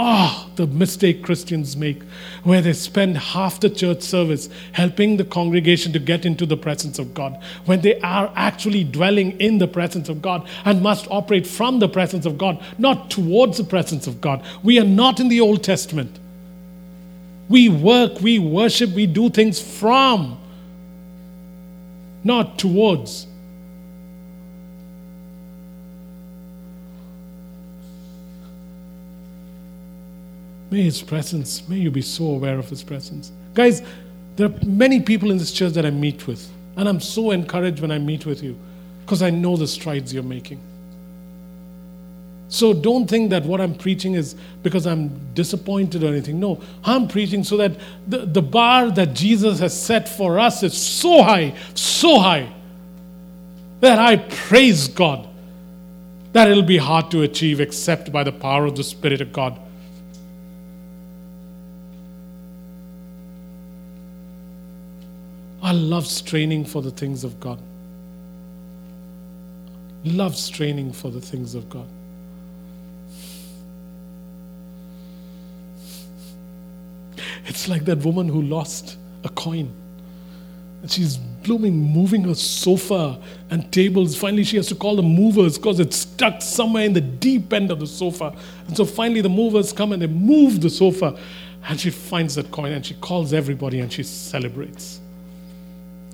Ah, 0.00 0.46
oh, 0.46 0.50
the 0.54 0.66
mistake 0.68 1.24
Christians 1.24 1.76
make, 1.76 2.04
where 2.44 2.62
they 2.62 2.72
spend 2.72 3.18
half 3.18 3.58
the 3.58 3.68
church 3.68 4.02
service 4.02 4.48
helping 4.70 5.16
the 5.16 5.24
congregation 5.24 5.92
to 5.92 5.98
get 5.98 6.24
into 6.24 6.46
the 6.46 6.56
presence 6.56 7.00
of 7.00 7.14
God, 7.14 7.42
when 7.64 7.80
they 7.80 7.98
are 8.00 8.32
actually 8.36 8.84
dwelling 8.84 9.32
in 9.40 9.58
the 9.58 9.66
presence 9.66 10.08
of 10.08 10.22
God 10.22 10.48
and 10.64 10.82
must 10.82 11.08
operate 11.10 11.48
from 11.48 11.80
the 11.80 11.88
presence 11.88 12.26
of 12.26 12.38
God, 12.38 12.62
not 12.78 13.10
towards 13.10 13.58
the 13.58 13.64
presence 13.64 14.06
of 14.06 14.20
God. 14.20 14.44
We 14.62 14.78
are 14.78 14.84
not 14.84 15.18
in 15.18 15.28
the 15.28 15.40
Old 15.40 15.64
Testament. 15.64 16.16
We 17.48 17.68
work, 17.68 18.20
we 18.20 18.38
worship, 18.38 18.90
we 18.90 19.06
do 19.06 19.30
things 19.30 19.60
from, 19.60 20.38
not 22.22 22.56
towards. 22.58 23.27
May 30.70 30.82
His 30.82 31.02
presence, 31.02 31.66
may 31.68 31.78
you 31.78 31.90
be 31.90 32.02
so 32.02 32.26
aware 32.26 32.58
of 32.58 32.68
His 32.68 32.82
presence. 32.82 33.32
Guys, 33.54 33.82
there 34.36 34.46
are 34.46 34.64
many 34.66 35.00
people 35.00 35.30
in 35.30 35.38
this 35.38 35.52
church 35.52 35.72
that 35.72 35.86
I 35.86 35.90
meet 35.90 36.26
with, 36.26 36.48
and 36.76 36.88
I'm 36.88 37.00
so 37.00 37.30
encouraged 37.30 37.80
when 37.80 37.90
I 37.90 37.98
meet 37.98 38.26
with 38.26 38.42
you 38.42 38.56
because 39.00 39.22
I 39.22 39.30
know 39.30 39.56
the 39.56 39.66
strides 39.66 40.12
you're 40.12 40.22
making. 40.22 40.60
So 42.50 42.72
don't 42.72 43.08
think 43.08 43.30
that 43.30 43.44
what 43.44 43.60
I'm 43.60 43.74
preaching 43.74 44.14
is 44.14 44.34
because 44.62 44.86
I'm 44.86 45.34
disappointed 45.34 46.02
or 46.02 46.08
anything. 46.08 46.40
No, 46.40 46.60
I'm 46.82 47.06
preaching 47.08 47.44
so 47.44 47.58
that 47.58 47.72
the, 48.06 48.24
the 48.24 48.40
bar 48.40 48.90
that 48.90 49.14
Jesus 49.14 49.60
has 49.60 49.78
set 49.78 50.08
for 50.08 50.38
us 50.38 50.62
is 50.62 50.76
so 50.76 51.22
high, 51.22 51.54
so 51.74 52.18
high, 52.18 52.50
that 53.80 53.98
I 53.98 54.16
praise 54.16 54.88
God 54.88 55.28
that 56.32 56.50
it'll 56.50 56.62
be 56.62 56.78
hard 56.78 57.10
to 57.10 57.22
achieve 57.22 57.60
except 57.60 58.12
by 58.12 58.22
the 58.22 58.32
power 58.32 58.66
of 58.66 58.76
the 58.76 58.84
Spirit 58.84 59.20
of 59.20 59.32
God 59.32 59.58
I 65.68 65.72
love 65.72 66.06
straining 66.06 66.64
for 66.64 66.80
the 66.80 66.90
things 66.90 67.24
of 67.24 67.38
God. 67.40 67.60
Love 70.02 70.34
straining 70.34 70.94
for 70.94 71.10
the 71.10 71.20
things 71.20 71.54
of 71.54 71.68
God. 71.68 71.86
It's 77.44 77.68
like 77.68 77.84
that 77.84 77.98
woman 77.98 78.30
who 78.30 78.40
lost 78.40 78.96
a 79.24 79.28
coin. 79.28 79.70
And 80.80 80.90
she's 80.90 81.18
blooming, 81.18 81.74
moving 81.74 82.24
her 82.24 82.34
sofa 82.34 83.20
and 83.50 83.70
tables. 83.70 84.16
Finally, 84.16 84.44
she 84.44 84.56
has 84.56 84.68
to 84.68 84.74
call 84.74 84.96
the 84.96 85.02
movers 85.02 85.58
because 85.58 85.80
it's 85.80 85.96
stuck 85.96 86.40
somewhere 86.40 86.84
in 86.84 86.94
the 86.94 87.02
deep 87.02 87.52
end 87.52 87.70
of 87.70 87.80
the 87.80 87.86
sofa. 87.86 88.34
And 88.68 88.74
so 88.74 88.86
finally, 88.86 89.20
the 89.20 89.28
movers 89.28 89.74
come 89.74 89.92
and 89.92 90.00
they 90.00 90.06
move 90.06 90.62
the 90.62 90.70
sofa. 90.70 91.18
And 91.64 91.78
she 91.78 91.90
finds 91.90 92.36
that 92.36 92.50
coin 92.52 92.72
and 92.72 92.86
she 92.86 92.94
calls 92.94 93.34
everybody 93.34 93.80
and 93.80 93.92
she 93.92 94.02
celebrates. 94.02 95.02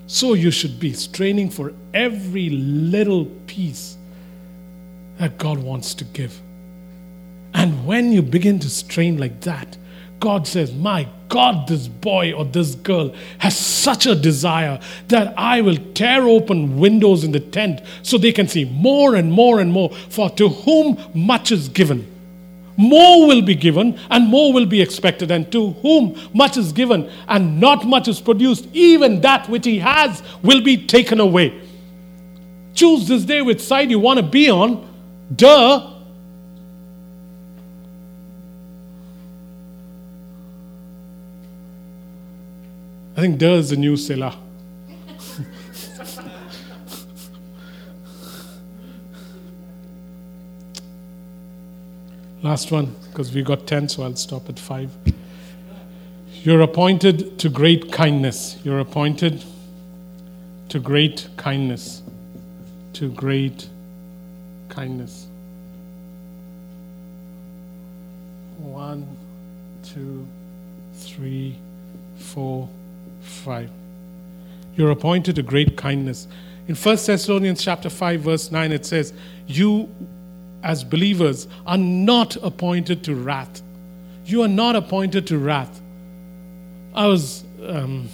So 0.06 0.34
you 0.34 0.50
should 0.50 0.78
be 0.78 0.92
straining 0.92 1.50
for 1.50 1.72
every 1.92 2.50
little 2.50 3.26
piece 3.46 3.96
that 5.18 5.38
God 5.38 5.58
wants 5.58 5.94
to 5.94 6.04
give. 6.04 6.40
And 7.54 7.86
when 7.86 8.12
you 8.12 8.20
begin 8.20 8.58
to 8.60 8.68
strain 8.68 9.18
like 9.18 9.40
that, 9.42 9.76
God 10.20 10.46
says, 10.46 10.72
My 10.72 11.08
God, 11.28 11.68
this 11.68 11.88
boy 11.88 12.32
or 12.32 12.44
this 12.44 12.74
girl 12.74 13.14
has 13.38 13.58
such 13.58 14.06
a 14.06 14.14
desire 14.14 14.80
that 15.08 15.34
I 15.36 15.60
will 15.60 15.76
tear 15.94 16.22
open 16.22 16.78
windows 16.78 17.24
in 17.24 17.32
the 17.32 17.40
tent 17.40 17.80
so 18.02 18.18
they 18.18 18.32
can 18.32 18.48
see 18.48 18.64
more 18.64 19.14
and 19.14 19.32
more 19.32 19.60
and 19.60 19.72
more. 19.72 19.90
For 20.08 20.30
to 20.30 20.48
whom 20.48 20.98
much 21.14 21.52
is 21.52 21.68
given, 21.68 22.10
more 22.76 23.26
will 23.26 23.42
be 23.42 23.54
given 23.54 23.98
and 24.10 24.26
more 24.26 24.52
will 24.52 24.66
be 24.66 24.80
expected. 24.82 25.30
And 25.30 25.50
to 25.52 25.70
whom 25.70 26.18
much 26.32 26.56
is 26.56 26.72
given 26.72 27.10
and 27.28 27.60
not 27.60 27.86
much 27.86 28.08
is 28.08 28.20
produced, 28.20 28.66
even 28.72 29.20
that 29.20 29.48
which 29.48 29.64
he 29.64 29.78
has 29.78 30.22
will 30.42 30.62
be 30.62 30.86
taken 30.86 31.20
away. 31.20 31.60
Choose 32.74 33.06
this 33.06 33.24
day 33.24 33.40
which 33.42 33.60
side 33.60 33.90
you 33.90 33.98
want 33.98 34.18
to 34.18 34.22
be 34.22 34.50
on. 34.50 34.88
Duh. 35.34 35.92
I 43.16 43.20
think 43.20 43.38
duh 43.38 43.54
is 43.54 43.70
the 43.70 43.76
new 43.76 43.96
Selah. 43.96 44.43
Last 52.44 52.70
one, 52.70 52.94
because 53.08 53.32
we 53.32 53.42
got 53.42 53.66
10, 53.66 53.88
so 53.88 54.02
I'll 54.02 54.14
stop 54.16 54.50
at 54.50 54.58
5. 54.58 54.90
You're 56.42 56.60
appointed 56.60 57.38
to 57.38 57.48
great 57.48 57.90
kindness. 57.90 58.58
You're 58.62 58.80
appointed 58.80 59.42
to 60.68 60.78
great 60.78 61.26
kindness. 61.38 62.02
To 62.92 63.08
great 63.08 63.66
kindness. 64.68 65.26
One, 68.58 69.08
two, 69.82 70.26
three, 70.96 71.56
four, 72.18 72.68
five. 73.22 73.70
You're 74.76 74.90
appointed 74.90 75.36
to 75.36 75.42
great 75.42 75.78
kindness. 75.78 76.28
In 76.68 76.74
1 76.74 76.96
Thessalonians 77.06 77.64
chapter 77.64 77.88
5, 77.88 78.20
verse 78.20 78.50
9, 78.50 78.70
it 78.70 78.84
says, 78.84 79.14
You 79.46 79.88
as 80.64 80.82
believers 80.82 81.46
are 81.66 81.78
not 81.78 82.36
appointed 82.36 83.04
to 83.04 83.14
wrath. 83.14 83.62
You 84.24 84.42
are 84.42 84.48
not 84.48 84.74
appointed 84.74 85.26
to 85.28 85.38
wrath. 85.38 85.80
I 86.94 87.06
was 87.06 87.44
um, 87.62 88.08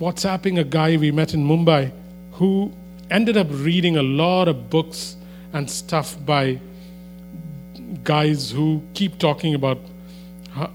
WhatsApping 0.00 0.58
a 0.58 0.64
guy 0.64 0.96
we 0.96 1.12
met 1.12 1.34
in 1.34 1.46
Mumbai 1.46 1.92
who 2.32 2.72
ended 3.10 3.36
up 3.36 3.46
reading 3.50 3.96
a 3.96 4.02
lot 4.02 4.48
of 4.48 4.68
books 4.68 5.16
and 5.52 5.70
stuff 5.70 6.16
by 6.26 6.60
guys 8.02 8.50
who 8.50 8.82
keep 8.92 9.18
talking 9.18 9.54
about 9.54 9.78
how, 10.50 10.70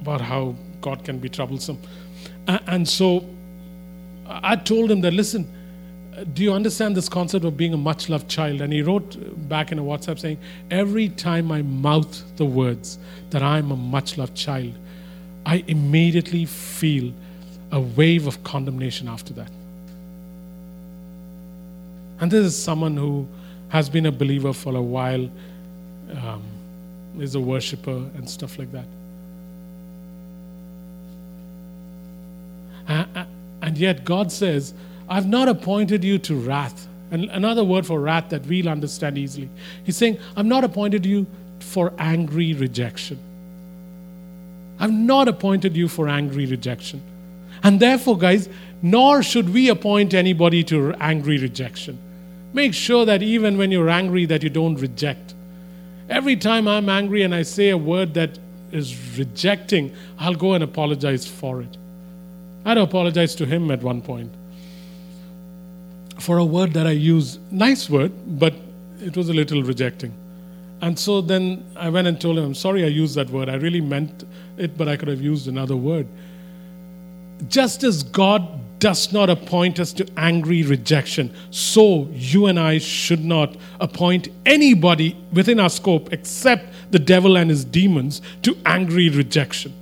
about 0.00 0.20
how 0.20 0.54
God 0.82 1.02
can 1.02 1.18
be 1.18 1.28
troublesome. 1.30 1.78
And 2.46 2.86
so 2.86 3.24
I 4.26 4.56
told 4.56 4.90
him 4.90 5.00
that, 5.00 5.12
listen, 5.12 5.48
do 6.32 6.42
you 6.42 6.52
understand 6.52 6.96
this 6.96 7.08
concept 7.08 7.44
of 7.44 7.56
being 7.56 7.72
a 7.72 7.78
much 7.78 8.08
loved 8.08 8.28
child? 8.28 8.60
And 8.60 8.72
he 8.72 8.82
wrote 8.82 9.16
back 9.48 9.72
in 9.72 9.78
a 9.78 9.82
WhatsApp 9.82 10.18
saying, 10.18 10.38
Every 10.70 11.08
time 11.08 11.50
I 11.52 11.62
mouth 11.62 12.36
the 12.36 12.44
words 12.44 12.98
that 13.30 13.42
I'm 13.42 13.70
a 13.70 13.76
much 13.76 14.18
loved 14.18 14.34
child, 14.34 14.72
I 15.46 15.64
immediately 15.66 16.46
feel 16.46 17.12
a 17.72 17.80
wave 17.80 18.26
of 18.26 18.42
condemnation 18.44 19.08
after 19.08 19.32
that. 19.34 19.50
And 22.20 22.30
this 22.30 22.44
is 22.44 22.60
someone 22.60 22.96
who 22.96 23.26
has 23.68 23.88
been 23.88 24.06
a 24.06 24.12
believer 24.12 24.52
for 24.52 24.76
a 24.76 24.82
while, 24.82 25.30
um, 26.12 26.42
is 27.18 27.34
a 27.34 27.40
worshiper, 27.40 28.10
and 28.14 28.28
stuff 28.28 28.58
like 28.58 28.72
that. 28.72 28.86
and 33.62 33.78
yet, 33.78 34.04
God 34.04 34.32
says, 34.32 34.74
I've 35.10 35.26
not 35.26 35.48
appointed 35.48 36.04
you 36.04 36.18
to 36.20 36.36
wrath. 36.36 36.86
And 37.10 37.24
another 37.24 37.64
word 37.64 37.84
for 37.84 38.00
wrath 38.00 38.28
that 38.28 38.46
we'll 38.46 38.68
understand 38.68 39.18
easily. 39.18 39.50
He's 39.82 39.96
saying, 39.96 40.18
I've 40.36 40.46
not 40.46 40.62
appointed 40.62 41.04
you 41.04 41.26
for 41.58 41.92
angry 41.98 42.54
rejection. 42.54 43.18
I've 44.78 44.92
not 44.92 45.26
appointed 45.26 45.76
you 45.76 45.88
for 45.88 46.08
angry 46.08 46.46
rejection. 46.46 47.02
And 47.64 47.80
therefore, 47.80 48.16
guys, 48.16 48.48
nor 48.80 49.24
should 49.24 49.52
we 49.52 49.68
appoint 49.68 50.14
anybody 50.14 50.62
to 50.64 50.94
angry 51.00 51.38
rejection. 51.38 51.98
Make 52.52 52.72
sure 52.72 53.04
that 53.04 53.20
even 53.22 53.58
when 53.58 53.72
you're 53.72 53.90
angry 53.90 54.26
that 54.26 54.44
you 54.44 54.48
don't 54.48 54.76
reject. 54.76 55.34
Every 56.08 56.36
time 56.36 56.68
I'm 56.68 56.88
angry 56.88 57.22
and 57.22 57.34
I 57.34 57.42
say 57.42 57.70
a 57.70 57.76
word 57.76 58.14
that 58.14 58.38
is 58.70 59.18
rejecting, 59.18 59.92
I'll 60.18 60.34
go 60.34 60.54
and 60.54 60.62
apologize 60.62 61.26
for 61.26 61.60
it. 61.60 61.76
I 62.64 62.70
had 62.70 62.78
apologize 62.78 63.34
to 63.36 63.46
him 63.46 63.70
at 63.70 63.82
one 63.82 64.02
point 64.02 64.32
for 66.20 66.38
a 66.38 66.44
word 66.44 66.72
that 66.74 66.86
I 66.86 66.92
use. 66.92 67.38
Nice 67.50 67.88
word, 67.90 68.12
but 68.38 68.54
it 69.00 69.16
was 69.16 69.28
a 69.28 69.32
little 69.32 69.62
rejecting. 69.62 70.14
And 70.82 70.98
so 70.98 71.20
then 71.20 71.64
I 71.76 71.90
went 71.90 72.08
and 72.08 72.20
told 72.20 72.38
him, 72.38 72.44
I'm 72.44 72.54
sorry 72.54 72.84
I 72.84 72.88
used 72.88 73.14
that 73.16 73.28
word. 73.30 73.48
I 73.48 73.54
really 73.54 73.80
meant 73.80 74.24
it, 74.56 74.78
but 74.78 74.88
I 74.88 74.96
could 74.96 75.08
have 75.08 75.20
used 75.20 75.48
another 75.48 75.76
word. 75.76 76.06
Just 77.48 77.84
as 77.84 78.02
God 78.02 78.46
does 78.78 79.12
not 79.12 79.28
appoint 79.28 79.78
us 79.78 79.92
to 79.92 80.06
angry 80.16 80.62
rejection, 80.62 81.34
so 81.50 82.08
you 82.12 82.46
and 82.46 82.58
I 82.58 82.78
should 82.78 83.24
not 83.24 83.56
appoint 83.78 84.28
anybody 84.46 85.16
within 85.32 85.60
our 85.60 85.68
scope 85.68 86.12
except 86.12 86.72
the 86.90 86.98
devil 86.98 87.36
and 87.36 87.50
his 87.50 87.64
demons 87.64 88.22
to 88.42 88.56
angry 88.64 89.10
rejection. 89.10 89.74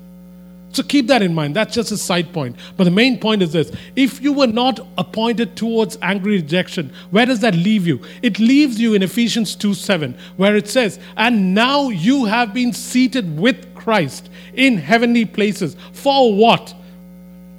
So 0.72 0.82
keep 0.82 1.06
that 1.06 1.22
in 1.22 1.34
mind. 1.34 1.56
That's 1.56 1.74
just 1.74 1.92
a 1.92 1.96
side 1.96 2.32
point. 2.32 2.56
But 2.76 2.84
the 2.84 2.90
main 2.90 3.18
point 3.18 3.42
is 3.42 3.52
this 3.52 3.72
if 3.96 4.20
you 4.20 4.32
were 4.32 4.46
not 4.46 4.80
appointed 4.98 5.56
towards 5.56 5.98
angry 6.02 6.36
rejection, 6.36 6.92
where 7.10 7.26
does 7.26 7.40
that 7.40 7.54
leave 7.54 7.86
you? 7.86 8.00
It 8.22 8.38
leaves 8.38 8.80
you 8.80 8.94
in 8.94 9.02
Ephesians 9.02 9.56
2 9.56 9.74
7, 9.74 10.16
where 10.36 10.56
it 10.56 10.68
says, 10.68 10.98
And 11.16 11.54
now 11.54 11.88
you 11.88 12.26
have 12.26 12.52
been 12.52 12.72
seated 12.72 13.38
with 13.38 13.74
Christ 13.74 14.30
in 14.54 14.76
heavenly 14.76 15.24
places. 15.24 15.76
For 15.92 16.34
what? 16.34 16.74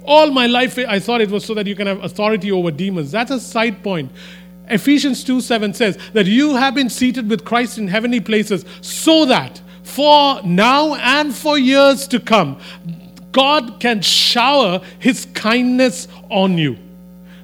All 0.04 0.30
my 0.30 0.46
life, 0.46 0.78
I 0.78 0.98
thought 0.98 1.20
it 1.20 1.30
was 1.30 1.44
so 1.44 1.54
that 1.54 1.66
you 1.66 1.74
can 1.74 1.86
have 1.86 2.02
authority 2.02 2.50
over 2.50 2.70
demons. 2.70 3.10
That's 3.10 3.30
a 3.30 3.40
side 3.40 3.82
point. 3.82 4.10
Ephesians 4.68 5.24
2 5.24 5.40
7 5.40 5.74
says 5.74 5.98
that 6.12 6.26
you 6.26 6.54
have 6.54 6.74
been 6.74 6.88
seated 6.88 7.28
with 7.28 7.44
Christ 7.44 7.76
in 7.76 7.88
heavenly 7.88 8.20
places 8.20 8.64
so 8.80 9.24
that 9.26 9.60
for 9.82 10.40
now 10.44 10.94
and 10.94 11.34
for 11.34 11.58
years 11.58 12.06
to 12.08 12.20
come, 12.20 12.60
God 13.32 13.80
can 13.80 14.02
shower 14.02 14.80
His 14.98 15.26
kindness 15.34 16.08
on 16.30 16.58
you. 16.58 16.78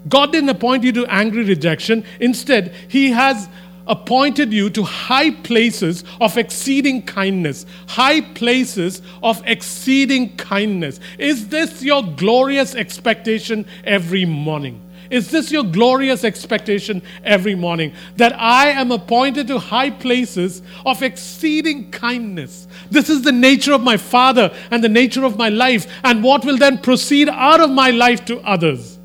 God 0.09 0.32
didn't 0.32 0.51
appoint 0.51 0.84
you 0.84 0.93
to 0.93 1.07
angry 1.07 1.45
rejection. 1.45 2.05
Instead, 2.20 2.74
He 2.89 3.11
has 3.11 3.49
appointed 3.87 4.53
you 4.53 4.68
to 4.70 4.82
high 4.82 5.30
places 5.30 6.05
of 6.20 6.37
exceeding 6.37 7.03
kindness. 7.03 7.66
High 7.87 8.20
places 8.20 9.03
of 9.22 9.43
exceeding 9.47 10.37
kindness. 10.37 11.01
Is 11.18 11.49
this 11.49 11.82
your 11.82 12.03
glorious 12.03 12.74
expectation 12.74 13.66
every 13.84 14.24
morning? 14.24 14.80
Is 15.11 15.30
this 15.30 15.52
your 15.52 15.64
glorious 15.64 16.24
expectation 16.24 17.02
every 17.24 17.54
morning? 17.54 17.92
That 18.16 18.34
I 18.38 18.68
am 18.68 18.90
appointed 18.90 19.46
to 19.48 19.59
high 19.59 19.90
places 19.90 20.62
of 20.84 21.02
exceeding 21.02 21.90
kindness. 21.90 22.66
This 22.90 23.09
is 23.09 23.22
the 23.22 23.32
nature 23.32 23.72
of 23.72 23.82
my 23.82 23.96
Father 23.96 24.54
and 24.70 24.82
the 24.82 24.88
nature 24.88 25.24
of 25.24 25.36
my 25.36 25.48
life, 25.48 25.86
and 26.02 26.22
what 26.22 26.44
will 26.44 26.57
then 26.57 26.78
proceed 26.78 27.28
out 27.28 27.61
of 27.61 27.70
my 27.70 27.90
life 27.90 28.24
to 28.26 28.40
others. 28.40 28.98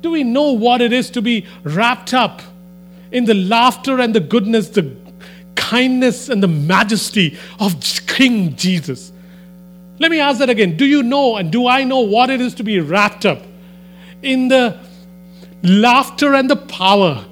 Do 0.00 0.10
we 0.10 0.24
know 0.24 0.52
what 0.52 0.80
it 0.80 0.92
is 0.92 1.10
to 1.10 1.22
be 1.22 1.46
wrapped 1.62 2.12
up 2.12 2.42
in 3.12 3.24
the 3.24 3.34
laughter 3.34 4.00
and 4.00 4.14
the 4.14 4.20
goodness, 4.20 4.68
the 4.70 4.96
kindness 5.54 6.28
and 6.28 6.42
the 6.42 6.48
majesty 6.48 7.38
of 7.60 7.76
King 8.06 8.56
Jesus? 8.56 9.12
Let 10.02 10.10
me 10.10 10.18
ask 10.18 10.40
that 10.40 10.50
again. 10.50 10.76
Do 10.76 10.84
you 10.84 11.04
know 11.04 11.36
and 11.36 11.52
do 11.52 11.68
I 11.68 11.84
know 11.84 12.00
what 12.00 12.28
it 12.28 12.40
is 12.40 12.56
to 12.56 12.64
be 12.64 12.80
wrapped 12.80 13.24
up 13.24 13.40
in 14.20 14.48
the 14.48 14.76
laughter 15.62 16.34
and 16.34 16.50
the 16.50 16.56
power, 16.56 17.24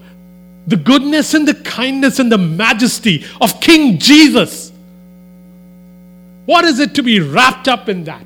the 0.68 0.76
goodness 0.76 1.34
and 1.34 1.48
the 1.48 1.54
kindness 1.54 2.20
and 2.20 2.30
the 2.30 2.38
majesty 2.38 3.24
of 3.40 3.60
King 3.60 3.98
Jesus? 3.98 4.70
What 6.46 6.64
is 6.64 6.78
it 6.78 6.94
to 6.94 7.02
be 7.02 7.18
wrapped 7.18 7.66
up 7.66 7.88
in 7.88 8.04
that? 8.04 8.24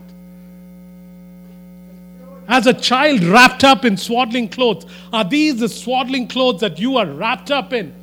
As 2.46 2.66
a 2.66 2.74
child 2.74 3.24
wrapped 3.24 3.64
up 3.64 3.86
in 3.86 3.96
swaddling 3.96 4.50
clothes, 4.50 4.84
are 5.10 5.24
these 5.24 5.58
the 5.58 5.70
swaddling 5.70 6.28
clothes 6.28 6.60
that 6.60 6.78
you 6.78 6.98
are 6.98 7.06
wrapped 7.06 7.50
up 7.50 7.72
in? 7.72 7.94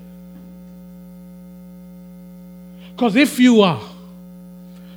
Because 2.95 3.15
if 3.15 3.39
you 3.39 3.61
are, 3.61 3.90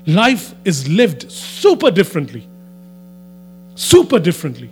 life 0.07 0.55
is 0.65 0.89
lived 0.89 1.31
super 1.31 1.91
differently. 1.91 2.47
Super 3.75 4.19
differently. 4.19 4.71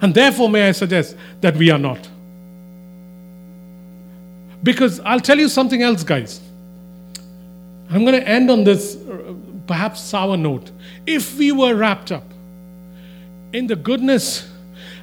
And 0.00 0.14
therefore, 0.14 0.48
may 0.48 0.68
I 0.68 0.72
suggest 0.72 1.16
that 1.40 1.56
we 1.56 1.70
are 1.70 1.78
not. 1.78 2.08
Because 4.62 5.00
I'll 5.00 5.20
tell 5.20 5.38
you 5.38 5.48
something 5.48 5.82
else, 5.82 6.02
guys. 6.02 6.40
I'm 7.90 8.04
going 8.04 8.18
to 8.20 8.26
end 8.26 8.50
on 8.50 8.64
this 8.64 8.96
uh, 8.96 9.34
perhaps 9.66 10.00
sour 10.00 10.36
note. 10.36 10.70
If 11.06 11.36
we 11.36 11.52
were 11.52 11.74
wrapped 11.74 12.12
up 12.12 12.24
in 13.52 13.66
the 13.66 13.76
goodness 13.76 14.50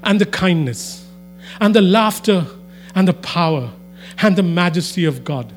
and 0.04 0.20
the 0.20 0.26
kindness 0.26 1.06
and 1.60 1.76
the 1.76 1.82
laughter 1.82 2.46
and 2.96 3.08
the 3.08 3.14
power 3.14 3.72
and 4.18 4.36
the 4.36 4.44
majesty 4.44 5.06
of 5.06 5.24
God, 5.24 5.54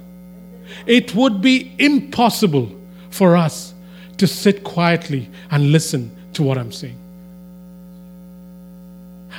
it 0.87 1.15
would 1.15 1.41
be 1.41 1.75
impossible 1.79 2.71
for 3.11 3.37
us 3.37 3.75
to 4.19 4.27
sit 4.27 4.65
quietly 4.65 5.29
and 5.51 5.73
listen 5.73 6.11
to 6.35 6.43
what 6.43 6.59
I'm 6.59 6.73
saying. 6.73 6.99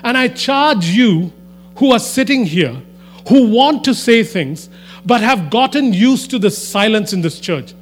And 0.04 0.18
I 0.18 0.28
charge 0.28 0.86
you 0.86 1.32
who 1.78 1.92
are 1.92 2.00
sitting 2.00 2.46
here, 2.46 2.82
who 3.30 3.50
want 3.50 3.84
to 3.86 3.94
say 3.94 4.24
things, 4.24 4.70
but 5.06 5.22
have 5.22 5.50
gotten 5.50 5.94
used 5.94 6.30
to 6.32 6.40
the 6.40 6.52
silence 6.52 7.14
in 7.14 7.22
this 7.22 7.40
church. 7.40 7.74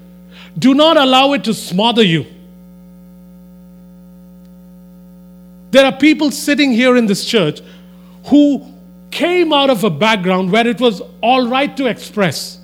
Do 0.57 0.73
not 0.73 0.97
allow 0.97 1.33
it 1.33 1.43
to 1.45 1.53
smother 1.53 2.03
you. 2.03 2.25
There 5.71 5.85
are 5.85 5.91
people 5.91 6.29
sitting 6.29 6.71
here 6.71 6.95
in 6.95 7.07
this 7.07 7.25
church 7.25 7.61
who 8.25 8.71
came 9.09 9.51
out 9.51 9.69
of 9.69 9.83
a 9.83 9.89
background 9.89 10.51
where 10.51 10.67
it 10.67 10.79
was 10.79 11.01
all 11.21 11.47
right 11.47 11.75
to 11.77 11.87
express. 11.87 12.59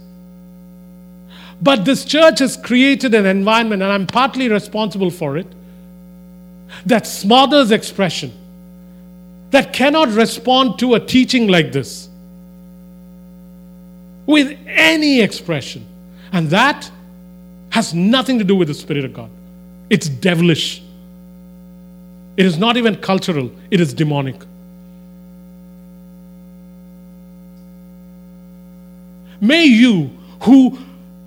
But 1.62 1.84
this 1.86 2.06
church 2.06 2.40
has 2.40 2.56
created 2.56 3.14
an 3.14 3.26
environment, 3.26 3.82
and 3.82 3.92
I'm 3.92 4.08
partly 4.08 4.48
responsible 4.50 5.12
for 5.12 5.38
it, 5.38 5.48
that 6.86 7.06
smothers 7.06 7.72
expression, 7.72 8.32
that 9.52 9.74
cannot 9.74 10.10
respond 10.10 10.80
to 10.80 10.94
a 10.94 11.00
teaching 11.00 11.48
like 11.48 11.72
this 11.72 12.08
with 14.26 14.58
any 14.68 15.22
expression. 15.22 15.86
And 16.32 16.50
that 16.52 16.90
has 17.72 17.94
nothing 17.94 18.38
to 18.38 18.46
do 18.46 18.56
with 18.56 18.68
the 18.68 18.74
Spirit 18.74 19.04
of 19.04 19.14
God. 19.14 19.30
It's 19.90 20.08
devilish. 20.08 20.84
It 22.38 22.46
is 22.46 22.58
not 22.58 22.78
even 22.78 22.96
cultural, 22.96 23.52
it 23.70 23.82
is 23.82 23.94
demonic. 23.94 24.36
May 29.42 29.66
you, 29.66 30.12
who 30.42 30.78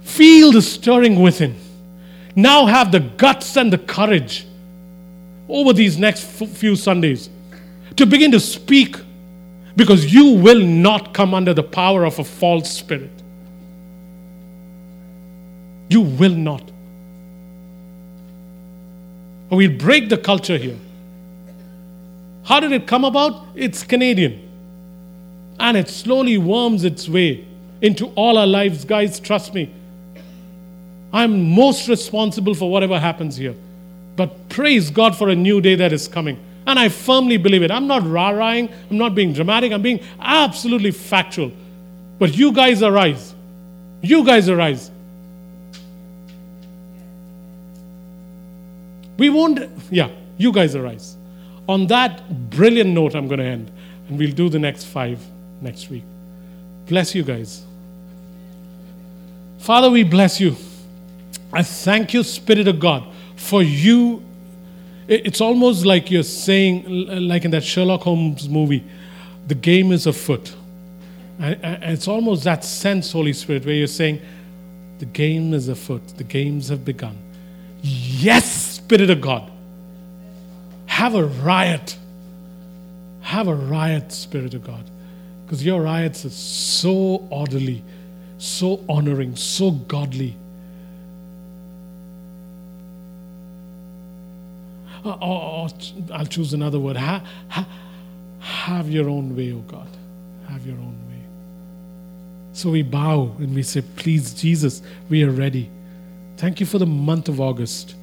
Feel 0.03 0.53
the 0.53 0.63
stirring 0.63 1.21
within. 1.21 1.57
Now 2.35 2.67
have 2.67 2.93
the 2.93 3.01
guts 3.01 3.57
and 3.57 3.73
the 3.73 3.79
courage 3.79 4.47
over 5.49 5.73
these 5.73 5.99
next 5.99 6.25
few 6.25 6.77
Sundays 6.77 7.29
to 7.97 8.07
begin 8.07 8.31
to 8.33 8.41
speak 8.41 8.97
because 9.77 10.13
you 10.13 10.35
will 10.35 10.61
not 10.61 11.15
come 11.15 11.35
under 11.35 11.55
the 11.55 11.63
power 11.63 12.05
of 12.05 12.19
a 12.19 12.25
false 12.25 12.71
spirit. 12.71 13.11
You 15.89 16.01
will 16.01 16.35
not. 16.35 16.71
We'll 19.51 19.77
break 19.77 20.09
the 20.09 20.17
culture 20.17 20.57
here. 20.57 20.79
How 22.45 22.61
did 22.61 22.73
it 22.73 22.87
come 22.87 23.05
about? 23.05 23.47
It's 23.55 23.85
Canadian. 23.85 24.49
And 25.61 25.77
it 25.77 25.89
slowly 25.89 26.39
worms 26.39 26.85
its 26.85 27.09
way 27.09 27.47
into 27.83 28.07
all 28.15 28.39
our 28.39 28.47
lives. 28.47 28.87
Guys, 28.87 29.21
trust 29.21 29.53
me. 29.53 29.73
I'm 31.13 31.51
most 31.55 31.89
responsible 31.89 32.55
for 32.55 32.71
whatever 32.71 32.99
happens 32.99 33.37
here. 33.37 33.55
But 34.17 34.49
praise 34.49 34.91
God 34.91 35.17
for 35.17 35.29
a 35.29 35.35
new 35.35 35.61
day 35.61 35.75
that 35.75 35.93
is 35.93 36.09
coming. 36.09 36.39
And 36.67 36.79
I 36.79 36.89
firmly 36.89 37.37
believe 37.37 37.63
it. 37.63 37.71
I'm 37.71 37.87
not 37.87 38.07
rah-rahing, 38.07 38.69
I'm 38.91 38.99
not 38.99 39.15
being 39.15 39.33
dramatic, 39.33 39.73
I'm 39.73 39.83
being 39.83 40.01
absolutely 40.21 40.91
factual. 40.91 41.53
But 42.19 42.37
you 42.37 42.53
guys 42.53 42.83
arise. 42.83 43.35
You 44.01 44.25
guys 44.25 44.49
arise. 44.49 44.91
We 49.19 49.29
won't, 49.29 49.69
yeah, 49.91 50.11
you 50.39 50.53
guys 50.53 50.75
arise. 50.75 51.17
On 51.69 51.87
that 51.89 52.51
brilliant 52.51 52.91
note, 52.91 53.15
I'm 53.15 53.29
going 53.29 53.39
to 53.39 53.45
end. 53.45 53.71
And 54.09 54.19
we'll 54.19 54.33
do 54.33 54.49
the 54.49 54.59
next 54.59 54.85
five 54.85 55.21
next 55.61 55.91
week. 55.91 56.05
Bless 56.87 57.15
you 57.15 57.23
guys. 57.23 57.63
Father, 59.59 59.91
we 59.91 60.03
bless 60.03 60.41
you. 60.41 60.57
I 61.53 61.63
thank 61.63 62.15
you, 62.15 62.23
Spirit 62.23 62.67
of 62.69 62.81
God, 62.81 63.05
for 63.37 63.63
you. 63.63 64.23
It's 65.09 65.41
almost 65.41 65.85
like 65.85 66.11
you're 66.11 66.23
saying, 66.23 66.85
like 67.29 67.45
in 67.45 67.51
that 67.51 67.65
Sherlock 67.65 68.03
Holmes 68.03 68.49
movie, 68.49 68.85
the 69.47 69.55
game 69.55 69.93
is 69.93 70.07
afoot. 70.07 70.55
And, 71.39 71.59
it's 71.83 72.09
almost 72.09 72.45
that 72.45 72.65
sense, 72.65 73.13
Holy 73.13 73.33
Spirit, 73.33 73.67
where 73.67 73.75
you're 73.75 73.87
saying, 73.87 74.21
the 74.99 75.07
game 75.07 75.53
is 75.53 75.69
afoot, 75.69 76.07
the 76.17 76.25
games 76.25 76.69
have 76.69 76.85
begun. 76.85 77.19
Yes, 77.83 78.77
Spirit 78.77 79.11
of 79.11 79.21
God. 79.21 79.51
Have 80.87 81.15
a 81.15 81.25
riot. 81.25 81.97
Have 83.23 83.49
a 83.49 83.55
riot, 83.55 84.13
Spirit 84.13 84.55
of 84.55 84.65
God. 84.65 84.89
Because 85.45 85.65
your 85.65 85.83
riots 85.83 86.25
are 86.25 86.31
so 86.31 87.27
orderly, 87.31 87.83
so 88.39 88.85
honoring, 88.89 89.35
so 89.37 89.73
godly. 89.73 90.37
Or, 95.05 95.13
or- 95.21 95.43
or 95.43 95.69
I'll 96.13 96.27
choose 96.27 96.53
another 96.55 96.79
word. 96.79 96.97
Ha, 96.97 97.23
ha, 97.49 97.67
have 98.39 98.91
your 98.91 99.09
own 99.09 99.37
way, 99.37 99.53
oh 99.53 99.61
God. 99.67 99.89
Have 100.49 100.67
your 100.67 100.77
own 100.77 100.97
way. 101.09 101.21
So 102.53 102.71
we 102.71 102.83
bow 102.83 103.35
and 103.39 103.55
we 103.55 103.63
say, 103.63 103.83
Please, 103.97 104.35
Jesus, 104.35 104.83
we 105.09 105.25
are 105.25 105.31
ready. 105.31 105.71
Thank 106.37 106.61
you 106.61 106.67
for 106.67 106.79
the 106.79 106.87
month 106.87 107.29
of 107.29 107.41
August 107.41 107.95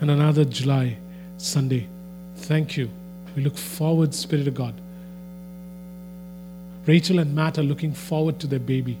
and 0.00 0.10
another 0.10 0.44
July 0.44 0.98
Sunday. 1.38 1.86
Thank 2.36 2.76
you. 2.76 2.90
We 3.34 3.42
look 3.42 3.56
forward, 3.56 4.14
Spirit 4.14 4.48
of 4.48 4.54
God. 4.54 4.74
Rachel 6.86 7.18
and 7.18 7.34
Matt 7.34 7.58
are 7.58 7.62
looking 7.62 7.92
forward 7.92 8.38
to 8.40 8.46
their 8.46 8.58
baby. 8.60 8.98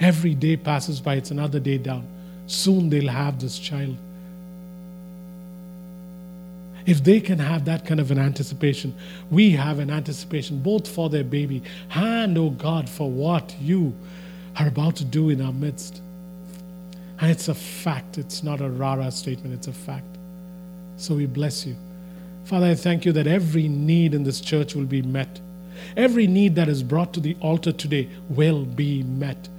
Every 0.00 0.34
day 0.34 0.56
passes 0.56 1.00
by, 1.00 1.14
it's 1.16 1.30
another 1.30 1.60
day 1.60 1.78
down. 1.78 2.06
Soon 2.46 2.88
they'll 2.90 3.08
have 3.08 3.40
this 3.40 3.58
child. 3.58 3.96
If 6.88 7.04
they 7.04 7.20
can 7.20 7.38
have 7.38 7.66
that 7.66 7.84
kind 7.84 8.00
of 8.00 8.10
an 8.10 8.18
anticipation, 8.18 8.94
we 9.30 9.50
have 9.50 9.78
an 9.78 9.90
anticipation 9.90 10.62
both 10.62 10.88
for 10.88 11.10
their 11.10 11.22
baby 11.22 11.62
and, 11.90 12.38
oh 12.38 12.48
God, 12.48 12.88
for 12.88 13.10
what 13.10 13.54
you 13.60 13.94
are 14.56 14.68
about 14.68 14.96
to 14.96 15.04
do 15.04 15.28
in 15.28 15.42
our 15.42 15.52
midst. 15.52 16.00
And 17.20 17.30
it's 17.30 17.48
a 17.48 17.54
fact, 17.54 18.16
it's 18.16 18.42
not 18.42 18.62
a 18.62 18.70
rara 18.70 19.10
statement, 19.10 19.54
it's 19.54 19.66
a 19.66 19.72
fact. 19.74 20.06
So 20.96 21.14
we 21.14 21.26
bless 21.26 21.66
you. 21.66 21.76
Father, 22.46 22.68
I 22.68 22.74
thank 22.74 23.04
you 23.04 23.12
that 23.12 23.26
every 23.26 23.68
need 23.68 24.14
in 24.14 24.24
this 24.24 24.40
church 24.40 24.74
will 24.74 24.86
be 24.86 25.02
met. 25.02 25.42
Every 25.94 26.26
need 26.26 26.54
that 26.54 26.70
is 26.70 26.82
brought 26.82 27.12
to 27.12 27.20
the 27.20 27.36
altar 27.40 27.70
today 27.70 28.08
will 28.30 28.64
be 28.64 29.02
met. 29.02 29.50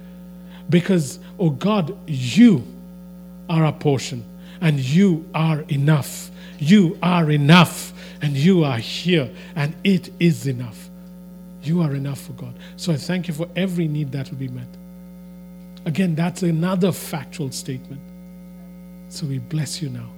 Because, 0.68 1.20
oh 1.38 1.50
God, 1.50 1.96
you 2.08 2.64
are 3.48 3.64
our 3.64 3.72
portion 3.72 4.24
and 4.60 4.80
you 4.80 5.24
are 5.32 5.60
enough. 5.68 6.29
You 6.60 6.98
are 7.02 7.30
enough 7.30 7.92
and 8.22 8.36
you 8.36 8.64
are 8.64 8.78
here 8.78 9.30
and 9.56 9.74
it 9.82 10.10
is 10.20 10.46
enough. 10.46 10.90
You 11.62 11.80
are 11.80 11.94
enough 11.94 12.20
for 12.20 12.32
God. 12.32 12.54
So 12.76 12.92
I 12.92 12.96
thank 12.96 13.28
you 13.28 13.34
for 13.34 13.48
every 13.56 13.88
need 13.88 14.12
that 14.12 14.30
will 14.30 14.38
be 14.38 14.48
met. 14.48 14.68
Again, 15.86 16.14
that's 16.14 16.42
another 16.42 16.92
factual 16.92 17.50
statement. 17.50 18.02
So 19.08 19.26
we 19.26 19.38
bless 19.38 19.80
you 19.80 19.88
now. 19.88 20.10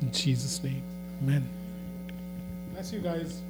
In 0.00 0.12
Jesus' 0.12 0.62
name. 0.62 0.82
Amen. 1.22 1.48
Bless 2.72 2.92
you 2.92 3.00
guys. 3.00 3.42